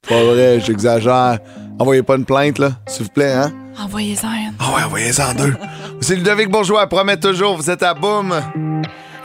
Pas 0.07 0.23
vrai, 0.23 0.59
j'exagère. 0.59 1.39
Envoyez 1.79 2.03
pas 2.03 2.15
une 2.15 2.25
plainte, 2.25 2.59
là, 2.59 2.71
s'il 2.87 3.03
vous 3.05 3.11
plaît, 3.11 3.33
hein? 3.33 3.51
Envoyez-en 3.79 4.31
une. 4.31 4.53
Ah 4.59 4.75
ouais, 4.75 4.83
envoyez-en 4.83 5.33
deux. 5.33 5.55
C'est 5.99 6.15
Ludovic 6.15 6.49
Bourgeois, 6.49 6.83
elle 6.83 6.89
promet 6.89 7.17
toujours, 7.17 7.57
vous 7.57 7.69
êtes 7.69 7.83
à 7.83 7.93
boum. 7.93 8.33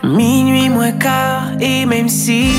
Minuit 0.02 0.68
moins 0.68 0.92
quart, 0.92 1.50
et 1.60 1.84
même 1.86 2.08
si 2.08 2.50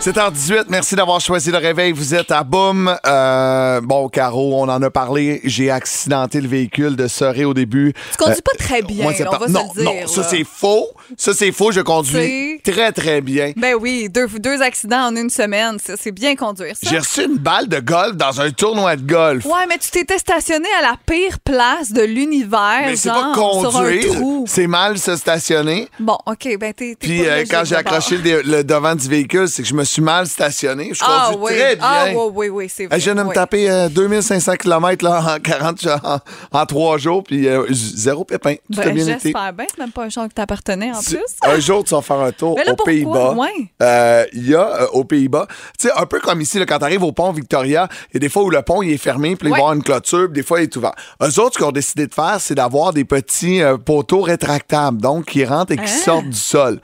7h18, 0.00 0.66
merci 0.68 0.94
d'avoir 0.94 1.20
choisi 1.20 1.50
le 1.50 1.58
réveil. 1.58 1.90
Vous 1.90 2.14
êtes 2.14 2.30
à 2.30 2.44
Boum. 2.44 2.96
Euh, 3.04 3.80
bon, 3.82 4.08
Caro, 4.08 4.54
on 4.54 4.68
en 4.68 4.80
a 4.80 4.90
parlé. 4.90 5.40
J'ai 5.42 5.72
accidenté 5.72 6.40
le 6.40 6.46
véhicule 6.46 6.94
de 6.94 7.08
Soré 7.08 7.44
au 7.44 7.52
début. 7.52 7.92
Tu 8.12 8.16
conduis 8.16 8.36
Euh, 8.36 8.40
pas 8.44 8.64
très 8.64 8.82
bien, 8.82 9.06
on 9.06 9.10
va 9.38 9.48
non, 9.48 9.72
se 9.72 9.78
le 9.78 9.82
dire. 9.84 9.92
Non, 10.02 10.06
ça 10.06 10.22
c'est 10.22 10.44
faux. 10.44 10.86
Ça 11.16 11.34
c'est 11.34 11.50
faux. 11.50 11.72
Je 11.72 11.80
conduis 11.80 12.60
très, 12.62 12.92
très 12.92 13.20
bien. 13.20 13.52
Ben 13.56 13.74
oui, 13.74 14.08
deux, 14.08 14.28
deux 14.38 14.62
accidents 14.62 15.08
en 15.08 15.16
une 15.16 15.30
semaine, 15.30 15.78
c'est 15.80 16.12
bien 16.12 16.36
conduire 16.36 16.76
ça. 16.80 16.88
J'ai 16.88 16.98
reçu 17.00 17.24
une 17.24 17.36
balle 17.38 17.66
de 17.68 17.80
golf 17.80 18.16
dans 18.16 18.40
un 18.40 18.50
tournoi 18.50 18.94
de 18.94 19.02
golf. 19.02 19.44
Ouais, 19.46 19.66
mais 19.68 19.78
tu 19.78 19.90
t'étais 19.90 20.18
stationné 20.18 20.68
à 20.78 20.82
la 20.82 20.94
pire 21.06 21.40
place 21.40 21.92
de 21.92 22.02
l'univers, 22.02 22.82
Mais 22.86 22.96
c'est 22.96 23.08
pas 23.10 23.32
conduire, 23.34 24.14
c'est 24.46 24.68
mal 24.68 24.96
se 24.96 25.16
stationner. 25.16 25.88
Bon, 25.98 26.18
OK, 26.24 26.56
ben 26.58 26.72
t'es 26.72 26.96
Puis 26.98 27.26
euh, 27.26 27.44
quand 27.50 27.64
j'ai 27.64 27.74
accroché 27.74 28.16
le, 28.18 28.42
le 28.42 28.62
devant 28.62 28.94
du 28.94 29.08
véhicule, 29.08 29.48
c'est 29.48 29.62
que 29.62 29.68
je 29.68 29.74
me 29.74 29.87
suis 29.88 30.02
mal 30.02 30.26
stationné. 30.26 30.90
Je 30.92 31.02
ah, 31.06 31.30
conduis 31.32 31.44
oui. 31.44 31.52
très 31.58 31.76
bien. 31.76 31.84
Ah 31.88 32.04
oui, 32.14 32.30
oui, 32.34 32.48
oui, 32.48 32.68
c'est 32.68 32.86
vrai. 32.86 32.98
Je 32.98 33.04
viens 33.04 33.14
de 33.14 33.22
me 33.28 33.32
taper 33.32 33.70
euh, 33.70 33.88
2500 33.88 34.56
km 34.56 35.04
là, 35.04 35.34
en 35.36 35.40
40 35.40 35.86
en, 36.04 36.18
en 36.58 36.66
3 36.66 36.98
jours, 36.98 37.22
puis 37.24 37.48
euh, 37.48 37.66
zéro 37.70 38.24
pépin. 38.24 38.54
Tout 38.72 38.80
a 38.80 38.84
Ben, 38.84 38.94
bien 38.94 39.04
été. 39.08 39.18
J'espère 39.24 39.52
bien, 39.52 39.66
c'est 39.70 39.78
même 39.78 39.92
pas 39.92 40.04
un 40.04 40.08
char 40.08 40.28
qui 40.28 40.34
t'appartenait 40.34 40.90
en 40.92 41.00
plus. 41.02 41.18
Un 41.42 41.58
jour, 41.60 41.84
tu 41.84 41.94
vas 41.94 42.02
faire 42.02 42.20
un 42.20 42.32
tour 42.32 42.58
là, 42.58 42.72
aux? 42.72 42.76
Pays-Bas. 42.84 43.32
Ouais. 43.32 43.48
Euh, 43.82 44.24
Il 44.32 44.48
y 44.48 44.54
a 44.54 44.82
euh, 44.82 44.86
aux 44.92 45.04
Pays-Bas, 45.04 45.46
tu 45.78 45.88
sais, 45.88 45.92
un 45.96 46.06
peu 46.06 46.20
comme 46.20 46.40
ici, 46.40 46.58
là, 46.58 46.66
quand 46.66 46.78
tu 46.78 46.84
arrives 46.84 47.02
au 47.02 47.12
pont 47.12 47.32
Victoria, 47.32 47.88
il 48.10 48.14
y 48.14 48.16
a 48.16 48.20
des 48.20 48.28
fois 48.28 48.42
où 48.44 48.50
le 48.50 48.62
pont 48.62 48.82
il 48.82 48.92
est 48.92 48.98
fermé, 48.98 49.36
puis 49.36 49.48
il 49.48 49.50
va 49.50 49.56
y 49.56 49.60
avoir 49.60 49.74
une 49.74 49.82
clôture, 49.82 50.26
puis 50.26 50.34
des 50.34 50.42
fois 50.42 50.60
il 50.60 50.64
est 50.64 50.76
ouvert. 50.76 50.92
Eux 51.22 51.40
autres, 51.40 51.54
ce 51.54 51.58
qu'ils 51.58 51.66
ont 51.66 51.72
décidé 51.72 52.06
de 52.06 52.14
faire, 52.14 52.36
c'est 52.40 52.54
d'avoir 52.54 52.92
des 52.92 53.04
petits 53.04 53.60
poteaux 53.84 54.20
rétractables, 54.22 55.00
donc 55.00 55.26
qui 55.26 55.44
rentrent 55.44 55.72
et 55.72 55.76
qui 55.76 55.82
Ah. 55.84 56.04
sortent 56.04 56.28
du 56.28 56.36
sol. 56.36 56.80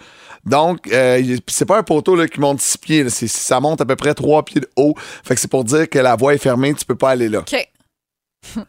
Donc, 0.46 0.88
euh, 0.92 1.37
c'est 1.46 1.64
pas 1.64 1.78
un 1.78 1.83
poteau 1.83 2.16
là, 2.16 2.28
qui 2.28 2.40
monte 2.40 2.61
6 2.61 2.78
pieds, 2.78 3.02
là, 3.02 3.11
ça 3.11 3.61
monte 3.61 3.80
à 3.80 3.87
peu 3.87 3.96
près 3.96 4.14
3 4.14 4.44
pieds 4.44 4.61
de 4.61 4.70
haut. 4.76 4.94
Fait 5.24 5.35
que 5.35 5.40
c'est 5.40 5.50
pour 5.50 5.64
dire 5.64 5.88
que 5.88 5.98
la 5.98 6.16
voie 6.16 6.35
est 6.35 6.38
fermée, 6.38 6.74
tu 6.74 6.85
peux 6.85 6.96
pas 6.96 7.11
aller 7.11 7.28
là. 7.28 7.40
OK. 7.40 7.68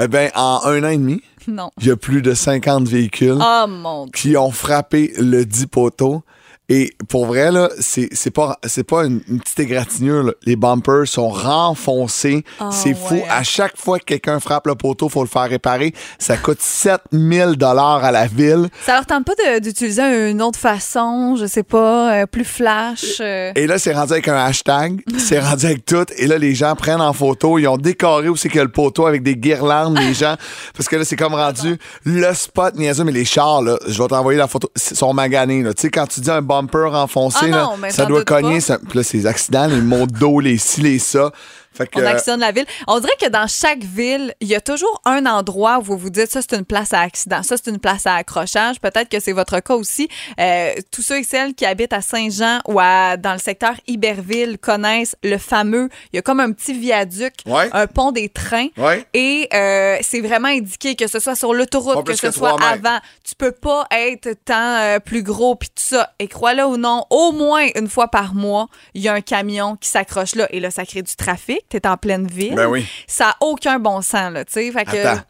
Eh 0.00 0.06
ben, 0.06 0.30
en 0.36 0.60
un 0.64 0.84
an 0.84 0.88
et 0.88 0.96
demi, 0.96 1.20
il 1.48 1.86
y 1.86 1.90
a 1.90 1.96
plus 1.96 2.22
de 2.22 2.32
50 2.32 2.86
véhicules 2.86 3.38
Oh 3.38 3.64
mon 3.68 4.06
qui 4.06 4.36
ont 4.36 4.52
frappé 4.52 5.12
le 5.18 5.44
dit 5.44 5.66
poteau 5.66 6.22
Et 6.72 6.92
pour 7.08 7.26
vrai, 7.26 7.50
là, 7.50 7.68
c'est 7.80 8.08
c'est 8.12 8.30
pas, 8.30 8.56
c'est 8.64 8.84
pas 8.84 9.04
une, 9.04 9.20
une 9.28 9.40
petite 9.40 9.58
égratignure. 9.60 10.22
là. 10.22 10.32
Les 10.46 10.54
bumpers 10.56 11.06
sont 11.06 11.28
renfoncés. 11.28 12.44
Ah, 12.60 12.70
c'est 12.72 12.94
fou. 12.94 13.14
ouais. 13.14 13.26
À 13.28 13.42
chaque 13.42 13.76
fois 13.76 13.98
que 13.98 14.04
quelqu'un 14.04 14.38
frappe 14.40 14.66
le 14.68 14.76
poteau, 14.76 15.08
faut 15.08 15.22
le 15.22 15.28
faire 15.28 15.48
réparer. 15.48 15.92
Ça 16.20 16.36
coûte 16.36 16.60
7000 16.60 17.56
dollars 17.56 18.04
à 18.04 18.12
la 18.12 18.26
ville. 18.28 18.68
Ça 18.86 18.94
leur 18.94 19.04
tente 19.06 19.24
pas 19.26 19.58
d'utiliser 19.60 20.30
une 20.30 20.40
autre 20.42 20.58
façon, 20.58 21.34
je 21.36 21.46
sais 21.46 21.64
pas, 21.64 22.14
euh, 22.22 22.26
plus 22.26 22.44
flash. 22.44 23.16
euh. 23.20 23.50
Et 23.56 23.66
là, 23.66 23.80
c'est 23.80 23.92
rendu 23.92 24.12
avec 24.12 24.28
un 24.28 24.36
hashtag. 24.36 25.00
C'est 25.18 25.40
rendu 25.40 25.66
avec 25.66 25.84
tout. 25.84 26.06
Et 26.18 26.28
là, 26.28 26.38
les 26.38 26.54
gens 26.54 26.76
prennent 26.76 27.00
en 27.00 27.12
photo. 27.12 27.58
Ils 27.58 27.66
ont 27.66 27.78
décoré 27.78 28.28
aussi 28.28 28.48
que 28.48 28.60
le 28.60 28.68
poteau 28.70 29.06
avec 29.06 29.24
des 29.24 29.34
guirlandes, 29.34 29.98
les 29.98 30.14
gens. 30.14 30.36
Parce 30.76 30.88
que 30.88 30.94
là, 30.94 31.04
c'est 31.04 31.16
comme 31.16 31.34
rendu 31.34 31.76
le 32.04 32.32
spot 32.32 32.76
niaiseux. 32.76 33.02
Mais 33.02 33.10
les 33.12 33.24
chars, 33.24 33.60
là, 33.60 33.76
je 33.88 34.00
vais 34.00 34.08
t'envoyer 34.08 34.38
la 34.38 34.46
photo, 34.46 34.70
ils 34.76 34.96
sont 34.96 35.12
maganés. 35.12 35.64
Tu 35.74 35.82
sais, 35.82 35.90
quand 35.90 36.06
tu 36.06 36.20
dis 36.20 36.30
un 36.30 36.42
bumper 36.42 36.59
renfoncé, 36.88 37.38
Ah 37.42 37.48
là, 37.48 37.62
non, 37.64 37.76
mais 37.78 37.90
ça 37.90 38.06
doit 38.06 38.24
cogner. 38.24 38.60
Ça, 38.60 38.78
puis 38.78 38.98
là, 38.98 39.04
c'est 39.04 39.18
les 39.18 39.26
accidents, 39.26 39.66
les 39.66 39.80
maux 39.80 40.06
de 40.06 40.18
dos, 40.18 40.40
les 40.40 40.58
ci, 40.58 40.80
les 40.80 40.98
ça. 40.98 41.30
Fait 41.72 41.86
que, 41.86 42.00
On 42.00 42.04
actionne 42.06 42.40
la 42.40 42.50
ville. 42.52 42.66
On 42.88 42.98
dirait 42.98 43.12
que 43.20 43.28
dans 43.28 43.46
chaque 43.46 43.82
ville, 43.84 44.34
il 44.40 44.48
y 44.48 44.54
a 44.56 44.60
toujours 44.60 45.00
un 45.04 45.24
endroit 45.26 45.78
où 45.78 45.82
vous 45.82 45.96
vous 45.96 46.10
dites 46.10 46.30
ça, 46.30 46.40
c'est 46.42 46.56
une 46.56 46.64
place 46.64 46.92
à 46.92 47.00
accident, 47.00 47.42
ça, 47.42 47.56
c'est 47.56 47.70
une 47.70 47.78
place 47.78 48.06
à 48.06 48.14
accrochage. 48.16 48.80
Peut-être 48.80 49.08
que 49.08 49.20
c'est 49.20 49.32
votre 49.32 49.60
cas 49.60 49.74
aussi. 49.74 50.08
Euh, 50.40 50.72
tous 50.90 51.02
ceux 51.02 51.18
et 51.20 51.22
celles 51.24 51.54
qui 51.54 51.64
habitent 51.64 51.92
à 51.92 52.00
Saint-Jean 52.02 52.58
ou 52.66 52.80
à- 52.80 53.16
dans 53.16 53.32
le 53.32 53.38
secteur 53.38 53.74
Iberville 53.86 54.58
connaissent 54.58 55.14
le 55.22 55.38
fameux, 55.38 55.88
il 56.12 56.16
y 56.16 56.18
a 56.18 56.22
comme 56.22 56.40
un 56.40 56.50
petit 56.52 56.72
viaduc, 56.78 57.34
Ouais. 57.46 57.68
un 57.72 57.86
pont 57.86 58.10
des 58.12 58.28
trains. 58.28 58.68
Ouais. 58.76 59.06
Et 59.14 59.48
euh, 59.54 59.96
c'est 60.02 60.20
vraiment 60.20 60.48
indiqué 60.48 60.96
que 60.96 61.06
ce 61.06 61.18
soit 61.20 61.36
sur 61.36 61.54
l'autoroute, 61.54 62.04
que 62.04 62.14
ce 62.16 62.22
que 62.22 62.30
soit 62.32 62.56
avant. 62.62 62.98
Tu 63.24 63.34
peux 63.36 63.52
pas 63.52 63.86
être 63.92 64.30
tant 64.44 64.76
euh, 64.80 64.98
plus 64.98 65.22
gros 65.22 65.54
puis 65.54 65.68
tout 65.68 65.74
ça. 65.84 66.12
Et 66.18 66.26
crois-le 66.28 66.64
ou 66.66 66.76
non, 66.76 67.04
au 67.10 67.32
moins 67.32 67.66
une 67.76 67.88
fois 67.88 68.08
par 68.08 68.34
mois, 68.34 68.66
il 68.94 69.02
y 69.02 69.08
a 69.08 69.12
un 69.14 69.20
camion 69.20 69.76
qui 69.76 69.88
s'accroche 69.88 70.34
là. 70.34 70.46
Et 70.50 70.58
là, 70.60 70.70
ça 70.70 70.84
crée 70.84 71.02
du 71.02 71.14
trafic. 71.14 71.59
Tu 71.68 71.76
es 71.76 71.86
en 71.86 71.96
pleine 71.96 72.26
ville. 72.26 72.54
Ben 72.54 72.66
oui. 72.68 72.86
Ça 73.06 73.26
n'a 73.26 73.36
aucun 73.40 73.78
bon 73.78 74.00
sens, 74.02 74.32
là, 74.32 74.44
tu 74.44 74.52
sais. 74.52 74.70
Fait 74.72 74.84
que. 74.84 74.96
Attends. 75.06 75.22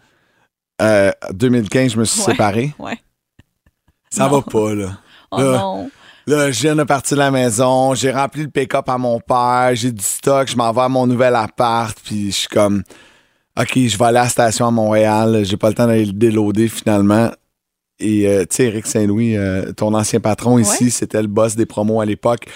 Euh, 0.83 1.12
2015, 1.33 1.93
je 1.93 1.99
me 1.99 2.05
suis 2.05 2.21
Ouais. 2.23 2.33
séparé. 2.33 2.75
Ouais. 2.79 2.99
Ça 4.11 4.25
Non. 4.29 4.31
va 4.40 4.43
pas, 4.43 4.75
là. 4.75 4.99
Oh 5.31 5.38
Là, 5.38 5.45
non. 5.59 5.90
Là, 6.27 6.51
je 6.51 6.61
viens 6.62 6.77
de 6.77 6.83
partir 6.85 7.16
de 7.16 7.23
la 7.23 7.31
maison, 7.31 7.95
j'ai 7.95 8.11
rempli 8.12 8.43
le 8.43 8.49
pick-up 8.51 8.88
à 8.88 8.99
mon 8.99 9.21
père, 9.21 9.71
j'ai 9.75 9.90
du 9.93 10.03
stock, 10.03 10.49
je 10.49 10.57
m'en 10.57 10.71
vais 10.73 10.83
à 10.83 10.88
mon 10.88 11.07
nouvel 11.07 11.35
appart, 11.35 11.97
puis 12.05 12.27
je 12.27 12.37
suis 12.37 12.49
comme, 12.49 12.83
OK, 13.59 13.73
je 13.75 13.97
vais 13.99 14.05
aller 14.05 14.19
à 14.19 14.25
la 14.25 14.29
station 14.29 14.66
à 14.66 14.71
Montréal, 14.71 15.40
j'ai 15.45 15.57
pas 15.57 15.69
le 15.69 15.75
temps 15.75 15.87
d'aller 15.87 16.05
le 16.07 16.12
déloader 16.12 16.69
finalement. 16.69 17.31
Et, 17.99 18.27
euh, 18.29 18.40
tu 18.43 18.57
sais, 18.57 18.64
Eric 18.64 18.87
Saint-Louis, 18.87 19.37
euh, 19.37 19.73
ton 19.73 19.93
ancien 19.95 20.21
patron 20.21 20.59
ici, 20.59 20.90
c'était 20.90 21.21
le 21.23 21.29
boss 21.29 21.57
des 21.57 21.66
promos 21.66 22.01
à 22.01 22.05
l'époque. 22.07 22.47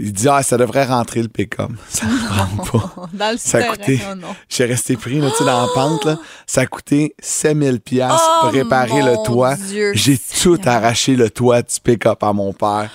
Il 0.00 0.12
dit, 0.12 0.28
ah, 0.28 0.44
ça 0.44 0.56
devrait 0.56 0.84
rentrer 0.84 1.22
le 1.22 1.28
pick-up. 1.28 1.70
Ça 1.88 2.06
rentre 2.30 2.70
pas. 2.70 3.08
Dans 3.12 3.32
le 3.32 3.36
Ça 3.36 3.58
a 3.58 3.62
coûté. 3.64 4.00
Oh. 4.08 4.26
J'ai 4.48 4.64
resté 4.64 4.96
pris, 4.96 5.18
là, 5.18 5.28
tu 5.30 5.38
sais, 5.38 5.44
dans 5.44 5.62
la 5.62 5.68
pente, 5.74 6.04
là. 6.04 6.18
Ça 6.46 6.60
a 6.60 6.66
coûté 6.66 7.16
7000 7.20 7.80
pièces 7.80 8.12
Oh, 8.12 8.38
pour 8.42 8.52
réparer 8.52 9.02
le 9.02 9.24
toit. 9.24 9.56
J'ai 9.94 10.18
tout 10.40 10.60
arraché 10.64 11.16
le 11.16 11.30
toit 11.30 11.62
du 11.62 11.80
pick-up 11.82 12.22
à 12.22 12.32
mon 12.32 12.52
père 12.52 12.90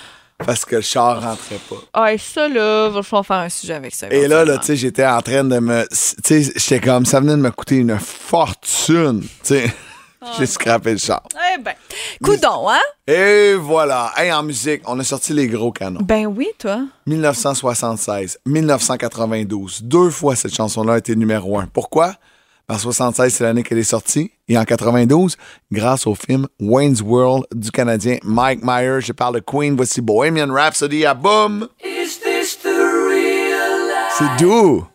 parce 0.46 0.66
que 0.66 0.78
le 0.78 0.82
char 0.82 1.22
rentrait 1.22 1.60
pas. 1.70 1.76
Ah, 1.94 2.14
et 2.14 2.18
ça, 2.18 2.48
là, 2.48 2.90
va 2.90 3.04
falloir 3.04 3.26
faire 3.26 3.38
un 3.38 3.50
sujet 3.50 3.74
avec 3.74 3.94
ça. 3.94 4.08
Et 4.10 4.28
là, 4.28 4.46
là, 4.46 4.58
tu 4.58 4.68
sais, 4.68 4.76
j'étais 4.76 5.06
en 5.06 5.22
train 5.22 5.44
de 5.44 5.60
me. 5.60 5.84
Tu 5.90 5.96
sais, 6.24 6.54
j'étais 6.56 6.80
comme, 6.80 7.06
ça 7.06 7.20
venait 7.20 7.34
de 7.34 7.42
me 7.42 7.52
coûter 7.52 7.78
une 7.78 7.98
fortune. 8.00 9.22
Tu 9.22 9.28
sais, 9.44 9.74
j'ai 10.38 10.46
scrappé 10.46 10.92
le 10.92 10.98
char. 10.98 11.24
Eh 11.54 11.62
ben, 11.62 11.74
coudon, 12.24 12.70
hein? 12.70 12.80
Et 13.08 13.54
voilà. 13.56 14.12
Hey, 14.18 14.32
en 14.32 14.44
musique, 14.44 14.82
on 14.86 15.00
a 15.00 15.04
sorti 15.04 15.34
les 15.34 15.48
gros 15.48 15.72
canons. 15.72 16.02
Ben 16.02 16.26
oui, 16.26 16.48
toi. 16.58 16.86
1976, 17.06 18.40
1992. 18.46 19.84
Deux 19.84 20.10
fois, 20.10 20.36
cette 20.36 20.56
chanson-là 20.56 20.94
a 20.94 20.98
été 20.98 21.16
numéro 21.16 21.60
un. 21.60 21.68
Pourquoi? 21.68 22.16
En 22.70 22.78
76, 22.78 23.34
c'est 23.34 23.44
l'année 23.44 23.62
qu'elle 23.64 23.78
est 23.78 23.84
sortie. 23.84 24.32
Et 24.48 24.58
en 24.58 24.64
92, 24.64 25.36
grâce 25.72 26.08
au 26.08 26.16
film 26.16 26.48
Wayne's 26.60 27.02
World 27.02 27.46
du 27.54 27.72
Canadien 27.72 28.18
Mike 28.24 28.62
Myers, 28.64 29.02
je 29.02 29.12
parle 29.12 29.36
de 29.36 29.40
Queen, 29.42 29.76
voici 29.76 30.02
Bohemian 30.02 30.52
Rhapsody 30.52 31.06
à 31.06 31.14
boum! 31.14 31.68
C'est 34.18 34.38
doux! 34.40 34.86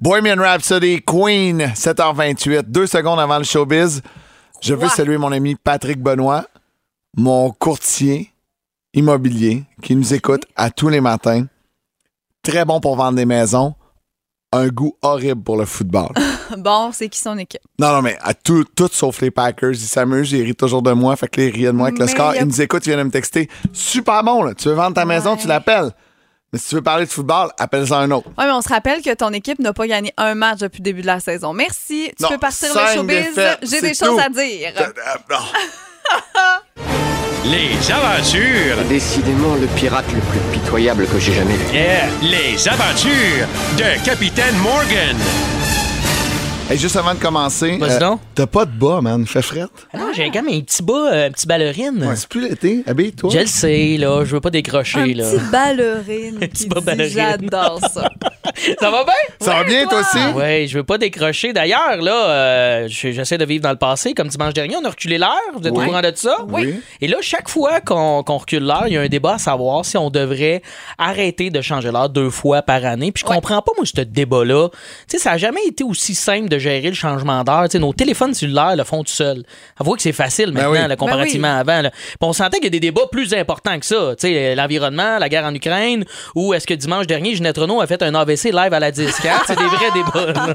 Bohemian 0.00 0.36
Rhapsody, 0.38 1.02
Queen, 1.02 1.72
7h28, 1.76 2.62
deux 2.62 2.86
secondes 2.86 3.20
avant 3.20 3.38
le 3.38 3.44
showbiz. 3.44 4.02
Je 4.62 4.74
veux 4.74 4.88
saluer 4.88 5.18
mon 5.18 5.32
ami 5.32 5.56
Patrick 5.56 6.00
Benoît, 6.00 6.46
mon 7.16 7.50
courtier 7.50 8.30
immobilier 8.94 9.64
qui 9.82 9.96
nous 9.96 10.14
écoute 10.14 10.44
à 10.56 10.70
tous 10.70 10.88
les 10.88 11.00
matins. 11.00 11.46
Très 12.42 12.64
bon 12.64 12.80
pour 12.80 12.96
vendre 12.96 13.16
des 13.16 13.24
maisons. 13.26 13.74
Un 14.54 14.68
goût 14.68 14.94
horrible 15.02 15.42
pour 15.42 15.56
le 15.56 15.64
football. 15.64 16.10
Bon, 16.58 16.90
c'est 16.92 17.08
qui 17.08 17.18
son 17.18 17.38
équipe? 17.38 17.62
non, 17.78 17.92
non, 17.94 18.02
mais 18.02 18.18
à 18.20 18.34
tout, 18.34 18.62
tout 18.76 18.88
sauf 18.92 19.22
les 19.22 19.30
Packers. 19.30 19.70
Il 19.72 19.76
s'amuse, 19.78 20.32
il 20.32 20.42
rit 20.42 20.54
toujours 20.54 20.82
de 20.82 20.92
moi. 20.92 21.16
Fait 21.16 21.26
que 21.26 21.40
il 21.40 21.50
rit 21.50 21.62
de 21.64 21.70
moi 21.70 21.86
avec 21.88 21.98
le 21.98 22.06
score. 22.06 22.34
y 22.34 22.38
a- 22.38 22.42
Il 22.42 22.46
nous 22.48 22.60
écoute, 22.60 22.84
il 22.84 22.90
vient 22.90 22.98
de 22.98 23.04
me 23.04 23.10
texter. 23.10 23.48
Super 23.72 24.22
bon, 24.22 24.42
là. 24.42 24.52
Tu 24.54 24.68
veux 24.68 24.74
vendre 24.74 24.92
ta 24.94 25.06
maison, 25.06 25.34
tu 25.34 25.46
l'appelles. 25.48 25.92
Mais 26.52 26.58
si 26.58 26.68
tu 26.68 26.74
veux 26.74 26.82
parler 26.82 27.06
de 27.06 27.10
football, 27.10 27.50
appelle-en 27.58 27.92
un 27.96 28.10
autre. 28.10 28.28
Oui, 28.36 28.44
mais 28.44 28.50
on 28.52 28.60
se 28.60 28.68
rappelle 28.68 29.00
que 29.00 29.14
ton 29.14 29.30
équipe 29.30 29.58
n'a 29.58 29.72
pas 29.72 29.86
gagné 29.86 30.12
un 30.18 30.34
match 30.34 30.58
depuis 30.58 30.78
le 30.80 30.84
début 30.84 31.00
de 31.00 31.06
la 31.06 31.18
saison. 31.18 31.54
Merci. 31.54 32.10
Tu 32.16 32.22
Non, 32.22 32.28
peux 32.28 32.38
partir 32.38 32.68
cinq 32.68 32.88
le 32.90 32.94
showbiz. 32.96 33.16
défaites, 33.16 33.58
J'ai 33.62 33.68
c'est 33.68 33.80
des 33.80 33.94
choses 33.94 34.08
tout. 34.16 34.20
à 34.20 34.28
dire. 34.28 34.72
Euh, 34.78 34.86
non. 35.30 35.38
Les 37.44 37.90
aventures, 37.90 38.84
Décidément 38.88 39.54
le 39.56 39.66
pirate 39.76 40.04
le 40.14 40.20
plus 40.20 40.38
pitoyable 40.52 41.06
que 41.08 41.18
j'ai 41.18 41.32
jamais 41.32 41.54
vu. 41.56 41.74
yeah, 41.74 42.06
les 42.22 42.68
aventures 42.68 43.46
de 43.78 44.04
Capitaine 44.04 44.56
Morgan. 44.58 45.16
Hey, 46.70 46.78
juste 46.78 46.96
avant 46.96 47.12
de 47.12 47.18
commencer, 47.18 47.76
donc. 47.76 48.20
t'as 48.34 48.46
pas 48.46 48.64
de 48.64 48.70
bas, 48.70 49.02
man. 49.02 49.26
Fait 49.26 49.42
frette. 49.42 49.68
Ah 49.92 49.98
non, 49.98 50.06
j'ai 50.14 50.30
quand 50.30 50.42
même 50.42 50.54
un 50.54 50.60
petit 50.62 50.82
bas, 50.82 51.12
euh, 51.12 51.26
un 51.26 51.30
petit 51.30 51.46
ballerine. 51.46 52.02
Ouais, 52.02 52.16
c'est 52.16 52.28
plus 52.28 52.48
l'été. 52.48 52.82
Habille-toi. 52.86 53.28
Je 53.30 53.38
le 53.40 53.46
sais, 53.46 53.96
là, 53.98 54.24
je 54.24 54.30
veux 54.34 54.40
pas 54.40 54.48
décrocher, 54.48 55.00
Un 55.00 55.06
là. 55.08 55.24
petit 55.30 55.50
ballerine 55.50 56.38
petit 56.40 56.66
bas 56.68 56.80
ballerine. 56.80 57.12
j'adore 57.14 57.78
ça. 57.92 58.08
Ça 58.80 58.90
va 58.90 59.04
bien? 59.04 59.12
Ça 59.40 59.54
va 59.54 59.64
bien, 59.64 59.86
toi 59.86 60.00
aussi? 60.00 60.18
Oui, 60.34 60.66
je 60.68 60.78
veux 60.78 60.84
pas 60.84 60.98
décrocher. 60.98 61.52
D'ailleurs, 61.52 61.96
là, 62.00 62.28
euh, 62.28 62.88
je- 62.88 63.10
j'essaie 63.12 63.38
de 63.38 63.44
vivre 63.44 63.62
dans 63.62 63.70
le 63.70 63.76
passé. 63.76 64.14
Comme 64.14 64.28
dimanche 64.28 64.52
dernier, 64.54 64.76
on 64.76 64.84
a 64.84 64.90
reculé 64.90 65.18
l'heure. 65.18 65.30
Vous 65.54 65.66
êtes 65.66 65.72
Oui. 65.74 65.84
au 65.84 65.86
courant 65.88 66.00
de 66.00 66.12
ça? 66.14 66.36
Oui. 66.48 66.74
Et 67.00 67.08
là, 67.08 67.16
chaque 67.20 67.48
fois 67.48 67.80
qu'on 67.80 68.22
recule 68.22 68.64
l'heure, 68.64 68.84
il 68.86 68.94
y 68.94 68.96
a 68.96 69.00
un 69.00 69.08
débat 69.08 69.34
à 69.34 69.38
savoir 69.38 69.84
si 69.84 69.96
on 69.96 70.10
devrait 70.10 70.62
arrêter 70.98 71.50
de 71.50 71.60
changer 71.60 71.90
l'heure 71.90 72.08
deux 72.08 72.30
fois 72.30 72.62
par 72.62 72.84
année. 72.84 73.10
Puis 73.12 73.22
je 73.24 73.28
Ouais. 73.30 73.36
comprends 73.36 73.62
pas, 73.62 73.72
moi, 73.76 73.84
ce 73.86 74.00
débat-là. 74.00 74.68
Tu 75.08 75.16
sais, 75.16 75.18
ça 75.18 75.32
a 75.32 75.38
jamais 75.38 75.64
été 75.66 75.84
aussi 75.84 76.14
simple 76.14 76.48
de 76.52 76.58
gérer 76.58 76.88
le 76.88 76.94
changement 76.94 77.42
d'heure. 77.44 77.64
Tu 77.64 77.72
sais, 77.72 77.78
nos 77.78 77.92
téléphones 77.92 78.34
cellulaires 78.34 78.76
le 78.76 78.84
font 78.84 79.02
tout 79.02 79.12
seuls. 79.12 79.42
Avouez 79.78 79.96
que 79.96 80.02
c'est 80.02 80.12
facile 80.12 80.52
maintenant, 80.52 80.70
oui. 80.72 80.88
là, 80.88 80.96
comparativement 80.96 81.48
Ben 81.48 81.56
à 81.56 81.60
avant. 81.60 81.82
là. 81.82 81.90
Puis 81.90 82.16
on 82.20 82.32
sentait 82.32 82.56
qu'il 82.58 82.64
y 82.64 82.68
a 82.68 82.70
des 82.70 82.80
débats 82.80 83.06
plus 83.10 83.32
importants 83.34 83.78
que 83.78 83.86
ça. 83.86 84.14
Tu 84.18 84.28
sais, 84.28 84.54
l'environnement, 84.54 85.18
la 85.18 85.28
guerre 85.28 85.44
en 85.44 85.54
Ukraine, 85.54 86.04
ou 86.34 86.54
est-ce 86.54 86.66
que 86.66 86.74
dimanche 86.74 87.06
dernier, 87.06 87.34
Ginette 87.34 87.58
Renault 87.58 87.80
a 87.80 87.86
fait 87.86 88.02
un 88.02 88.14
AVC 88.14 88.52
live 88.52 88.72
à 88.72 88.80
la 88.80 88.90
disque? 88.90 89.24
hein? 89.26 89.40
C'est 89.46 89.56
des 89.58 89.64
vrais 89.64 89.90
débats. 89.94 90.54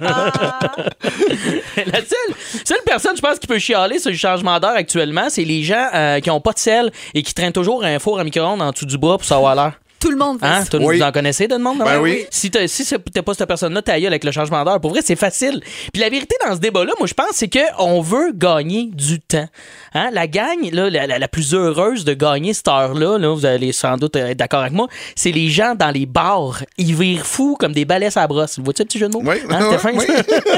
la 1.78 2.00
seule, 2.00 2.36
seule 2.64 2.82
personne, 2.86 3.16
je 3.16 3.22
pense, 3.22 3.40
qui 3.40 3.48
peut 3.48 3.60
chialer 3.60 4.00
sur 4.00 4.12
le 4.12 4.18
changement 4.18 4.60
d'heure 4.60 4.76
actuellement, 4.76 5.30
c'est 5.30 5.44
les 5.44 5.64
gens 5.64 5.88
euh, 5.94 6.20
qui 6.20 6.30
ont 6.30 6.42
pas 6.42 6.54
de 6.54 6.60
sel 6.60 6.92
et 7.14 7.24
qui 7.24 7.34
traînent 7.34 7.54
toujours 7.54 7.84
un 7.84 8.00
four 8.00 8.20
à 8.20 8.24
micro-ondes 8.24 8.62
en 8.62 8.72
dessous 8.72 8.86
du 8.86 8.98
bois 8.98 9.18
pour 9.18 9.26
savoir 9.26 9.56
l'heure. 9.56 9.74
Tout 10.00 10.12
le 10.12 10.18
monde 10.18 10.40
fait 10.40 10.46
Hein? 10.46 10.64
ça. 10.64 10.70
Toi, 10.70 10.80
Oui. 10.84 10.98
Vous 10.98 11.04
en 11.04 11.12
connaissez 11.12 11.48
de 11.48 11.54
demande? 11.56 11.80
Ben 11.80 12.00
oui. 12.00 12.26
Si, 12.30 12.52
t'as- 12.52 12.68
si 12.68 12.86
c'est- 12.86 13.00
t'es 13.12 13.22
pas 13.22 13.34
cette 13.34 13.48
personne-là, 13.48 13.82
t'as 13.82 13.94
avec 13.94 14.24
le 14.24 14.32
changement 14.32 14.64
d'heure. 14.64 14.80
Pour 14.80 14.92
vrai, 14.92 15.02
c'est 15.04 15.16
facile. 15.16 15.62
Puis 15.92 16.02
la 16.02 16.10
vérité 16.10 16.36
dans 16.46 16.54
ce 16.54 16.60
débat-là, 16.60 16.94
moi, 17.00 17.08
je 17.08 17.14
pense, 17.14 17.32
c'est 17.34 17.50
qu'on 17.50 18.02
veut 18.02 18.32
gagner 18.34 18.90
du 18.94 19.20
temps. 19.20 19.48
Hein? 19.94 20.10
La 20.14 20.28
gagne, 20.28 20.70
là, 20.72 20.90
la, 20.90 21.08
la- 21.08 21.18
la 21.20 21.28
plus 21.28 21.54
heureuse 21.56 22.06
de 22.06 22.14
gagner 22.14 22.54
cette 22.54 22.68
heure-là, 22.68 23.18
là, 23.18 23.34
vous 23.34 23.46
allez 23.46 23.72
sans 23.72 23.98
doute 23.98 24.16
être 24.16 24.38
d'accord 24.38 24.62
avec 24.62 24.74
moi, 24.74 24.88
c'est 25.16 25.32
les 25.32 25.50
gens 25.50 25.74
dans 25.76 25.90
les 25.92 26.06
bars. 26.06 26.62
Ils 26.78 26.94
virent 26.96 27.26
fous 27.26 27.56
comme 27.60 27.74
des 27.74 27.86
balais 27.86 28.16
à 28.18 28.28
brosse. 28.28 28.60
Vois-tu 28.60 28.84
le 28.84 28.88
petit 28.88 29.00
jeu 29.00 29.08
de 29.08 29.14
mots? 29.14 29.24
Oui, 29.26 29.36
Hein, 29.50 29.60
c'était 29.62 29.78
fin, 29.80 29.92
oui. 29.94 30.06
ça? 30.06 30.14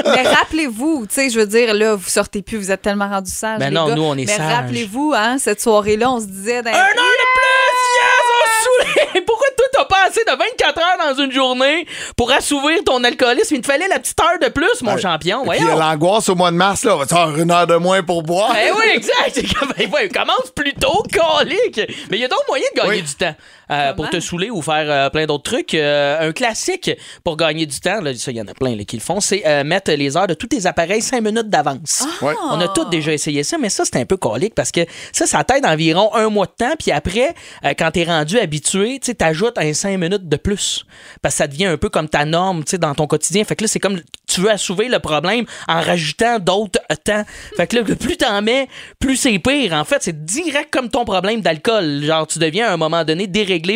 Mais 0.16 0.24
rappelez-vous, 0.28 1.06
tu 1.08 1.16
sais, 1.16 1.30
je 1.30 1.40
veux 1.40 1.48
dire, 1.48 1.74
là, 1.74 1.96
vous 1.96 2.10
sortez 2.10 2.42
plus, 2.42 2.58
vous 2.58 2.72
êtes 2.72 2.82
tellement 2.82 3.08
rendus 3.10 3.32
sages. 3.32 3.60
Ben 3.60 3.70
les 3.70 3.76
non, 3.76 3.88
gars. 3.88 3.96
nous, 3.96 4.04
on 4.04 4.18
est 4.18 4.26
Mais 4.26 4.36
rappelez-vous, 4.36 5.14
hein, 5.16 5.38
cette 5.40 5.62
soirée-là, 5.62 6.12
on 6.12 6.20
se 6.20 6.26
disait. 6.26 6.58
Un 6.58 6.66
heure 6.66 6.74
de 6.74 7.30
plus! 7.36 7.80
Yes! 7.96 8.26
On 8.32 8.46
se 8.46 8.94
saoulait! 9.06 9.22
Pourquoi 9.26 9.48
toi, 9.58 9.66
t'as 9.80 9.86
pas 9.86 10.08
assez 10.08 10.24
de 10.26 10.32
24 10.32 10.78
heures 10.80 11.16
dans 11.16 11.24
une 11.24 11.32
journée 11.32 11.88
pour 12.18 12.32
assouvir 12.32 12.84
ton 12.86 13.04
alcoolisme. 13.04 13.56
Il 13.56 13.62
te 13.62 13.68
fallait 13.68 13.88
la 13.88 14.00
petite 14.00 14.20
heure 14.22 14.40
de 14.42 14.48
plus, 14.50 14.82
mon 14.82 14.98
champion. 14.98 15.44
Puis 15.48 15.58
il 15.60 15.62
y 15.62 15.64
a 15.64 15.66
Voyons. 15.76 15.80
l'angoisse 15.80 16.30
au 16.30 16.36
mois 16.36 16.52
de 16.52 16.56
mars, 16.58 16.84
là. 16.84 16.96
On 16.96 17.00
va 17.00 17.06
faire 17.08 17.36
une 17.38 17.52
heure 17.52 17.68
de 17.68 17.76
moins 17.76 18.04
pour 18.04 18.24
boire? 18.24 18.54
Eh 18.62 18.72
oui, 18.72 18.86
exact. 18.96 19.40
Ben, 19.92 20.10
commence 20.10 20.52
plus 20.56 20.74
tôt, 20.74 21.04
colique. 21.14 21.80
Mais 22.12 22.18
il 22.18 22.20
y 22.20 22.26
a 22.26 22.28
d'autres 22.28 22.46
moyens 22.48 22.70
de 22.76 22.80
gagner 22.82 22.92
Oui. 22.98 23.02
du 23.02 23.14
temps. 23.16 23.36
Euh, 23.72 23.94
pour 23.94 24.10
te 24.10 24.20
saouler 24.20 24.50
ou 24.50 24.62
faire 24.62 24.86
euh, 24.88 25.10
plein 25.10 25.26
d'autres 25.26 25.44
trucs. 25.44 25.74
Euh, 25.74 26.30
un 26.30 26.32
classique 26.32 26.92
pour 27.24 27.38
gagner 27.38 27.66
du 27.66 27.80
temps, 27.80 28.02
là, 28.02 28.14
ça, 28.16 28.32
il 28.32 28.38
y 28.38 28.42
en 28.42 28.48
a 28.48 28.54
plein 28.54 28.76
là, 28.76 28.84
qui 28.84 28.96
le 28.96 29.02
font, 29.02 29.20
c'est 29.20 29.44
euh, 29.46 29.64
mettre 29.64 29.92
les 29.92 30.18
heures 30.18 30.28
de 30.28 30.34
tous 30.34 30.48
tes 30.48 30.66
appareils 30.66 31.02
5 31.02 31.22
minutes 31.22 31.50
d'avance. 31.50 32.04
Ouais. 32.22 32.34
On 32.52 32.60
a 32.60 32.68
tous 32.68 32.86
déjà 32.86 33.14
essayé 33.14 33.44
ça, 33.44 33.58
mais 33.58 33.70
ça, 33.70 33.84
c'est 33.86 33.98
un 33.98 34.06
peu 34.06 34.18
colique 34.18 34.56
parce 34.56 34.72
que 34.72 34.82
ça, 35.12 35.26
ça 35.26 35.44
t'aide 35.44 35.66
environ 35.66 36.14
un 36.16 36.30
mois 36.30 36.46
de 36.46 36.52
temps. 36.52 36.74
Puis 36.78 36.92
après, 36.92 37.34
euh, 37.66 37.74
quand 37.78 37.92
t'es 37.92 38.04
rendu 38.04 38.40
habitué, 38.40 39.00
tu 39.00 39.14
ajoutes 39.20 39.58
un 39.58 39.74
5 39.74 39.98
minutes 39.98 40.28
de 40.28 40.38
plus. 40.38 40.86
Parce 41.22 41.36
que 41.36 41.38
ça 41.40 41.48
devient 41.48 41.66
un 41.66 41.78
peu 41.78 41.90
comme 41.90 42.10
ta 42.10 42.26
norme 42.26 42.64
tu 42.64 42.72
sais, 42.72 42.78
dans 42.78 42.96
ton 42.96 43.08
quotidien. 43.08 43.44
Fait 43.44 43.56
que 43.56 43.64
là, 43.64 43.68
c'est 43.68 43.80
comme 43.80 44.00
tu 44.28 44.42
veux 44.42 44.52
assouvir 44.52 44.90
le 44.90 45.00
problème 45.00 45.46
en 45.68 45.82
rajoutant 45.82 46.40
d'autres 46.40 46.80
temps. 47.04 47.24
Fait 47.56 47.68
que 47.68 47.78
là, 47.78 47.82
le 47.88 47.96
plus 47.96 48.18
t'en 48.18 48.42
mets, 48.42 48.68
plus 49.00 49.16
c'est 49.16 49.40
pire. 49.40 49.74
En 49.74 49.84
fait, 49.84 49.98
c'est 50.02 50.26
direct 50.26 50.72
comme 50.72 50.90
ton 50.90 51.06
problème 51.06 51.42
d'alcool. 51.42 52.04
Genre, 52.04 52.28
tu 52.28 52.40
deviens 52.40 52.68
à 52.68 52.74
un 52.74 52.78
moment 52.78 53.04
donné 53.04 53.28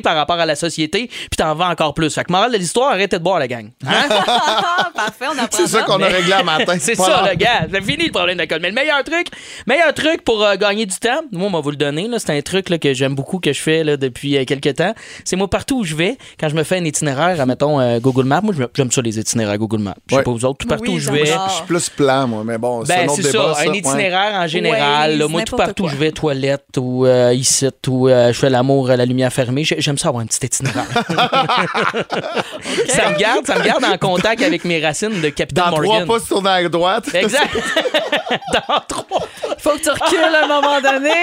par 0.02 0.16
rapport 0.16 0.40
à 0.40 0.46
la 0.46 0.56
société, 0.56 1.08
puis 1.08 1.38
t'en 1.38 1.54
vends 1.56 1.70
encore 1.70 1.94
plus. 1.94 2.14
Fait 2.14 2.24
que 2.24 2.32
morale 2.32 2.52
de 2.52 2.58
l'histoire, 2.58 2.92
arrêtez 2.92 3.18
de 3.18 3.24
boire, 3.24 3.40
la 3.40 3.48
gang. 3.48 3.70
Hein? 3.86 3.92
Parfait, 4.96 5.26
on 5.34 5.38
apprend 5.44 5.58
C'est 5.58 5.68
ça 5.68 5.82
qu'on 5.84 6.02
a 6.02 6.08
réglé 6.08 6.34
à 6.34 6.44
matin. 6.44 6.76
C'est 6.80 6.96
ça, 6.96 7.26
le 7.30 7.36
gars. 7.36 7.68
C'est 7.72 7.84
fini 7.84 8.06
le 8.06 8.12
problème 8.12 8.38
d'alcool. 8.38 8.60
Mais 8.62 8.70
le 8.70 8.76
meilleur 8.76 9.04
truc, 9.04 9.28
meilleur 9.68 9.94
truc 9.94 10.24
pour 10.24 10.44
euh, 10.44 10.56
gagner 10.56 10.86
du 10.86 10.96
temps, 10.96 11.22
moi, 11.32 11.48
on 11.48 11.52
va 11.52 11.60
vous 11.62 11.72
le 11.72 11.76
donner. 11.78 12.08
là, 12.08 12.20
C'est 12.20 12.36
un 12.36 12.42
truc 12.42 12.70
là, 12.70 12.78
que 12.78 12.94
j'aime 12.94 13.16
beaucoup, 13.16 13.40
que 13.40 13.52
je 13.54 13.62
fais 13.62 13.84
là, 13.84 13.98
depuis 13.98 14.38
euh, 14.38 14.46
quelques 14.46 14.76
temps. 14.76 14.94
C'est 15.26 15.36
moi, 15.36 15.50
partout 15.50 15.80
où 15.80 15.84
je 15.84 15.96
vais, 15.96 16.18
quand 16.40 16.50
je 16.50 16.56
me 16.56 16.64
fais 16.64 16.78
un 16.78 16.86
itinéraire, 16.86 17.46
mettons 17.46 17.80
euh, 17.80 18.00
Google 18.00 18.26
Maps, 18.26 18.42
moi, 18.42 18.54
je 18.56 18.62
me- 18.62 18.70
j'aime 18.76 18.92
ça, 18.92 19.02
les 19.02 19.20
itinéraires 19.20 19.58
Google 19.58 19.80
Maps. 19.80 19.96
Je 20.08 20.14
sais 20.14 20.18
Ouais. 20.20 20.24
pas 20.24 20.32
vous 20.32 20.46
autres, 20.46 20.58
tout 20.60 20.68
partout 20.68 20.84
Oui, 20.92 20.96
où 20.96 21.00
je 21.00 21.12
vais. 21.12 21.26
Je 21.26 21.32
suis 21.54 21.64
plus 21.66 21.90
plan, 21.90 22.28
moi, 22.28 22.44
mais 22.46 22.58
bon, 22.58 22.86
c'est 22.86 22.94
un 22.94 22.98
Ben, 22.98 23.10
autre 23.10 23.22
c'est 23.22 23.32
ça, 23.32 23.54
un 23.60 23.68
ouais. 23.72 23.78
itinéraire 23.78 24.34
en 24.36 24.48
général. 24.48 25.12
Ouais, 25.12 25.18
là, 25.18 25.28
moi, 25.28 25.42
tout 25.44 25.56
partout 25.56 25.84
où 25.86 25.88
je 25.90 25.96
vais, 25.96 26.12
toilette 26.12 26.78
ou 26.78 27.06
euh, 27.06 27.34
ici, 27.34 27.68
ou 27.88 28.08
euh, 28.08 28.32
je 28.34 28.40
fais 28.40 28.50
l'amour 28.50 28.90
à 28.90 28.98
la 28.98 29.06
lumière 29.06 29.32
fermée, 29.32 29.64
j'ai- 29.64 29.73
j'aime 29.80 29.98
ça 29.98 30.10
avoir 30.10 30.24
un 30.24 30.28
petit 30.28 30.46
itinéraire. 30.46 30.86
Ça 32.88 33.10
me 33.10 33.18
garde, 33.18 33.46
ça 33.46 33.58
me 33.60 33.64
garde 33.64 33.84
en 33.84 33.98
contact 33.98 34.42
avec 34.42 34.66
mes 34.66 34.84
racines 34.84 35.22
de 35.22 35.30
Capitaine 35.30 35.66
Dans 35.66 35.72
trois 35.72 35.86
Morgan. 35.86 36.08
pas 36.08 36.20
sur 36.20 36.42
la 36.42 36.68
droite. 36.70 37.14
Exact. 37.14 37.50
Dans 38.54 38.80
trois 38.88 39.28
Faut 39.60 39.72
que 39.72 39.82
tu 39.84 39.90
recules 39.90 40.20
à 40.20 40.44
un 40.46 40.48
moment 40.48 40.82
donné. 40.82 41.14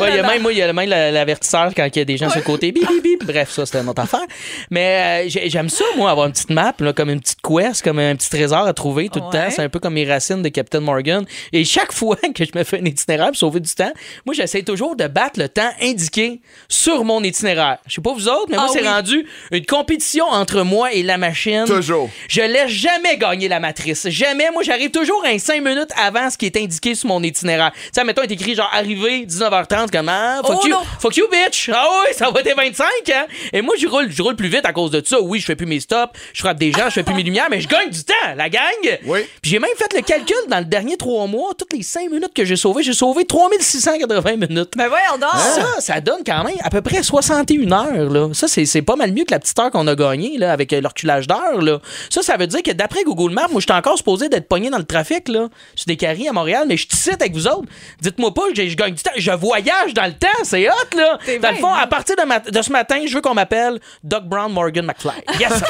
Ouais, 0.00 0.10
il 0.10 0.16
y 0.16 0.18
a 0.18 0.22
même, 0.22 0.42
moi, 0.42 0.52
il 0.52 0.58
y 0.58 0.62
a 0.62 0.72
même 0.72 0.88
la- 0.88 1.10
l'avertisseur 1.10 1.72
quand 1.76 1.86
il 1.94 1.98
y 1.98 2.02
a 2.02 2.04
des 2.04 2.16
gens 2.16 2.28
sur 2.28 2.38
le 2.38 2.44
côté. 2.44 2.72
Bip, 2.72 2.86
bip, 2.88 3.02
bip. 3.02 3.24
Bref, 3.24 3.50
ça, 3.50 3.64
c'est 3.66 3.78
une 3.78 3.88
autre 3.88 4.02
affaire. 4.02 4.24
Mais 4.70 5.24
euh, 5.26 5.28
j'ai- 5.28 5.48
j'aime 5.50 5.68
ça, 5.68 5.84
moi, 5.96 6.10
avoir 6.10 6.26
une 6.26 6.32
petite 6.32 6.50
map, 6.50 6.74
là, 6.80 6.92
comme 6.92 7.10
une 7.10 7.20
petite 7.20 7.40
quest, 7.42 7.82
comme 7.82 7.98
un 7.98 8.14
petit 8.16 8.30
trésor 8.30 8.66
à 8.66 8.72
trouver 8.72 9.08
tout 9.08 9.20
le 9.20 9.30
temps. 9.32 9.48
C'est 9.50 9.62
un 9.62 9.68
peu 9.68 9.78
comme 9.78 9.94
mes 9.94 10.04
racines 10.04 10.42
de 10.42 10.48
Captain 10.48 10.80
Morgan. 10.80 11.24
Et 11.52 11.64
chaque 11.64 11.92
fois 11.92 12.16
que 12.34 12.44
je 12.44 12.50
me 12.54 12.64
fais 12.64 12.80
un 12.80 12.84
itinéraire 12.84 13.28
pour 13.28 13.36
sauver 13.36 13.60
du 13.60 13.72
temps, 13.74 13.92
moi, 14.26 14.34
j'essaie 14.34 14.62
toujours 14.62 14.96
de 14.96 15.06
battre 15.06 15.38
le 15.38 15.48
temps 15.48 15.70
indiqué 15.80 16.40
sur 16.68 17.04
mon 17.04 17.22
itinéraire. 17.22 17.78
Je 17.86 17.94
sais 17.94 18.00
pas 18.02 18.12
vous 18.12 18.28
autres, 18.28 18.46
mais 18.50 18.56
moi, 18.56 18.66
Ah 18.68 18.72
c'est 18.72 18.82
oui. 18.82 18.88
rendu 18.88 19.26
une 19.50 19.66
compétition 19.66 20.26
entre 20.26 20.62
moi 20.62 20.92
et 20.92 21.02
la 21.02 21.18
machine. 21.18 21.64
Toujours. 21.66 22.10
Je 22.28 22.40
laisse 22.42 22.68
jamais 22.70 23.16
gagner 23.18 23.48
la 23.48 23.60
matrice. 23.60 24.08
Jamais. 24.08 24.50
Moi, 24.52 24.62
j'arrive 24.62 24.90
toujours 24.90 25.24
un 25.24 25.38
5 25.38 25.62
minutes 25.62 25.90
avant 25.96 26.28
ce 26.30 26.36
qui 26.38 26.46
est 26.46 26.56
indiqué 26.56 26.94
sur 26.94 27.08
mon 27.08 27.22
itinéraire. 27.22 27.72
Tu 27.74 27.80
sais, 27.92 28.04
mettons, 28.04 28.22
il 28.24 28.30
est 28.30 28.34
écrit 28.34 28.54
genre 28.54 28.70
arrivé 28.72 29.24
19h30, 29.62 29.90
comme 29.90 30.08
ah, 30.08 30.40
fuck 30.44 30.58
Oh 30.62 30.66
you, 30.66 30.76
fuck 30.98 31.16
you, 31.16 31.26
bitch. 31.30 31.70
Ah 31.72 31.86
oui, 31.90 32.14
ça 32.14 32.30
va 32.30 32.40
être 32.40 32.56
25, 32.56 32.86
hein. 33.14 33.26
Et 33.52 33.62
moi, 33.62 33.74
je 33.78 33.86
roule, 33.86 34.10
je 34.10 34.22
roule 34.22 34.36
plus 34.36 34.48
vite 34.48 34.64
à 34.64 34.72
cause 34.72 34.90
de 34.90 35.02
ça. 35.04 35.20
Oui, 35.20 35.40
je 35.40 35.44
fais 35.46 35.56
plus 35.56 35.66
mes 35.66 35.80
stops, 35.80 36.12
je 36.32 36.40
frappe 36.40 36.58
des 36.58 36.72
gens, 36.72 36.84
je 36.86 36.94
fais 36.94 37.02
plus 37.02 37.14
mes 37.14 37.22
lumières, 37.22 37.48
mais 37.50 37.60
je 37.60 37.68
gagne 37.68 37.90
du 37.90 38.04
temps, 38.04 38.14
la 38.36 38.48
gang. 38.48 38.62
Oui. 39.06 39.20
Puis 39.40 39.50
j'ai 39.50 39.58
même 39.58 39.70
fait 39.76 39.92
le 39.94 40.02
calcul 40.02 40.36
dans 40.48 40.58
le 40.58 40.64
dernier 40.64 40.96
3 40.96 41.26
mois, 41.26 41.50
toutes 41.56 41.72
les 41.72 41.82
5 41.82 42.10
minutes 42.10 42.34
que 42.34 42.44
j'ai 42.44 42.56
sauvées, 42.56 42.82
j'ai 42.82 42.92
sauvé 42.92 43.24
3680 43.24 44.36
minutes. 44.36 44.72
Ben 44.76 44.88
voyons 44.88 45.18
donc. 45.20 45.30
Ça, 45.32 45.80
ça 45.80 46.00
donne 46.00 46.22
quand 46.24 46.44
même 46.44 46.56
à 46.62 46.70
peu 46.70 46.82
près 46.82 47.02
61 47.02 47.72
heures. 47.72 48.10
Là. 48.10 48.28
Ça, 48.32 48.48
c'est, 48.48 48.66
c'est 48.66 48.82
pas 48.82 48.96
mal 48.96 49.12
mieux 49.12 49.24
que 49.24 49.32
la 49.32 49.38
petite 49.38 49.58
heure 49.58 49.70
qu'on 49.70 49.86
a 49.86 49.94
gagnée 49.94 50.38
là, 50.38 50.52
avec 50.52 50.72
euh, 50.72 50.80
le 50.80 50.88
reculage 50.88 51.26
d'heure. 51.26 51.60
Là. 51.60 51.80
Ça, 52.10 52.22
ça 52.22 52.36
veut 52.36 52.46
dire 52.46 52.62
que 52.62 52.72
d'après 52.72 53.04
Google 53.04 53.32
Maps, 53.32 53.48
moi, 53.50 53.60
je 53.60 53.66
suis 53.66 53.78
encore 53.78 53.96
supposé 53.96 54.28
d'être 54.28 54.48
pogné 54.48 54.70
dans 54.70 54.78
le 54.78 54.84
trafic 54.84 55.28
là, 55.28 55.48
sur 55.74 55.86
des 55.86 55.96
carrés 55.96 56.28
à 56.28 56.32
Montréal, 56.32 56.64
mais 56.68 56.76
je 56.76 56.88
te 56.88 56.96
cite 56.96 57.20
avec 57.20 57.32
vous 57.32 57.46
autres. 57.46 57.68
Dites-moi 58.00 58.32
pas 58.34 58.42
je 58.54 58.74
gagne 58.74 58.94
du 58.94 59.02
temps. 59.02 59.10
Je 59.16 59.30
voyage 59.56 59.92
dans 59.94 60.04
le 60.06 60.12
temps. 60.14 60.28
C'est 60.44 60.66
hot, 60.68 60.96
là. 60.96 61.18
Dans 61.40 61.50
le 61.50 61.56
fond, 61.56 61.72
à 61.74 61.86
partir 61.86 62.16
de, 62.16 62.22
ma- 62.22 62.38
de 62.40 62.62
ce 62.62 62.72
matin, 62.72 62.96
je 63.06 63.14
veux 63.14 63.20
qu'on 63.20 63.34
m'appelle 63.34 63.78
Doc 64.02 64.24
Brown 64.24 64.50
Morgan 64.52 64.86
McFly. 64.86 65.12
Yes! 65.38 65.52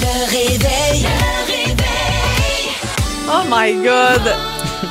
Le 0.00 0.26
réveil. 0.30 1.06
Oh 3.30 3.42
my 3.48 3.72
God. 3.74 4.34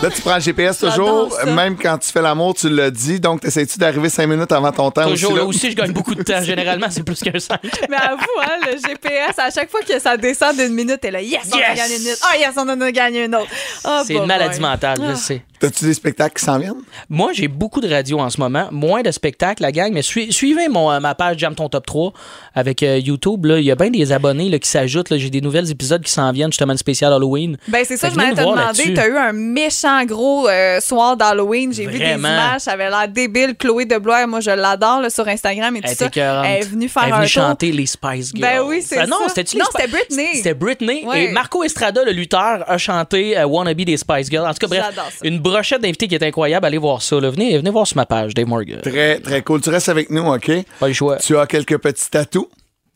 Là, 0.04 0.10
tu 0.14 0.22
prends 0.22 0.36
le 0.36 0.42
GPS 0.42 0.78
toujours. 0.78 1.36
Même 1.48 1.76
quand 1.76 1.98
tu 1.98 2.12
fais 2.12 2.22
l'amour, 2.22 2.54
tu 2.54 2.70
le 2.70 2.92
dis. 2.92 3.20
Donc, 3.20 3.42
t'essaies-tu 3.42 3.80
d'arriver 3.80 4.10
cinq 4.10 4.28
minutes 4.28 4.52
avant 4.52 4.72
ton 4.72 4.92
temps 4.92 5.08
Toujours 5.10 5.32
aussi? 5.32 5.38
là? 5.38 5.42
là? 5.42 5.48
aussi, 5.48 5.72
je 5.72 5.76
gagne 5.76 5.92
beaucoup 5.92 6.14
de 6.14 6.22
temps. 6.22 6.42
Généralement, 6.44 6.88
c'est 6.92 7.02
plus 7.04 7.20
qu'un 7.20 7.40
5. 7.40 7.58
Mais 7.90 7.96
avoue, 7.98 8.22
hein, 8.44 8.58
le 8.68 8.74
GPS, 8.74 9.40
à 9.40 9.50
chaque 9.50 9.72
fois 9.72 9.80
que 9.88 9.98
ça 10.00 10.16
descend 10.18 10.56
d'une 10.56 10.74
minute, 10.74 11.00
t'es 11.02 11.10
là, 11.10 11.22
yes, 11.22 11.48
on 11.52 11.56
a 11.56 11.60
Yes! 11.60 11.78
gagné 11.78 11.96
une 11.96 12.04
minute. 12.04 12.20
Ah, 12.32 12.38
yes, 12.38 12.50
on 12.58 12.70
en 12.70 12.80
a 12.82 12.92
gagné 12.92 13.26
une 13.26 13.34
autre. 13.36 13.48
Ah, 13.86 14.04
C'est 14.06 14.14
une 14.14 14.26
maladie 14.26 14.60
bah. 14.60 14.72
mentale, 14.72 14.98
je 15.02 15.12
Ah. 15.12 15.16
sais. 15.16 15.42
T'as-tu 15.60 15.86
des 15.86 15.94
spectacles 15.94 16.38
qui 16.40 16.46
s'en 16.46 16.60
viennent? 16.60 16.74
Moi, 17.10 17.32
j'ai 17.34 17.48
beaucoup 17.48 17.82
de 17.82 17.90
radio 17.90 18.20
en 18.20 18.30
ce 18.30 18.40
moment, 18.40 18.68
moins 18.72 19.02
de 19.02 19.10
spectacles, 19.12 19.64
la 19.64 19.72
gang, 19.72 19.92
mais 19.92 20.02
sui- 20.04 20.32
suivez 20.32 20.68
mon, 20.68 20.92
euh, 20.92 21.00
ma 21.00 21.16
page 21.16 21.38
Jam 21.40 21.56
Ton 21.56 21.68
Top 21.68 21.86
3 21.86 22.14
avec 22.54 22.84
euh, 22.84 23.00
YouTube. 23.00 23.46
Il 23.58 23.64
y 23.64 23.72
a 23.72 23.76
bien 23.76 23.90
des 23.90 24.12
abonnés 24.12 24.50
là, 24.50 24.60
qui 24.60 24.70
s'ajoutent. 24.70 25.16
J'ai 25.18 25.30
des 25.30 25.42
nouvelles 25.42 25.72
épisodes 25.72 26.04
qui 26.04 26.12
s'en 26.12 26.32
viennent, 26.32 26.52
justement, 26.52 26.74
une 26.74 26.78
spéciale 26.78 27.12
Halloween. 27.14 27.58
Ben, 27.70 27.84
c'est 27.86 27.98
ça, 27.98 28.10
je 28.10 28.16
m'allais 28.16 28.36
te 28.36 28.40
demander. 28.42 28.94
T'as 28.94 29.08
eu 29.08 29.18
un 29.18 29.34
méchant 29.34 30.04
gros 30.06 30.48
euh, 30.48 30.80
soir 30.80 31.18
d'Halloween. 31.18 31.74
J'ai 31.74 31.88
vu 31.88 31.98
des 31.98 32.12
images. 32.14 32.62
Ça 32.62 32.74
avait 32.74 32.90
l'air 32.90 33.08
débile. 33.08 33.56
Chloé 33.58 33.86
de 33.86 33.98
Blois, 33.98 34.28
moi, 34.28 34.40
je 34.42 34.52
l'adore 34.52 35.02
sur 35.10 35.28
Instagram 35.28 35.76
et 35.76 35.82
tout 35.82 35.88
Elle 35.90 35.96
ça. 35.96 36.10
Elle 36.14 36.62
est 36.62 36.66
venue 36.66 36.88
faire 36.90 37.04
Elle 37.04 37.10
est 37.10 37.14
un 37.14 37.18
venue 37.20 37.30
tour. 37.32 37.42
chanter 37.44 37.72
les 37.72 37.86
Spice 37.86 38.32
Girls. 38.36 38.42
Ben 38.42 38.62
oui, 38.66 38.82
c'est 38.86 38.98
Ah 39.00 39.08
Non, 39.08 39.18
ça. 39.24 39.30
c'était-tu 39.30 39.56
les 39.56 39.62
Non, 39.62 39.68
c'était 39.76 39.88
Britney. 39.88 40.28
C'était 40.36 40.54
Britney. 40.54 41.04
Ouais. 41.06 41.26
Et 41.26 41.32
Marco 41.32 41.64
Estrada, 41.64 42.04
le 42.04 42.12
lutteur, 42.12 42.64
a 42.70 42.78
chanté 42.78 43.38
euh, 43.38 43.46
Wannabe 43.48 43.82
des 43.82 43.98
Spice 43.98 44.30
Girls. 44.30 44.46
En 44.48 44.54
tout 44.54 44.68
cas, 44.68 44.68
bref, 44.68 45.20
une 45.24 45.40
brochette 45.50 45.82
d'invités 45.82 46.08
qui 46.08 46.16
est 46.16 46.24
incroyable. 46.24 46.66
Allez 46.66 46.78
voir 46.78 47.02
ça. 47.02 47.20
là. 47.20 47.30
Venez, 47.30 47.58
venez 47.58 47.70
voir 47.70 47.86
sur 47.88 47.98
ma 47.98 48.06
page, 48.06 48.34
Dave 48.34 48.48
Morgan. 48.48 48.80
Très, 48.82 49.20
très 49.20 49.42
cool. 49.42 49.62
Tu 49.62 49.70
restes 49.70 49.90
avec 49.90 50.10
nous, 50.10 50.24
OK? 50.26 50.52
Pas 50.80 50.88
le 50.88 50.94
choix. 50.94 51.18
Tu 51.18 51.38
as 51.38 51.46
quelques 51.48 51.78
petits 51.78 52.10
tatous? 52.10 52.48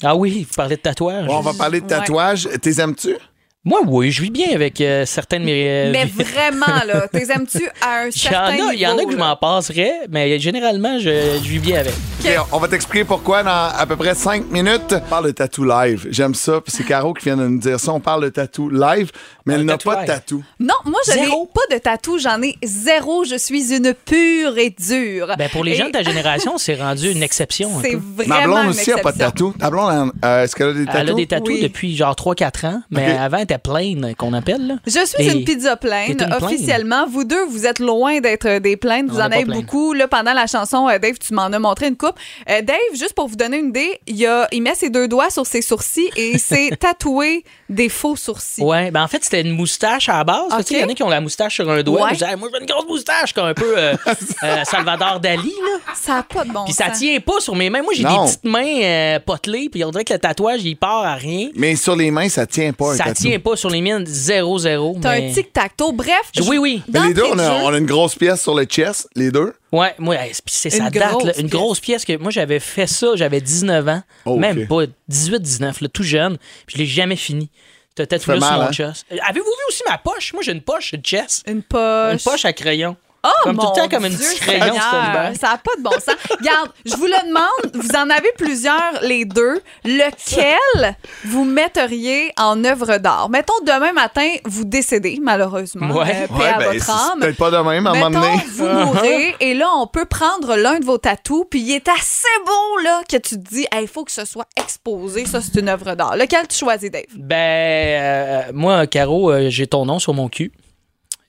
Ah 0.04 0.16
oui, 0.16 0.48
vous 0.50 0.56
parlez 0.56 0.78
de 0.78 0.82
tatouage. 0.82 1.28
Bon, 1.28 1.38
on 1.38 1.42
va 1.42 1.54
parler 1.54 1.80
de 1.80 1.86
Ouais. 1.86 1.90
tatouages. 1.90 2.48
T'es 2.62 2.80
aimes-tu? 2.82 3.16
Moi, 3.64 3.82
oui, 3.86 4.10
je 4.12 4.24
vis 4.24 4.32
bien 4.32 4.48
avec 4.56 4.82
euh, 4.82 5.06
certaines 5.06 5.42
de 5.44 5.46
mes. 5.46 5.70
euh, 5.70 5.92
Mais 5.92 6.06
vraiment, 6.24 6.84
là, 6.88 7.08
t'es 7.12 7.32
aimes-tu 7.32 7.70
à 7.80 8.06
un 8.06 8.08
Il 8.08 8.08
y, 8.08 8.08
en 8.08 8.12
certain 8.12 8.38
a, 8.48 8.52
niveau? 8.56 8.72
il 8.74 8.80
y 8.80 8.88
en 8.88 8.98
a 8.98 9.06
que 9.06 9.12
je 9.12 9.18
m'en 9.18 9.36
passerais, 9.36 9.94
mais 10.10 10.40
généralement, 10.40 10.98
je, 10.98 11.38
je 11.44 11.48
vis 11.48 11.60
bien 11.60 11.80
avec. 11.82 11.94
OK, 12.24 12.28
on 12.54 12.58
va 12.58 12.68
t'expliquer 12.68 13.06
pourquoi 13.06 13.44
dans 13.44 13.70
à 13.78 13.86
peu 13.88 13.96
près 13.98 14.16
cinq 14.16 14.50
minutes. 14.50 14.94
On 14.94 15.00
parle 15.10 15.28
de 15.28 15.32
tatou 15.32 15.64
live. 15.64 16.08
J'aime 16.10 16.34
ça. 16.34 16.60
Puis 16.62 16.74
c'est 16.76 16.84
Caro 16.84 17.14
qui 17.14 17.26
vient 17.26 17.38
de 17.38 17.48
nous 17.48 17.60
dire 17.60 17.80
ça. 17.80 17.94
On 17.94 18.00
parle 18.00 18.24
de 18.24 18.30
tatou 18.30 18.68
live, 18.70 19.12
mais 19.46 19.54
elle 19.56 19.66
n'a 19.66 19.74
tatou 19.74 19.90
pas 19.90 20.02
de 20.02 20.08
tatou. 20.08 20.44
Non, 20.60 20.74
moi, 20.86 21.00
je 21.06 21.12
n'ai 21.14 21.28
pas 21.28 21.76
de 21.76 21.80
tatou. 21.80 22.18
J'en 22.18 22.42
ai 22.42 22.56
zéro. 22.64 23.26
Je 23.26 23.36
suis 23.38 23.76
une 23.76 23.94
pure 23.94 24.58
et 24.58 24.72
dure. 24.72 25.36
Ben, 25.38 25.50
pour 25.50 25.64
les 25.64 25.74
Et 25.74 25.76
gens 25.76 25.86
de 25.86 25.92
ta 25.92 26.02
génération, 26.04 26.58
c'est 26.58 26.76
rendu 26.82 27.12
une 27.12 27.22
exception. 27.24 27.70
C'est 27.82 27.96
vraiment 27.96 28.36
Ma 28.40 28.44
blonde 28.46 28.68
aussi 28.70 28.90
n'a 28.90 28.98
pas 28.98 29.12
de 29.12 29.20
tatou. 29.20 29.54
Ta 29.60 29.70
blonde, 29.70 30.12
euh, 30.26 30.44
est-ce 30.44 30.56
qu'elle 30.56 30.70
a 30.70 30.74
des 30.74 30.86
tatous? 30.86 31.00
Elle 31.02 31.10
a 31.10 31.14
des 31.14 31.28
tatous 31.28 31.48
Oui. 31.54 31.62
depuis 31.62 31.96
genre 31.96 32.16
3-4 32.16 32.66
ans, 32.68 32.82
mais 32.90 33.18
avant, 33.18 33.38
était 33.52 33.60
pleine, 33.60 34.16
qu'on 34.18 34.34
appelle. 34.34 34.68
Là. 34.68 34.76
Je 34.86 35.06
suis 35.06 35.24
Et- 35.24 35.32
une 35.32 35.44
pizza 35.44 35.76
pleine, 35.76 36.12
une 36.12 36.18
plaine. 36.18 36.34
officiellement. 36.42 37.06
Vous 37.08 37.24
deux, 37.24 37.44
vous 37.46 37.66
êtes 37.66 37.80
loin 37.80 38.20
d'être 38.20 38.46
euh, 38.48 38.60
des 38.60 38.78
plaines. 38.78 39.08
Vous 39.08 39.18
On 39.18 39.22
en 39.24 39.32
avez 39.32 39.46
beaucoup. 39.46 39.94
Là, 39.94 40.08
pendant 40.08 40.34
la 40.34 40.48
chanson, 40.48 40.88
euh, 40.88 40.98
Dave, 41.00 41.18
tu 41.20 41.34
m'en 41.34 41.44
as 41.44 41.60
montré 41.60 41.88
une 41.88 41.98
coupe. 41.98 42.16
Euh, 42.50 42.62
Dave, 42.62 42.78
juste 42.94 43.14
pour 43.14 43.28
vous 43.28 43.36
donner 43.36 43.58
une 43.58 43.70
idée, 43.70 44.00
il, 44.08 44.26
a, 44.26 44.48
il 44.52 44.62
met 44.62 44.76
ses 44.76 44.90
deux 44.90 45.08
doigts 45.08 45.30
sur 45.30 45.46
ses 45.46 45.62
sourcils 45.62 46.10
et 46.16 46.32
il 46.34 46.40
s'est 46.40 46.70
tatoué 46.80 47.44
des 47.72 47.90
faux 47.90 48.16
sourcils. 48.16 48.62
Ouais, 48.62 48.92
ben 48.92 49.02
en 49.04 49.08
fait, 49.08 49.24
c'était 49.24 49.42
une 49.42 49.52
moustache 49.56 50.10
à 50.10 50.18
la 50.18 50.24
base. 50.24 50.52
Ok. 50.52 50.58
Tu 50.60 50.64
sais, 50.66 50.74
Il 50.76 50.82
y 50.82 50.84
en 50.84 50.90
a 50.90 50.94
qui 50.94 51.04
ont 51.04 51.10
la 51.10 51.22
moustache 51.22 51.56
sur 51.56 51.70
un 51.70 51.82
doigt. 51.82 51.96
Ouais. 51.96 52.00
Moi, 52.02 52.10
je 52.10 52.14
disais, 52.26 52.36
moi, 52.36 52.50
j'ai 52.54 52.60
une 52.60 52.66
grosse 52.68 52.86
moustache, 52.88 53.34
comme 53.34 53.46
un 53.46 53.54
peu 53.54 53.74
euh, 53.78 53.96
euh, 54.44 54.64
Salvador 54.66 55.20
Dali. 55.20 55.48
Là. 55.50 55.94
Ça 55.96 56.16
n'a 56.16 56.24
pas 56.24 56.44
de 56.44 56.52
bon 56.52 56.66
Puis 56.66 56.74
ça 56.74 56.90
sens. 56.90 57.00
tient 57.00 57.20
pas 57.20 57.40
sur 57.40 57.56
mes 57.56 57.70
mains. 57.70 57.82
Moi, 57.82 57.94
j'ai 57.96 58.04
des 58.04 58.10
petites 58.10 58.44
mains 58.44 58.82
euh, 58.84 59.20
potelées, 59.20 59.70
puis 59.72 59.84
on 59.86 59.92
dirait 59.92 60.04
que 60.04 60.14
le 60.14 60.20
tatouage, 60.20 60.64
il 60.64 60.76
part 60.76 61.04
à 61.06 61.16
rien. 61.16 61.50
Mais 61.56 61.76
sur 61.76 61.96
les 61.96 62.12
mains, 62.12 62.30
ça 62.30 62.46
tient 62.46 62.74
pas 62.74 62.92
un 62.92 62.96
Ça 62.98 63.06
tatou. 63.06 63.24
tient 63.24 63.40
pas 63.40 63.56
sur 63.56 63.70
les 63.70 63.82
miennes, 63.82 64.04
0-0. 64.06 65.00
T'as 65.02 65.20
mais- 65.20 65.30
un 65.30 65.34
tic-tac-toe. 65.34 65.92
Bref. 65.94 66.32
Oui, 66.38 66.44
je- 66.46 66.58
oui. 66.60 66.82
Mais 66.92 67.08
les 67.08 67.14
deux, 67.14 67.24
on 67.32 67.40
a, 67.40 67.52
on 67.64 67.74
a 67.74 67.78
une 67.78 67.86
grosse 67.86 68.16
pièce 68.16 68.42
sur 68.42 68.54
le 68.56 68.66
chest, 68.66 69.08
les 69.16 69.32
deux. 69.32 69.54
Ouais, 69.72 69.94
moi, 69.98 70.18
c'est- 70.46 70.70
sa 70.70 70.90
date, 70.90 71.24
là, 71.24 71.32
une 71.38 71.48
pièce. 71.48 71.50
grosse 71.50 71.80
pièce 71.80 72.04
que 72.06 72.18
moi 72.18 72.30
j'avais 72.32 72.60
fait 72.60 72.88
ça, 72.88 73.16
j'avais 73.16 73.40
19 73.40 73.88
ans, 73.88 74.04
Oh, 74.26 74.36
même 74.38 74.68
pas 74.68 74.84
18 75.08 75.42
19 75.42 75.82
là, 75.82 75.88
tout 75.88 76.04
jeune, 76.04 76.38
puis 76.66 76.76
je 76.76 76.78
l'ai 76.80 76.86
jamais 76.86 77.16
fini. 77.16 77.50
T'as 77.96 78.06
peut-être 78.06 78.24
fait 78.26 78.40
sur 78.40 78.52
mon 78.52 78.62
hein? 78.62 78.72
chest. 78.72 79.06
Euh, 79.12 79.18
Avez-vous 79.28 79.46
vu 79.46 79.64
aussi 79.70 79.84
ma 79.90 79.98
poche? 79.98 80.34
Moi 80.34 80.44
j'ai 80.44 80.52
une 80.54 80.62
poche 80.62 80.94
de 80.94 81.06
chest. 81.06 81.44
Une 81.48 81.62
poche. 81.64 82.14
Une 82.14 82.20
poche 82.20 82.46
à 82.46 82.54
crayon. 82.54 82.96
Oh, 83.24 83.30
Comme 83.44 83.56
tout 83.56 83.62
mon 83.64 83.70
le 83.70 83.76
temps 83.82 83.88
comme 83.90 84.06
une 84.06 84.14
Dieu 84.16 84.26
petite 84.28 84.40
crayon, 84.42 84.66
Seigneur, 84.66 84.82
Stolberg. 84.84 85.36
Ça 85.40 85.48
n'a 85.50 85.58
pas 85.60 85.76
de 85.78 85.84
bon 85.84 85.92
sens. 85.92 86.16
Regarde, 86.40 86.70
je 86.86 86.96
vous 86.96 87.06
le 87.06 87.28
demande, 87.28 87.76
vous 87.84 87.96
en 87.96 88.10
avez 88.10 88.32
plusieurs, 88.38 88.94
les 89.04 89.26
deux. 89.26 89.62
Lequel 89.86 90.96
vous 91.26 91.44
metteriez 91.44 92.32
en 92.38 92.64
œuvre 92.64 92.98
d'art? 92.98 93.30
Mettons, 93.30 93.54
demain 93.64 93.94
matin, 93.94 94.28
vous 94.46 94.66
décédez, 94.66 95.20
malheureusement. 95.22 95.92
Ouais. 95.94 96.28
Euh, 96.32 96.36
Ouais, 96.36 96.48
à 96.48 96.58
ben, 96.58 96.74
votre 96.74 96.90
âme. 96.90 97.20
peut-être 97.20 97.38
pas 97.38 97.52
de 97.52 97.58
même 97.58 97.86
à 97.86 97.92
un 97.92 97.94
moment 97.94 98.10
donné. 98.10 98.38
vous 98.54 98.68
mourrez, 98.68 99.36
et 99.40 99.54
là, 99.54 99.70
on 99.78 99.86
peut 99.86 100.06
prendre 100.06 100.56
l'un 100.56 100.80
de 100.80 100.86
vos 100.86 100.98
tatous, 100.98 101.46
puis 101.50 101.60
il 101.62 101.72
est 101.76 101.88
assez 101.90 102.28
beau, 102.46 102.78
là, 102.84 103.02
que 103.08 103.18
tu 103.18 103.36
te 103.42 103.50
dis, 103.54 103.68
il 103.80 103.88
faut 103.88 104.04
que 104.04 104.12
ce 104.12 104.26
soit 104.26 104.48
exposé. 104.58 105.26
Ça, 105.26 105.42
c'est 105.42 105.60
une 105.60 105.70
œuvre 105.70 105.94
d'art. 105.96 106.16
Lequel 106.16 106.48
tu 106.48 106.58
choisis, 106.58 106.90
Dave? 106.90 107.04
Ben, 107.16 107.36
euh, 107.38 108.52
moi, 108.54 108.88
Caro, 108.88 109.32
euh, 109.32 109.48
j'ai 109.50 109.68
ton 109.68 109.86
nom 109.86 110.00
sur 110.00 110.14
mon 110.14 110.28
cul. 110.30 110.52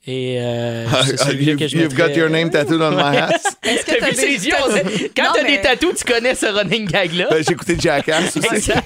Et 0.06 0.38
euh, 0.40 0.84
c'est 1.06 1.16
celui-là 1.18 1.52
You've, 1.52 1.58
que 1.60 1.68
je 1.68 1.76
you've 1.76 1.94
got 1.94 2.08
your 2.08 2.28
name 2.28 2.50
tattooed 2.50 2.80
on 2.82 2.90
my 2.90 3.16
ass? 3.16 3.56
Est-ce 3.62 3.84
que 3.86 3.98
T'as 4.00 4.06
vu 4.06 4.14
des- 4.16 4.20
ses 4.20 4.46
yeux? 4.48 4.52
t'as- 4.58 4.66
on 4.68 4.72
sait- 4.72 5.10
Quand 5.16 5.22
Non, 5.24 5.30
t'as 5.36 5.42
mais- 5.44 5.56
des 5.56 5.62
tatous, 5.62 5.94
tu 5.94 6.04
connais 6.12 6.34
ce 6.34 6.46
running 6.46 6.86
gag-là? 6.88 7.28
Ben, 7.30 7.44
J'ai 7.46 7.52
écouté 7.52 7.76
Jackass 7.78 8.36
aussi. 8.36 8.54
Exact. 8.54 8.84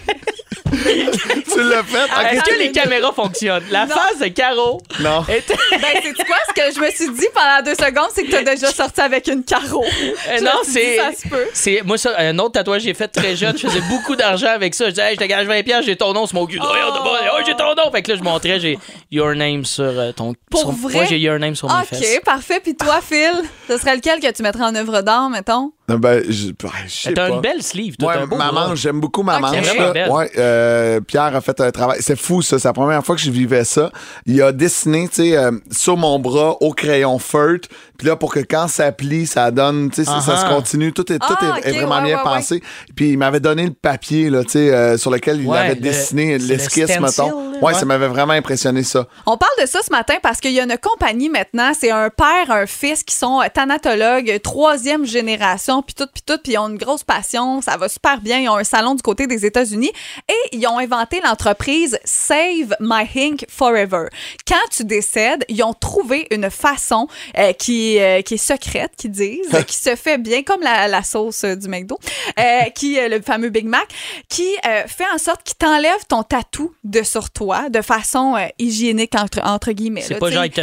tu 1.57 1.69
l'as 1.69 1.83
fait? 1.83 2.05
Ok. 2.05 2.33
Est-ce 2.33 2.45
que 2.45 2.59
les 2.59 2.73
caméras 2.73 3.13
fonctionnent? 3.13 3.65
La 3.71 3.87
Non. 3.87 3.95
face 3.95 4.19
de 4.21 4.29
Caro 4.29 4.81
Non. 5.01 5.23
était... 5.29 5.55
Ben, 5.71 6.01
c'est 6.03 6.15
quoi? 6.25 6.37
Ce 6.49 6.53
que 6.55 6.75
je 6.75 6.81
me 6.81 6.91
suis 6.91 7.11
dit 7.11 7.27
pendant 7.35 7.63
deux 7.65 7.75
secondes, 7.75 8.09
c'est 8.15 8.25
que 8.25 8.31
t'as 8.31 8.43
déjà 8.43 8.69
sorti 8.73 9.01
avec 9.01 9.27
une 9.29 9.45
carreau. 9.45 9.85
Euh, 9.85 10.41
non, 10.41 10.51
c'est. 10.65 10.97
Ça 10.97 11.11
se 11.13 11.29
peut. 11.29 11.47
C'est 11.53 11.83
moi 11.85 11.99
ça 11.99 12.13
un 12.19 12.39
autre 12.39 12.53
tatouage 12.53 12.81
que 12.83 12.85
j'ai 12.89 12.95
fait 12.95 13.09
très 13.09 13.37
jeune, 13.37 13.57
je 13.57 13.67
faisais 13.67 13.81
beaucoup 13.89 14.17
d'argent 14.17 14.49
avec 14.49 14.75
ça. 14.75 14.87
Je 14.87 14.91
disais 14.91 15.11
hey, 15.11 15.15
je 15.15 15.21
te 15.21 15.25
gage 15.27 15.47
20 15.47 15.63
pièces, 15.63 15.85
j'ai 15.85 15.97
ton 15.97 16.13
nom 16.13 16.27
sur 16.27 16.37
mon 16.37 16.47
cul. 16.47 16.59
Bas. 16.59 16.67
Oh, 16.69 17.43
j'ai 17.47 17.55
ton 17.55 17.75
nom. 17.75 17.91
Fait 17.93 18.03
que 18.03 18.13
là 18.13 18.19
je 18.19 18.23
montrais 18.23 18.61
j'ai 18.61 18.79
your 19.11 19.35
name 19.35 19.65
sur 19.65 19.85
euh, 19.85 20.13
ton 20.13 20.35
Pour 20.51 20.61
sur- 20.61 20.71
vrai? 20.73 20.95
Moi 20.95 21.05
j'ai 21.05 21.19
your 21.19 21.39
name 21.39 21.55
sur 21.57 21.69
mes 21.75 21.85
fesses. 21.85 22.17
OK, 22.19 22.25
parfait. 22.25 22.61
Puis 22.61 22.75
toi, 22.77 23.01
Phil, 23.07 23.33
ce 23.69 23.77
serait 23.79 23.97
lequel 23.97 24.21
que 24.21 24.31
tu 24.31 24.43
mettrais 24.43 24.65
en 24.65 24.75
œuvre 24.75 25.03
d'art, 25.03 25.29
mettons? 25.31 25.73
Ben, 25.89 26.21
je, 26.29 26.49
ben, 26.49 26.71
je 26.87 26.93
sais 26.93 27.13
T'as 27.15 27.29
pas. 27.29 27.35
une 27.35 27.41
belle 27.41 27.63
sleeve, 27.63 27.97
toi, 27.97 28.09
Ouais, 28.09 28.15
t'as 28.17 28.23
un 28.23 28.27
beau 28.27 28.37
ma 28.37 28.51
bras. 28.51 28.69
manche, 28.69 28.81
j'aime 28.81 28.99
beaucoup 29.01 29.23
ma 29.23 29.37
Ok. 29.37 29.41
manche. 29.43 29.53
C'est 29.55 29.61
vraiment 29.69 29.87
là. 29.87 29.93
belle. 29.93 30.11
Ouais, 30.11 30.31
euh, 30.37 31.01
Pierre 31.01 31.37
a 31.37 31.41
fait 31.47 31.61
un 31.61 31.71
travail. 31.71 31.99
C'est 32.01 32.19
fou, 32.19 32.43
ça. 32.43 32.59
C'est 32.59 32.69
la 32.69 32.73
première 32.75 33.05
fois 33.05 33.15
que 33.17 33.23
je 33.23 33.31
vivais 33.31 33.65
ça. 33.65 33.91
Il 34.27 34.41
a 34.43 34.53
dessiné, 34.53 35.09
tu 35.09 35.23
sais, 35.31 35.37
euh, 35.37 35.53
sur 35.71 35.97
mon 35.97 36.19
bras 36.19 36.57
au 36.61 36.73
crayon 36.73 37.19
feutre. 37.19 37.69
Puis 37.97 38.07
là, 38.07 38.17
pour 38.17 38.33
que 38.35 38.41
quand 38.41 38.69
ça 38.69 38.93
plie, 38.93 39.27
ça 39.27 39.51
donne, 39.51 39.89
tu 39.89 39.97
sais, 39.97 40.05
ça, 40.05 40.21
ça 40.21 40.37
se 40.37 40.47
continue. 40.47 40.93
Tout 40.93 41.11
est, 41.11 41.19
tout 41.19 41.27
Ah, 41.41 41.57
est, 41.63 41.73
vraiment 41.73 41.97
ouais, 41.97 42.05
bien 42.09 42.17
ouais, 42.19 42.23
pensé. 42.25 42.63
Puis 42.95 43.11
il 43.13 43.19
m'avait 43.19 43.41
donné 43.41 43.65
le 43.65 43.71
papier, 43.73 44.29
là, 44.29 44.45
tu 44.45 44.51
sais, 44.51 44.75
euh, 44.75 44.99
sur 44.99 45.11
lequel 45.11 45.41
il 45.41 45.47
Ouais, 45.49 45.57
avait 45.59 45.75
le- 45.77 45.81
dessiné 45.81 46.37
l'esquisse, 46.39 47.01
mettons. 47.01 47.46
Là. 47.57 47.67
Ouais, 47.67 47.75
ça 47.75 47.85
m'avait 47.85 48.09
vraiment 48.09 48.33
impressionné, 48.33 48.83
ça. 48.83 49.07
On 49.27 49.37
parle 49.37 49.53
de 49.61 49.67
ça 49.67 49.81
ce 49.83 49.91
matin 49.91 50.15
parce 50.23 50.41
qu'il 50.41 50.53
y 50.53 50.61
a 50.61 50.65
une 50.65 50.79
compagnie 50.79 51.29
maintenant, 51.29 51.73
c'est 51.79 51.91
un 51.91 52.11
père, 52.11 52.51
un 52.51 52.67
fils 52.67 53.03
qui 53.03 53.15
sont 53.15 53.41
euh, 53.41 53.47
thanatologues, 53.53 54.41
troisième 54.43 55.05
génération, 55.07 55.83
puis 55.83 55.95
tout, 55.95 56.07
puis 56.13 56.23
tout, 56.25 56.39
puis 56.43 56.53
ils 56.53 56.59
ont 56.59 56.69
une 56.69 56.79
grosse 56.79 57.05
passion, 57.05 57.61
ça 57.61 57.77
va 57.77 57.89
super 57.89 58.21
bien. 58.21 58.39
Ils 58.39 58.49
ont 58.49 58.57
un 58.57 58.65
salon 58.65 58.95
du 58.95 59.03
côté 59.03 59.27
des 59.27 59.45
États-Unis 59.47 59.93
et 60.29 60.57
ils 60.57 60.67
ont 60.67 60.79
inventé 60.79 61.21
l'entreprise 61.25 61.99
Save 62.05 62.77
My 62.81 63.05
Ink 63.17 63.47
Forever. 63.49 64.07
Quand 64.47 64.69
tu 64.71 64.85
décèdes, 64.85 65.45
ils 65.49 65.63
ont 65.63 65.75
trouvé 65.75 66.27
une 66.31 66.51
façon 66.51 67.09
euh, 67.39 67.53
qui, 67.53 67.99
euh, 67.99 68.23
qui 68.23 68.35
est 68.35 68.39
secrète, 68.39 68.93
qui 68.97 69.09
disent, 69.09 69.55
euh, 69.55 69.63
qui 69.67 69.77
se 69.77 69.97
fait 69.97 70.19
bien 70.19 70.43
comme 70.43 70.63
la, 70.63 70.89
la 70.89 71.03
sauce 71.03 71.45
euh, 71.45 71.55
du 71.57 71.69
McDo, 71.69 71.99
euh, 72.39 72.63
qui 72.75 72.99
euh, 72.99 73.09
le 73.09 73.21
fameux 73.21 73.51
Big 73.51 73.67
Mac, 73.67 73.87
qui 74.29 74.49
euh, 74.67 74.83
fait 74.87 75.07
en 75.15 75.19
sorte 75.19 75.43
qu'il 75.45 75.57
t'enlève 75.57 76.05
ton 76.09 76.23
tatou 76.23 76.75
de 76.85 77.03
sur 77.03 77.31
toi 77.31 77.46
de 77.71 77.83
façon 77.83 78.35
euh, 78.37 78.47
hygiénique 78.59 79.15
entre, 79.17 79.41
entre 79.45 79.73
guillemets. 79.73 80.03
C'est 80.03 80.19
pas 80.19 80.31
genre, 80.31 80.45
il 80.45 80.51
te 80.51 80.61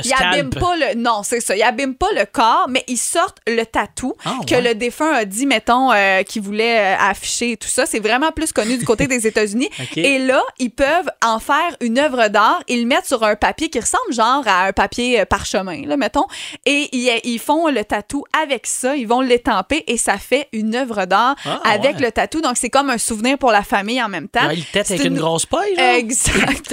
pas 0.60 0.76
le 0.76 0.96
non, 0.96 1.22
c'est 1.24 1.40
ça, 1.40 1.56
il 1.56 1.64
abîme 1.64 1.96
pas 1.96 2.12
le 2.16 2.26
corps, 2.26 2.68
mais 2.70 2.84
il 2.88 2.98
sortent 2.98 3.38
le 3.48 3.64
tatou 3.66 4.14
Ah, 4.26 4.38
que 4.48 4.56
ouais. 4.56 4.62
le 4.62 4.76
défunt 4.76 5.12
a 5.14 5.26
dit 5.26 5.46
mettons 5.46 5.92
euh, 5.92 6.24
qu'il 6.24 6.42
voulait 6.42 6.80
euh, 6.80 6.96
afficher 7.00 7.52
et 7.52 7.58
tout 7.58 7.68
ça, 7.68 7.86
c'est 7.86 8.00
vraiment 8.00 8.32
plus 8.32 8.52
connu 8.52 8.78
du 8.78 8.86
côté 8.86 9.08
des 9.14 9.26
États-Unis. 9.28 9.70
Et 9.96 10.20
là, 10.20 10.42
ils 10.60 10.70
peuvent 10.72 11.10
en 11.26 11.40
faire 11.40 11.76
une 11.82 11.98
œuvre 12.00 12.28
d'art, 12.28 12.62
ils 12.68 12.82
le 12.82 12.88
mettent 12.88 13.06
sur 13.08 13.24
un 13.24 13.36
papier 13.36 13.70
qui 13.70 13.80
ressemble 13.80 14.12
genre 14.14 14.44
à 14.48 14.66
un 14.68 14.72
papier 14.74 15.24
parchemin 15.26 15.86
là, 15.86 15.98
mettons, 15.98 16.26
et 16.66 16.90
ils, 16.92 17.12
ils 17.24 17.40
font 17.40 17.68
le 17.68 17.84
tatou 17.84 18.24
avec 18.42 18.68
ça, 18.68 18.96
ils 18.96 19.08
vont 19.08 19.22
l'étamper 19.22 19.84
et 19.88 19.98
ça 19.98 20.18
fait 20.18 20.48
une 20.54 20.76
œuvre 20.76 21.06
d'art 21.06 21.36
Ah, 21.46 21.62
avec 21.66 21.96
ouais. 21.98 22.02
le 22.06 22.12
tatou. 22.12 22.42
Donc 22.42 22.58
c'est 22.58 22.70
comme 22.70 22.90
un 22.90 22.98
souvenir 22.98 23.38
pour 23.38 23.52
la 23.52 23.64
famille 23.64 24.02
en 24.02 24.10
même 24.10 24.28
temps. 24.28 24.48
Ouais, 24.48 24.58
il 24.58 24.66
tête 24.66 24.90
avec 24.92 25.04
une 25.06 25.18
grosse 25.18 25.46
paille, 25.46 25.76
genre. 25.76 25.86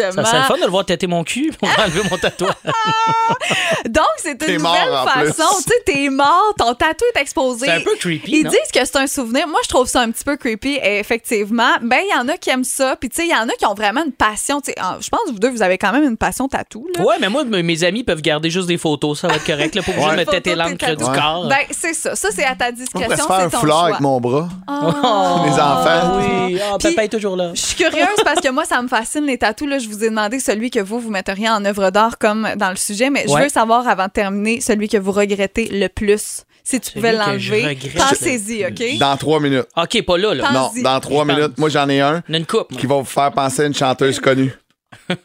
Exactement. 0.01 0.25
Ça 0.25 0.31
serait 0.31 0.41
le 0.41 0.45
fun 0.47 0.57
de 0.57 0.65
le 0.65 0.71
voir 0.71 0.85
têter 0.85 1.07
mon 1.07 1.25
cul 1.25 1.53
pour 1.59 1.69
enlever 1.79 2.03
mon 2.11 2.17
tatouage. 2.19 2.55
Donc, 3.89 4.05
c'est 4.19 4.41
une 4.49 4.61
mort, 4.61 4.77
nouvelle 4.87 5.33
façon. 5.33 5.57
Tu 5.59 5.63
sais, 5.71 5.83
t'es 5.87 6.09
mort, 6.11 6.55
ton 6.59 6.75
tatou 6.75 7.05
est 7.15 7.21
exposé. 7.21 7.67
C'est 7.67 7.73
un 7.73 7.81
peu 7.81 7.97
creepy, 7.99 8.31
Ils 8.33 8.45
non? 8.45 8.51
disent 8.51 8.71
que 8.73 8.85
c'est 8.85 8.97
un 8.97 9.07
souvenir. 9.07 9.47
Moi, 9.49 9.61
je 9.65 9.69
trouve 9.69 9.87
ça 9.87 10.01
un 10.01 10.11
petit 10.11 10.25
peu 10.25 10.37
creepy, 10.37 10.79
et 10.83 10.99
effectivement. 10.99 11.73
Ben, 11.83 12.01
il 12.09 12.15
y 12.15 12.19
en 12.19 12.29
a 12.29 12.37
qui 12.37 12.51
aiment 12.51 12.65
ça. 12.65 12.97
Puis, 12.97 13.09
tu 13.09 13.17
sais, 13.17 13.27
il 13.27 13.31
y 13.31 13.35
en 13.35 13.49
a 13.49 13.53
qui 13.53 13.67
ont 13.67 13.75
vraiment 13.75 14.05
une 14.05 14.13
passion. 14.13 14.61
Tu 14.61 14.71
sais, 14.71 14.77
ah, 14.81 14.99
je 15.01 15.09
pense 15.09 15.21
que 15.27 15.33
vous 15.33 15.39
deux, 15.39 15.51
vous 15.51 15.63
avez 15.63 15.79
quand 15.79 15.93
même 15.93 16.05
une 16.05 16.17
passion 16.17 16.49
tatou. 16.49 16.87
Là. 16.97 17.05
Ouais, 17.05 17.17
mais 17.21 17.29
moi, 17.29 17.45
mes 17.45 17.85
amis 17.85 18.05
peuvent 18.05 18.23
garder 18.23 18.51
juste 18.51 18.69
des 18.69 18.79
photos, 18.79 19.21
ça 19.21 19.29
va 19.29 19.37
être 19.37 19.47
correct. 19.47 19.75
Là, 19.75 19.83
pas 19.83 19.93
obligé 19.93 20.11
de 20.11 20.17
me 20.17 20.25
têter 20.25 20.55
l'encre 20.55 20.97
du 20.97 21.05
corps. 21.05 21.49
Ben, 21.49 21.59
c'est 21.71 21.95
ça. 21.95 22.15
Ça, 22.15 22.29
c'est 22.35 22.45
à 22.45 22.55
ta 22.55 22.71
discrétion. 22.73 23.11
se 23.17 23.23
faire 23.23 23.31
un 23.41 23.51
foulard 23.51 23.85
avec 23.87 24.01
mon 24.01 24.21
bras. 24.21 24.49
Oh. 25.03 25.43
Les 25.47 25.53
enfants. 25.53 26.19
Oui, 26.19 26.59
ah, 26.61 26.77
Puis- 26.79 26.91
papa 26.95 27.05
est 27.05 27.09
toujours 27.09 27.37
là. 27.37 27.51
Je 27.55 27.61
suis 27.61 27.77
curieuse 27.77 28.07
parce 28.25 28.41
que 28.41 28.49
moi, 28.51 28.65
ça 28.65 28.81
me 28.83 28.89
fascine 28.89 29.25
les 29.27 29.39
tatous. 29.39 29.69
Là, 29.69 29.79
je 29.79 29.89
vous 29.91 30.05
ai 30.05 30.11
demandé 30.11 30.41
celui 30.41 30.71
que 30.71 30.81
vous, 30.81 30.99
vous 31.01 31.11
metteriez 31.11 31.49
en 31.49 31.65
œuvre 31.65 31.91
d'art 31.91 32.19
comme 32.19 32.49
dans 32.57 32.71
le 32.71 32.77
sujet, 32.77 33.11
mais 33.11 33.25
je 33.29 33.43
veux 33.43 33.49
savoir 33.49 33.87
avant 33.89 34.07
de 34.07 34.13
terminer 34.13 34.61
celui 34.61 34.89
que 34.89 34.97
vous 34.97 35.13
regrettez 35.13 35.69
le 35.69 35.89
plus. 35.89 36.45
Si 36.63 36.79
tu 36.79 36.93
pouvais 36.93 37.13
Celui 37.13 37.63
l'enlever, 37.63 37.79
pensez-y, 37.97 38.67
OK? 38.67 38.99
Dans 38.99 39.17
trois 39.17 39.41
minutes. 39.41 39.67
OK, 39.77 40.05
pas 40.05 40.19
là, 40.19 40.35
là. 40.35 40.53
Non, 40.53 40.71
dans 40.83 41.01
trois 41.01 41.25
minutes. 41.25 41.59
Moi, 41.59 41.69
j'en 41.69 41.89
ai 41.89 42.01
un 42.01 42.23
une 42.29 42.47
coupe. 42.47 42.77
qui 42.77 42.87
va 42.87 42.97
vous 42.97 43.05
faire 43.05 43.33
penser 43.33 43.63
à 43.63 43.67
une 43.67 43.75
chanteuse 43.75 44.21
connue. 44.21 44.53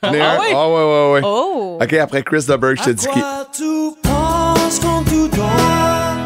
Ai 0.03 0.21
un. 0.21 0.39
ouais? 0.39 0.53
Ah, 0.53 0.69
ouais, 0.69 0.75
ouais, 0.75 1.11
ouais. 1.13 1.21
Oh! 1.23 1.79
OK, 1.81 1.93
après 1.93 2.23
Chris 2.23 2.45
DeBerg, 2.47 2.77
je 2.77 2.83
te 2.83 2.89
dis 2.91 3.07
qui? 3.07 3.19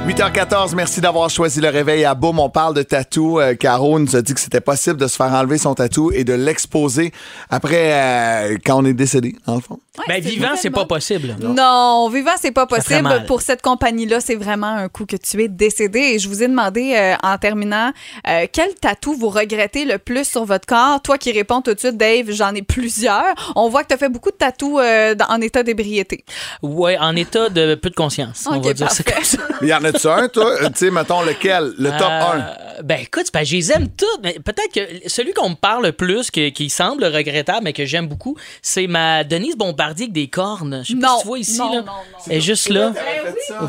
Tu 0.10 0.16
penses 0.16 0.32
quand 0.34 0.46
tu 0.46 0.50
dors 0.50 0.70
8h14, 0.70 0.76
merci 0.76 1.02
d'avoir 1.02 1.30
choisi 1.30 1.62
le 1.62 1.70
réveil 1.70 2.06
à 2.06 2.16
Boum. 2.16 2.40
On 2.40 2.50
parle 2.50 2.74
de 2.74 2.84
tatou. 2.84 3.40
Euh, 3.40 3.56
Caro 3.56 4.00
nous 4.00 4.16
a 4.16 4.22
dit 4.22 4.34
que 4.34 4.40
c'était 4.40 4.62
possible 4.62 4.98
de 4.98 5.08
se 5.08 5.16
faire 5.16 5.34
enlever 5.34 5.58
son 5.58 5.76
tatou 5.76 6.12
et 6.12 6.24
de 6.24 6.34
l'exposer 6.34 7.12
après 7.50 7.94
euh, 7.94 8.58
quand 8.66 8.82
on 8.82 8.86
est 8.86 8.94
décédé, 8.94 9.36
dans 9.46 9.56
le 9.56 9.62
fond. 9.62 9.80
Ouais, 10.08 10.22
Ben, 10.22 10.30
vivant, 10.30 10.50
c'est 10.56 10.70
pas 10.70 10.86
possible. 10.86 11.36
Non, 11.40 12.10
vivant, 12.10 12.32
c'est 12.40 12.52
pas 12.52 12.66
possible. 12.66 13.26
Pour 13.28 13.42
cette 13.42 13.62
compagnie-là, 13.62 14.20
c'est 14.22 14.36
vraiment 14.36 14.68
un 14.68 14.88
coup 14.88 15.06
que 15.06 15.16
tu 15.18 15.44
es 15.44 15.48
décédé. 15.48 16.00
Et 16.00 16.20
je 16.20 16.30
vous 16.30 16.42
ai 16.44 16.48
demandé, 16.48 16.94
euh, 16.96 17.16
en 17.22 17.38
terminant, 17.38 17.92
euh, 18.28 18.46
quel 18.52 18.74
tatou 18.76 19.14
vous 19.14 19.30
regrettez 19.30 19.86
le 19.86 19.98
plus 19.98 20.28
sur 20.28 20.46
votre 20.46 20.66
corps? 20.66 21.02
Toi 21.02 21.18
qui 21.18 21.32
réponds 21.32 21.62
tout 21.62 21.74
de 21.74 21.80
suite, 21.80 21.98
Dave, 21.98 22.28
j'en 22.30 22.54
ai 22.54 22.62
plusieurs. 22.62 23.34
On 23.56 23.70
voit 23.70 23.84
que 23.84 23.90
tu 23.90 23.94
as 23.96 23.98
fait 23.98 24.10
beaucoup 24.10 24.32
de 24.32 24.38
tatous 24.38 24.80
euh, 24.82 25.16
en 25.28 25.42
état 25.42 25.64
d'ébriété. 25.64 26.24
Ouais, 26.62 26.98
en 26.98 27.16
état 27.16 27.50
de 27.50 27.76
peu 27.76 27.90
de 27.90 27.96
conscience. 27.96 28.48
on 28.50 28.60
va 28.60 28.74
dire 28.74 28.92
ça 28.92 29.04
comme 29.04 29.24
ça. 29.24 29.38
Mais 29.62 29.68
y 29.68 29.74
en 29.74 29.84
a-tu 30.08 30.24
un, 30.24 30.28
toi? 30.30 30.52
Euh, 30.62 30.68
tu 30.70 30.86
sais, 30.86 30.92
mettons 30.92 31.22
lequel? 31.22 31.74
Le 31.78 31.90
top 31.92 32.02
Euh, 32.10 32.80
1. 32.80 32.84
Ben 32.84 33.00
écoute, 33.02 33.28
ben, 33.34 33.44
je 33.44 33.56
les 33.56 33.72
aime 33.72 33.88
toutes, 33.90 34.22
mais 34.24 34.34
peut-être 34.34 34.72
que 34.74 35.10
celui 35.10 35.34
qu'on 35.34 35.50
me 35.50 35.56
parle 35.56 35.86
le 35.88 35.92
plus, 35.92 36.32
que- 36.32 36.50
qui 36.50 36.70
semble 36.70 37.04
regrettable, 37.06 37.62
mais 37.64 37.74
que 37.74 37.86
j'aime 37.86 38.08
beaucoup, 38.08 38.38
c'est 38.62 38.88
ma 38.88 39.24
Denise 39.24 39.56
Bombardier 39.58 40.06
avec 40.06 40.14
des 40.14 40.28
cornes. 40.28 40.82
Je 40.84 40.94
sais 40.94 41.00
pas 41.00 41.08
Non, 41.08 41.16
si 41.18 41.22
tu 41.22 41.28
vois 41.28 41.40
ici, 41.40 41.58
non, 41.60 41.70
là. 41.72 41.80
non, 41.80 41.86
non. 41.86 41.92
Elle 42.30 42.38
est 42.38 42.42
juste 42.42 42.70
là. 42.70 42.92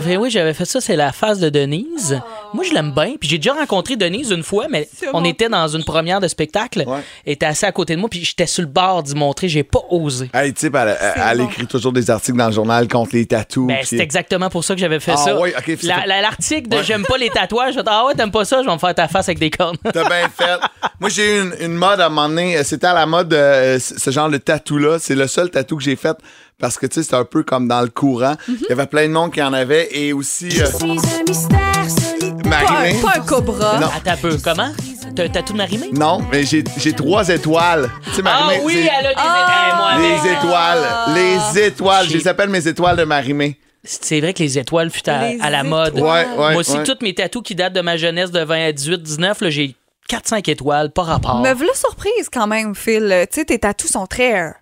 Ben 0.04 0.16
oui, 0.18 0.30
j'avais 0.30 0.54
fait 0.54 0.64
ça, 0.64 0.80
c'est 0.80 0.96
la 0.96 1.12
face 1.12 1.38
de 1.38 1.48
Denise. 1.48 2.20
Moi, 2.54 2.64
je 2.64 2.72
l'aime 2.72 2.92
bien. 2.92 3.14
Puis 3.18 3.28
j'ai 3.28 3.38
déjà 3.38 3.52
rencontré 3.54 3.96
Denise 3.96 4.30
une 4.30 4.42
fois, 4.42 4.66
mais 4.70 4.88
C'est 4.94 5.08
on 5.08 5.20
bon. 5.22 5.24
était 5.24 5.48
dans 5.48 5.66
une 5.68 5.84
première 5.84 6.20
de 6.20 6.28
spectacle. 6.28 6.84
Ouais. 6.86 6.98
Elle 7.26 7.32
était 7.32 7.46
assez 7.46 7.66
à 7.66 7.72
côté 7.72 7.94
de 7.96 8.00
moi, 8.00 8.08
puis 8.08 8.24
j'étais 8.24 8.46
sur 8.46 8.62
le 8.62 8.68
bord 8.68 9.02
d'y 9.02 9.14
montrer. 9.14 9.48
J'ai 9.48 9.62
pas 9.64 9.80
osé. 9.90 10.30
Hey, 10.34 10.52
tu 10.52 10.60
sais, 10.60 10.70
elle, 10.72 10.96
elle- 11.00 11.22
elle 11.30 11.38
bon. 11.38 11.44
écrit 11.48 11.66
toujours 11.66 11.92
des 11.92 12.10
articles 12.10 12.38
dans 12.38 12.46
le 12.46 12.52
journal 12.52 12.86
contre 12.88 13.10
les 13.14 13.26
tatous. 13.26 13.66
Ben, 13.66 13.78
puis- 13.78 13.86
c'est 13.86 13.98
exactement 13.98 14.48
pour 14.50 14.64
ça 14.64 14.74
que 14.74 14.80
j'avais 14.80 15.00
fait 15.00 15.12
Ah 15.14 15.16
ça. 15.16 15.38
ouais, 15.40 15.54
ok, 15.56 15.62
puis 15.76 15.86
La- 15.86 16.00
c'est- 16.02 16.06
la- 16.06 16.19
L'article 16.20 16.68
de 16.68 16.82
J'aime 16.82 17.04
pas 17.04 17.16
les 17.18 17.30
tatouages, 17.30 17.72
je 17.74 17.78
vais 17.78 17.82
dire, 17.82 17.92
Ah 17.92 18.06
ouais, 18.06 18.14
t'aimes 18.14 18.30
pas 18.30 18.44
ça, 18.44 18.62
je 18.62 18.66
vais 18.66 18.72
me 18.74 18.78
faire 18.78 18.94
ta 18.94 19.08
face 19.08 19.28
avec 19.28 19.38
des 19.38 19.50
cornes. 19.50 19.76
T'as 19.92 20.04
bien 20.08 20.28
fait. 20.28 20.58
Moi, 21.00 21.08
j'ai 21.10 21.36
eu 21.36 21.42
une, 21.42 21.54
une 21.60 21.74
mode 21.74 22.00
à 22.00 22.06
un 22.06 22.08
moment 22.08 22.28
donné. 22.28 22.56
euh, 22.56 22.62
C'était 22.64 22.86
à 22.88 22.94
la 22.94 23.06
mode, 23.06 23.32
euh, 23.32 23.78
ce 23.78 24.10
genre 24.10 24.28
de 24.28 24.36
tatou-là. 24.38 24.98
C'est 24.98 25.14
le 25.14 25.26
seul 25.26 25.50
tatou 25.50 25.76
que 25.76 25.82
j'ai 25.82 25.96
fait 25.96 26.16
parce 26.58 26.76
que, 26.76 26.86
tu 26.86 26.96
sais, 26.96 27.02
c'était 27.04 27.16
un 27.16 27.24
peu 27.24 27.42
comme 27.42 27.68
dans 27.68 27.80
le 27.80 27.88
courant. 27.88 28.34
Mhm. 28.48 28.56
Il 28.60 28.66
y 28.68 28.72
avait 28.72 28.86
plein 28.86 29.06
de 29.08 29.12
monde 29.12 29.32
qui 29.32 29.42
en 29.42 29.52
avait 29.52 29.88
et 29.92 30.12
aussi 30.12 30.48
euh, 30.60 30.66
Pas 30.70 30.84
un, 30.84 32.48
Marimé. 32.48 33.00
pas 33.00 33.12
un 33.16 33.20
cobra. 33.20 33.78
Non. 33.78 33.86
Attends 33.96 34.10
un 34.12 34.16
peu, 34.16 34.36
comment? 34.42 34.70
T'as 35.16 35.24
un 35.24 35.28
tatou 35.28 35.52
de 35.54 35.58
Marimé? 35.58 35.90
Non, 35.92 36.20
mais 36.30 36.44
j'ai 36.44 36.62
j'ai 36.76 36.92
trois 36.92 37.28
étoiles. 37.28 37.90
Tu 38.04 38.10
sais, 38.12 38.22
Ah 38.24 38.40
Marimé, 38.44 38.60
oui, 38.64 38.72
c'est- 38.74 38.90
elle 38.98 39.06
a 39.06 39.10
des 39.10 39.14
Ah! 39.16 39.68
étoiles. 39.72 39.98
moi, 40.00 40.08
Les 40.08 40.32
étoiles. 40.32 41.54
Les 41.54 41.66
étoiles. 41.66 42.06
Je 42.08 42.16
les 42.18 42.28
appelle 42.28 42.48
mes 42.50 42.66
étoiles 42.68 42.96
de 42.96 43.04
Marimé. 43.04 43.58
C'est 43.82 44.20
vrai 44.20 44.34
que 44.34 44.42
les 44.42 44.58
étoiles 44.58 44.90
fut 44.90 45.08
à, 45.08 45.50
la 45.50 45.62
mode. 45.62 45.94
Ouais, 45.94 46.02
ouais. 46.02 46.26
Moi 46.36 46.56
aussi, 46.56 46.76
ouais. 46.76 46.84
toutes 46.84 47.02
mes 47.02 47.14
tatous 47.14 47.42
qui 47.42 47.54
datent 47.54 47.72
de 47.72 47.80
ma 47.80 47.96
jeunesse 47.96 48.30
de 48.30 48.40
20 48.40 48.66
à 48.66 48.72
18, 48.72 49.02
19, 49.02 49.40
là, 49.40 49.50
j'ai 49.50 49.74
4-5 50.10 50.50
étoiles, 50.50 50.90
pas 50.90 51.02
rapport. 51.02 51.40
Me 51.40 51.54
voilà 51.54 51.74
surprise 51.74 52.28
quand 52.30 52.46
même, 52.46 52.74
Phil. 52.74 53.26
Tu 53.30 53.40
sais, 53.40 53.44
tes 53.46 53.58
tatous 53.58 53.90
sont 53.90 54.06
très. 54.06 54.52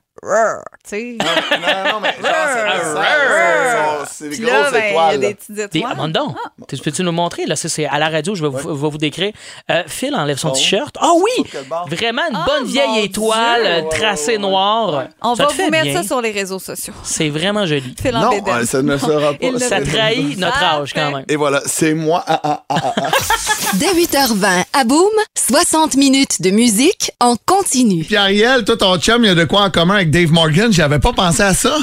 Rrr, 0.96 1.00
sais. 1.00 1.16
Non, 1.18 1.92
non, 1.92 2.00
mais 2.00 2.14
genre, 2.22 4.06
c'est 4.10 4.28
des 4.28 4.36
Puis 4.36 4.44
là, 4.44 4.60
grosses 4.62 4.72
ben, 4.72 4.78
il 4.78 4.82
y 4.82 4.86
a 4.86 4.90
étoiles. 4.90 5.20
des 5.20 5.34
petites 5.34 5.58
étoiles. 5.58 5.96
ah, 5.98 6.08
donc, 6.08 6.36
Tu- 6.68 6.76
peux-tu 6.78 7.02
nous 7.02 7.12
montrer? 7.12 7.46
Là, 7.46 7.56
c'est 7.56 7.86
à 7.86 7.98
la 7.98 8.08
radio, 8.08 8.34
je 8.34 8.44
vais, 8.44 8.48
vous, 8.50 8.98
décrire. 8.98 9.32
Euh, 9.70 9.82
Phil 9.86 10.14
enlève 10.14 10.38
son 10.38 10.50
t-shirt. 10.50 10.96
Ah 11.00 11.10
oui! 11.16 11.44
Vraiment 11.88 12.22
une 12.30 12.36
Oh, 12.38 12.46
bonne 12.46 12.64
vieille 12.66 13.04
étoile 13.04 13.62
Dieu! 13.62 13.72
Ouais, 13.88 13.88
tracée 13.98 14.26
ouais, 14.26 14.32
ouais. 14.34 14.38
noire. 14.38 15.04
On 15.22 15.34
Ça 15.34 15.44
va 15.46 15.52
vous 15.52 15.70
mettre 15.70 15.84
bien. 15.84 16.02
ça 16.02 16.06
sur 16.06 16.20
les 16.20 16.30
réseaux 16.30 16.58
sociaux. 16.58 16.94
C'est 17.02 17.28
vraiment 17.28 17.66
joli. 17.66 17.94
Phil 18.00 18.16
en 18.16 18.20
Non, 18.20 18.30
ça 18.64 18.82
ne 18.82 18.96
sera 18.96 19.34
pas. 19.34 19.58
Ça 19.58 19.80
trahit 19.80 20.38
notre 20.38 20.62
âge 20.62 20.92
quand 20.94 21.10
même. 21.12 21.24
Et 21.28 21.36
voilà, 21.36 21.60
c'est 21.66 21.94
moi. 21.94 22.22
Ah, 22.26 22.40
ah, 22.44 22.64
ah, 22.68 22.74
ah, 22.84 22.92
ah. 22.96 23.10
Dès 23.74 23.92
8h20 23.92 24.64
à 24.72 24.84
Boom, 24.84 25.10
60 25.36 25.96
minutes 25.96 26.40
de 26.40 26.50
musique 26.50 27.10
en 27.20 27.36
continu. 27.46 28.04
Puis 28.04 28.16
Ariel, 28.16 28.64
toi, 28.64 28.76
ton 28.76 28.96
chum, 28.98 29.24
il 29.24 29.28
y 29.28 29.30
a 29.30 29.34
de 29.34 29.44
quoi 29.44 29.62
en 29.62 29.70
commun 29.70 29.96
avec 29.96 30.10
Dave 30.10 30.30
Morgan? 30.32 30.72
J'avais 30.78 31.00
pas 31.00 31.12
pensé 31.12 31.42
à 31.42 31.52
ça. 31.54 31.76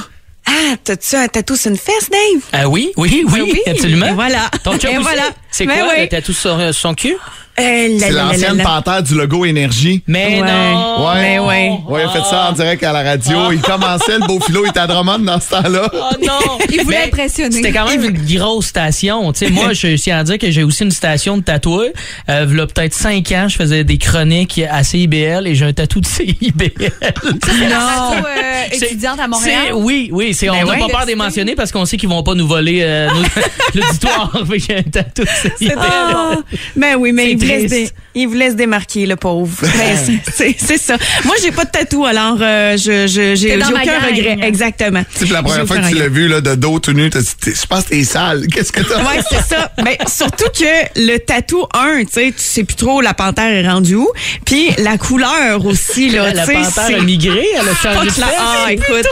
Ah, 0.48 0.76
t'as-tu 0.82 1.18
un 1.18 1.28
tatou 1.28 1.58
sur 1.58 1.70
une 1.70 1.76
fesse, 1.78 2.10
Dave? 2.10 2.42
Ah 2.54 2.70
oui, 2.70 2.94
oui, 2.96 3.26
oui, 3.30 3.42
Oui, 3.42 3.62
absolument. 3.70 4.06
et 4.06 4.12
voilà. 4.14 4.50
Ton 4.64 4.78
chum 4.78 4.90
Et 4.90 4.98
voilà. 5.00 5.24
C'est 5.52 5.66
Ben 5.66 5.78
quoi? 5.80 5.94
oui. 5.98 6.04
Le 6.04 6.08
tatou 6.08 6.32
sur 6.32 6.58
euh, 6.58 6.72
son 6.72 6.94
cul? 6.94 7.18
Euh, 7.60 7.88
C'est 8.00 8.12
l'ancienne 8.12 8.62
panthère 8.62 9.02
du 9.02 9.16
logo 9.16 9.46
Énergie. 9.46 10.04
Mais 10.08 10.42
Ouais. 10.42 10.52
non! 10.52 11.08
Ouais. 11.08 11.22
Ben 11.22 11.40
ouais. 11.42 11.72
Ouais, 11.88 12.02
il 12.04 12.06
a 12.06 12.10
fait 12.10 12.30
ça 12.30 12.50
en 12.50 12.52
direct 12.54 12.84
à 12.84 12.92
la 12.92 13.02
radio. 13.04 13.52
Il 13.52 13.62
commençait, 13.62 14.20
le 14.20 14.28
beau 14.28 14.40
philo, 14.42 14.66
il 14.66 14.70
était 14.70 14.80
à 14.82 14.88
Drummond 14.88 15.20
dans 15.20 15.40
ce 15.40 15.50
temps-là. 15.52 15.90
Oh 15.94 15.98
non! 16.22 16.58
Il 16.70 16.82
voulait 16.84 16.98
Mais 17.02 17.08
impressionner. 17.08 17.56
C'était 17.56 17.72
quand 17.72 17.88
même 17.88 18.04
une 18.04 18.38
grosse 18.38 18.66
station. 18.68 19.32
Tu 19.32 19.46
sais, 19.46 19.52
moi, 19.52 19.72
je 19.74 19.96
tiens 19.96 20.18
à 20.20 20.24
dire 20.24 20.38
que 20.38 20.52
j'ai 20.52 20.64
aussi 20.64 20.84
une 20.84 20.92
station 20.92 21.38
de 21.38 21.44
tatouage. 21.44 21.92
Euh, 22.30 22.46
il 22.50 22.58
y 22.58 22.60
a 22.60 22.68
peut-être 22.68 22.94
cinq 22.94 23.32
ans, 23.32 23.48
je 23.48 23.56
faisais 23.56 23.84
des 23.86 23.98
chroniques 23.98 24.62
à 24.70 24.84
CIBL 24.84 25.48
et 25.48 25.56
j'ai 25.56 25.66
un 25.66 25.74
tatou 25.74 26.02
de 26.02 26.06
CIBL. 26.06 26.92
Non. 27.24 28.16
euh, 28.26 28.64
étudiante 28.72 29.20
à 29.20 29.28
Montréal? 29.28 29.74
Oui, 29.76 30.10
oui, 30.12 30.34
c'est, 30.34 30.50
on 30.50 30.54
Ben 30.54 30.66
n'a 30.66 30.72
ouais. 30.72 30.80
pas 30.80 30.88
peur 30.90 31.02
de 31.04 31.08
les 31.08 31.16
mentionner 31.16 31.56
parce 31.56 31.72
qu'on 31.72 31.86
sait 31.86 31.98
qu'ils 31.98 32.10
vont 32.10 32.24
pas 32.24 32.34
nous 32.34 32.48
voler 32.48 32.82
euh, 32.84 33.08
l'auditoire. 33.74 34.32
J'ai 34.58 34.78
un 34.78 34.84
tatou 34.84 35.24
de 35.24 35.30
CIBL. 35.58 35.76
Ah, 35.78 36.36
ben 36.76 36.96
oui, 36.98 37.12
mais 37.12 37.36
C'est 37.46 37.54
il 37.54 37.58
voulait, 37.58 37.68
se 37.70 37.74
triste. 37.76 37.94
dé- 37.96 38.00
il 38.16 38.28
voulait 38.28 38.50
se 38.52 38.56
démarquer, 38.56 39.06
le 39.06 39.16
pauvre. 39.16 39.52
Ben, 39.62 39.98
c'est- 39.98 40.32
c'est 40.34 40.56
c'est 40.58 40.78
ça. 40.78 40.98
Moi, 41.26 41.36
j'ai 41.42 41.52
pas 41.52 41.66
de 41.66 41.72
tatou, 41.72 42.06
alors 42.06 42.38
euh, 42.42 42.78
je 42.78 43.08
j'ai 43.08 43.56
aucun 43.58 44.00
regret. 44.00 44.38
Exactement. 44.42 45.04
Puis 45.20 45.30
la 45.30 45.44
première 45.44 45.66
fois 45.68 45.78
que 45.78 45.90
tu 45.90 45.96
l'as 45.96 46.08
vu, 46.08 46.28
là, 46.28 46.42
de 46.42 46.56
dos 46.56 46.80
tout 46.80 46.94
nu, 46.94 47.10
je 47.14 47.66
pense 47.68 47.84
que 47.86 47.90
t'es 47.90 48.04
sale. 48.04 48.48
Qu'est-ce 48.52 48.72
que 48.72 48.82
t'as? 48.82 49.00
Ouais, 49.04 49.20
c'est 49.30 49.44
ça. 49.56 49.72
Ben, 49.78 49.96
surtout 50.08 50.50
que 50.58 51.00
le 51.00 51.18
tatou 51.18 51.66
1, 51.74 52.04
tu 52.06 52.12
sais, 52.12 52.26
tu 52.32 52.34
sais 52.44 52.64
plus 52.64 52.76
trop 52.76 53.02
la 53.02 53.14
panthère 53.14 53.50
est 53.50 53.68
rendue 53.68 53.96
où. 53.96 54.10
Puis 54.46 54.70
la 54.78 54.98
couleur 54.98 55.66
aussi, 55.66 56.10
là, 56.10 56.32
La 56.34 56.42
tu 56.46 56.48
sais, 56.48 56.54
panthère 56.54 56.84
c'est 56.88 56.96
a 56.96 57.02
migré, 57.02 57.46
elle 57.54 57.68
a 57.70 57.76
changé 57.76 58.08
de. 58.10 58.24
Ah, 58.40 58.72
écoute. 58.72 59.06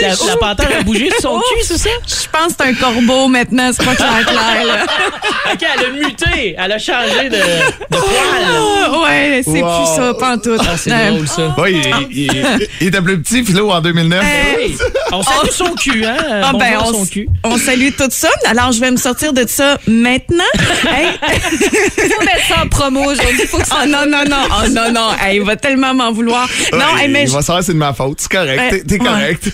La, 0.00 0.08
la 0.08 0.36
panthère 0.36 0.78
a 0.80 0.82
bougé 0.82 1.10
sur 1.10 1.20
son 1.32 1.38
cul, 1.38 1.64
c'est 1.64 1.78
ça? 1.78 1.90
Je 2.06 2.28
pense 2.32 2.54
que 2.54 2.64
c'est 2.64 2.68
un 2.70 2.74
corbeau 2.74 3.28
maintenant, 3.28 3.70
c'est 3.76 3.84
pas 3.84 3.94
clair, 3.94 4.24
clair, 4.26 4.64
là. 4.64 4.84
OK, 5.52 5.58
elle 5.60 5.86
a 5.86 5.90
muté. 5.90 6.54
Elle 6.58 6.72
a 6.72 6.78
changé 6.78 7.28
de, 7.28 7.36
de 7.90 7.96
poil. 7.96 8.08
Ah, 8.84 9.00
ouais, 9.02 9.42
c'est 9.44 9.62
Wow. 9.62 9.76
plus 9.78 9.96
ça, 9.96 10.14
pantoute. 10.14 10.60
Ah, 10.60 10.76
c'est 10.76 10.92
Euh, 10.92 11.10
drôle, 11.12 11.28
ça. 11.28 11.54
Ouais, 11.58 11.72
il, 12.10 12.26
il- 12.26 12.68
il 12.80 12.86
était 12.88 13.00
plus 13.00 13.20
petit, 13.22 13.44
philo, 13.44 13.70
en 13.70 13.80
2009. 13.80 14.22
Hey, 14.24 14.76
on 15.12 15.22
salue 15.22 15.50
son 15.50 15.74
cul, 15.74 16.04
hein? 16.04 16.16
Ah 16.42 16.52
ben, 16.58 16.74
on, 16.84 16.92
son 16.92 17.06
cul. 17.06 17.28
on 17.44 17.56
salue 17.58 17.88
tout 17.96 18.08
ça. 18.10 18.28
Alors, 18.46 18.72
je 18.72 18.80
vais 18.80 18.90
me 18.90 18.96
sortir 18.96 19.32
de 19.32 19.44
ça 19.48 19.78
maintenant. 19.86 20.44
Hey. 20.92 21.06
faut 22.10 22.24
mettre 22.24 22.46
ça 22.48 22.62
en 22.64 22.68
promo 22.68 23.00
aujourd'hui. 23.10 23.46
Faut 23.46 23.58
que 23.58 23.66
ça 23.66 23.76
Oh 23.82 23.86
non, 23.86 24.04
non, 24.06 24.24
non. 24.28 24.42
Oh 24.50 24.68
non, 24.68 24.92
non. 24.92 25.08
Hey, 25.20 25.36
il 25.38 25.42
va 25.42 25.56
tellement 25.56 25.94
m'en 25.94 26.12
vouloir. 26.12 26.48
non, 26.72 26.78
Ouais, 26.96 27.08
mais 27.08 27.22
il 27.24 27.28
je- 27.28 27.32
va 27.32 27.42
savoir 27.42 27.62
c'est 27.64 27.72
de 27.72 27.78
ma 27.78 27.92
faute. 27.92 28.20
C'est 28.20 28.30
correct. 28.30 28.86
T'es- 28.86 28.98
correct. 28.98 29.50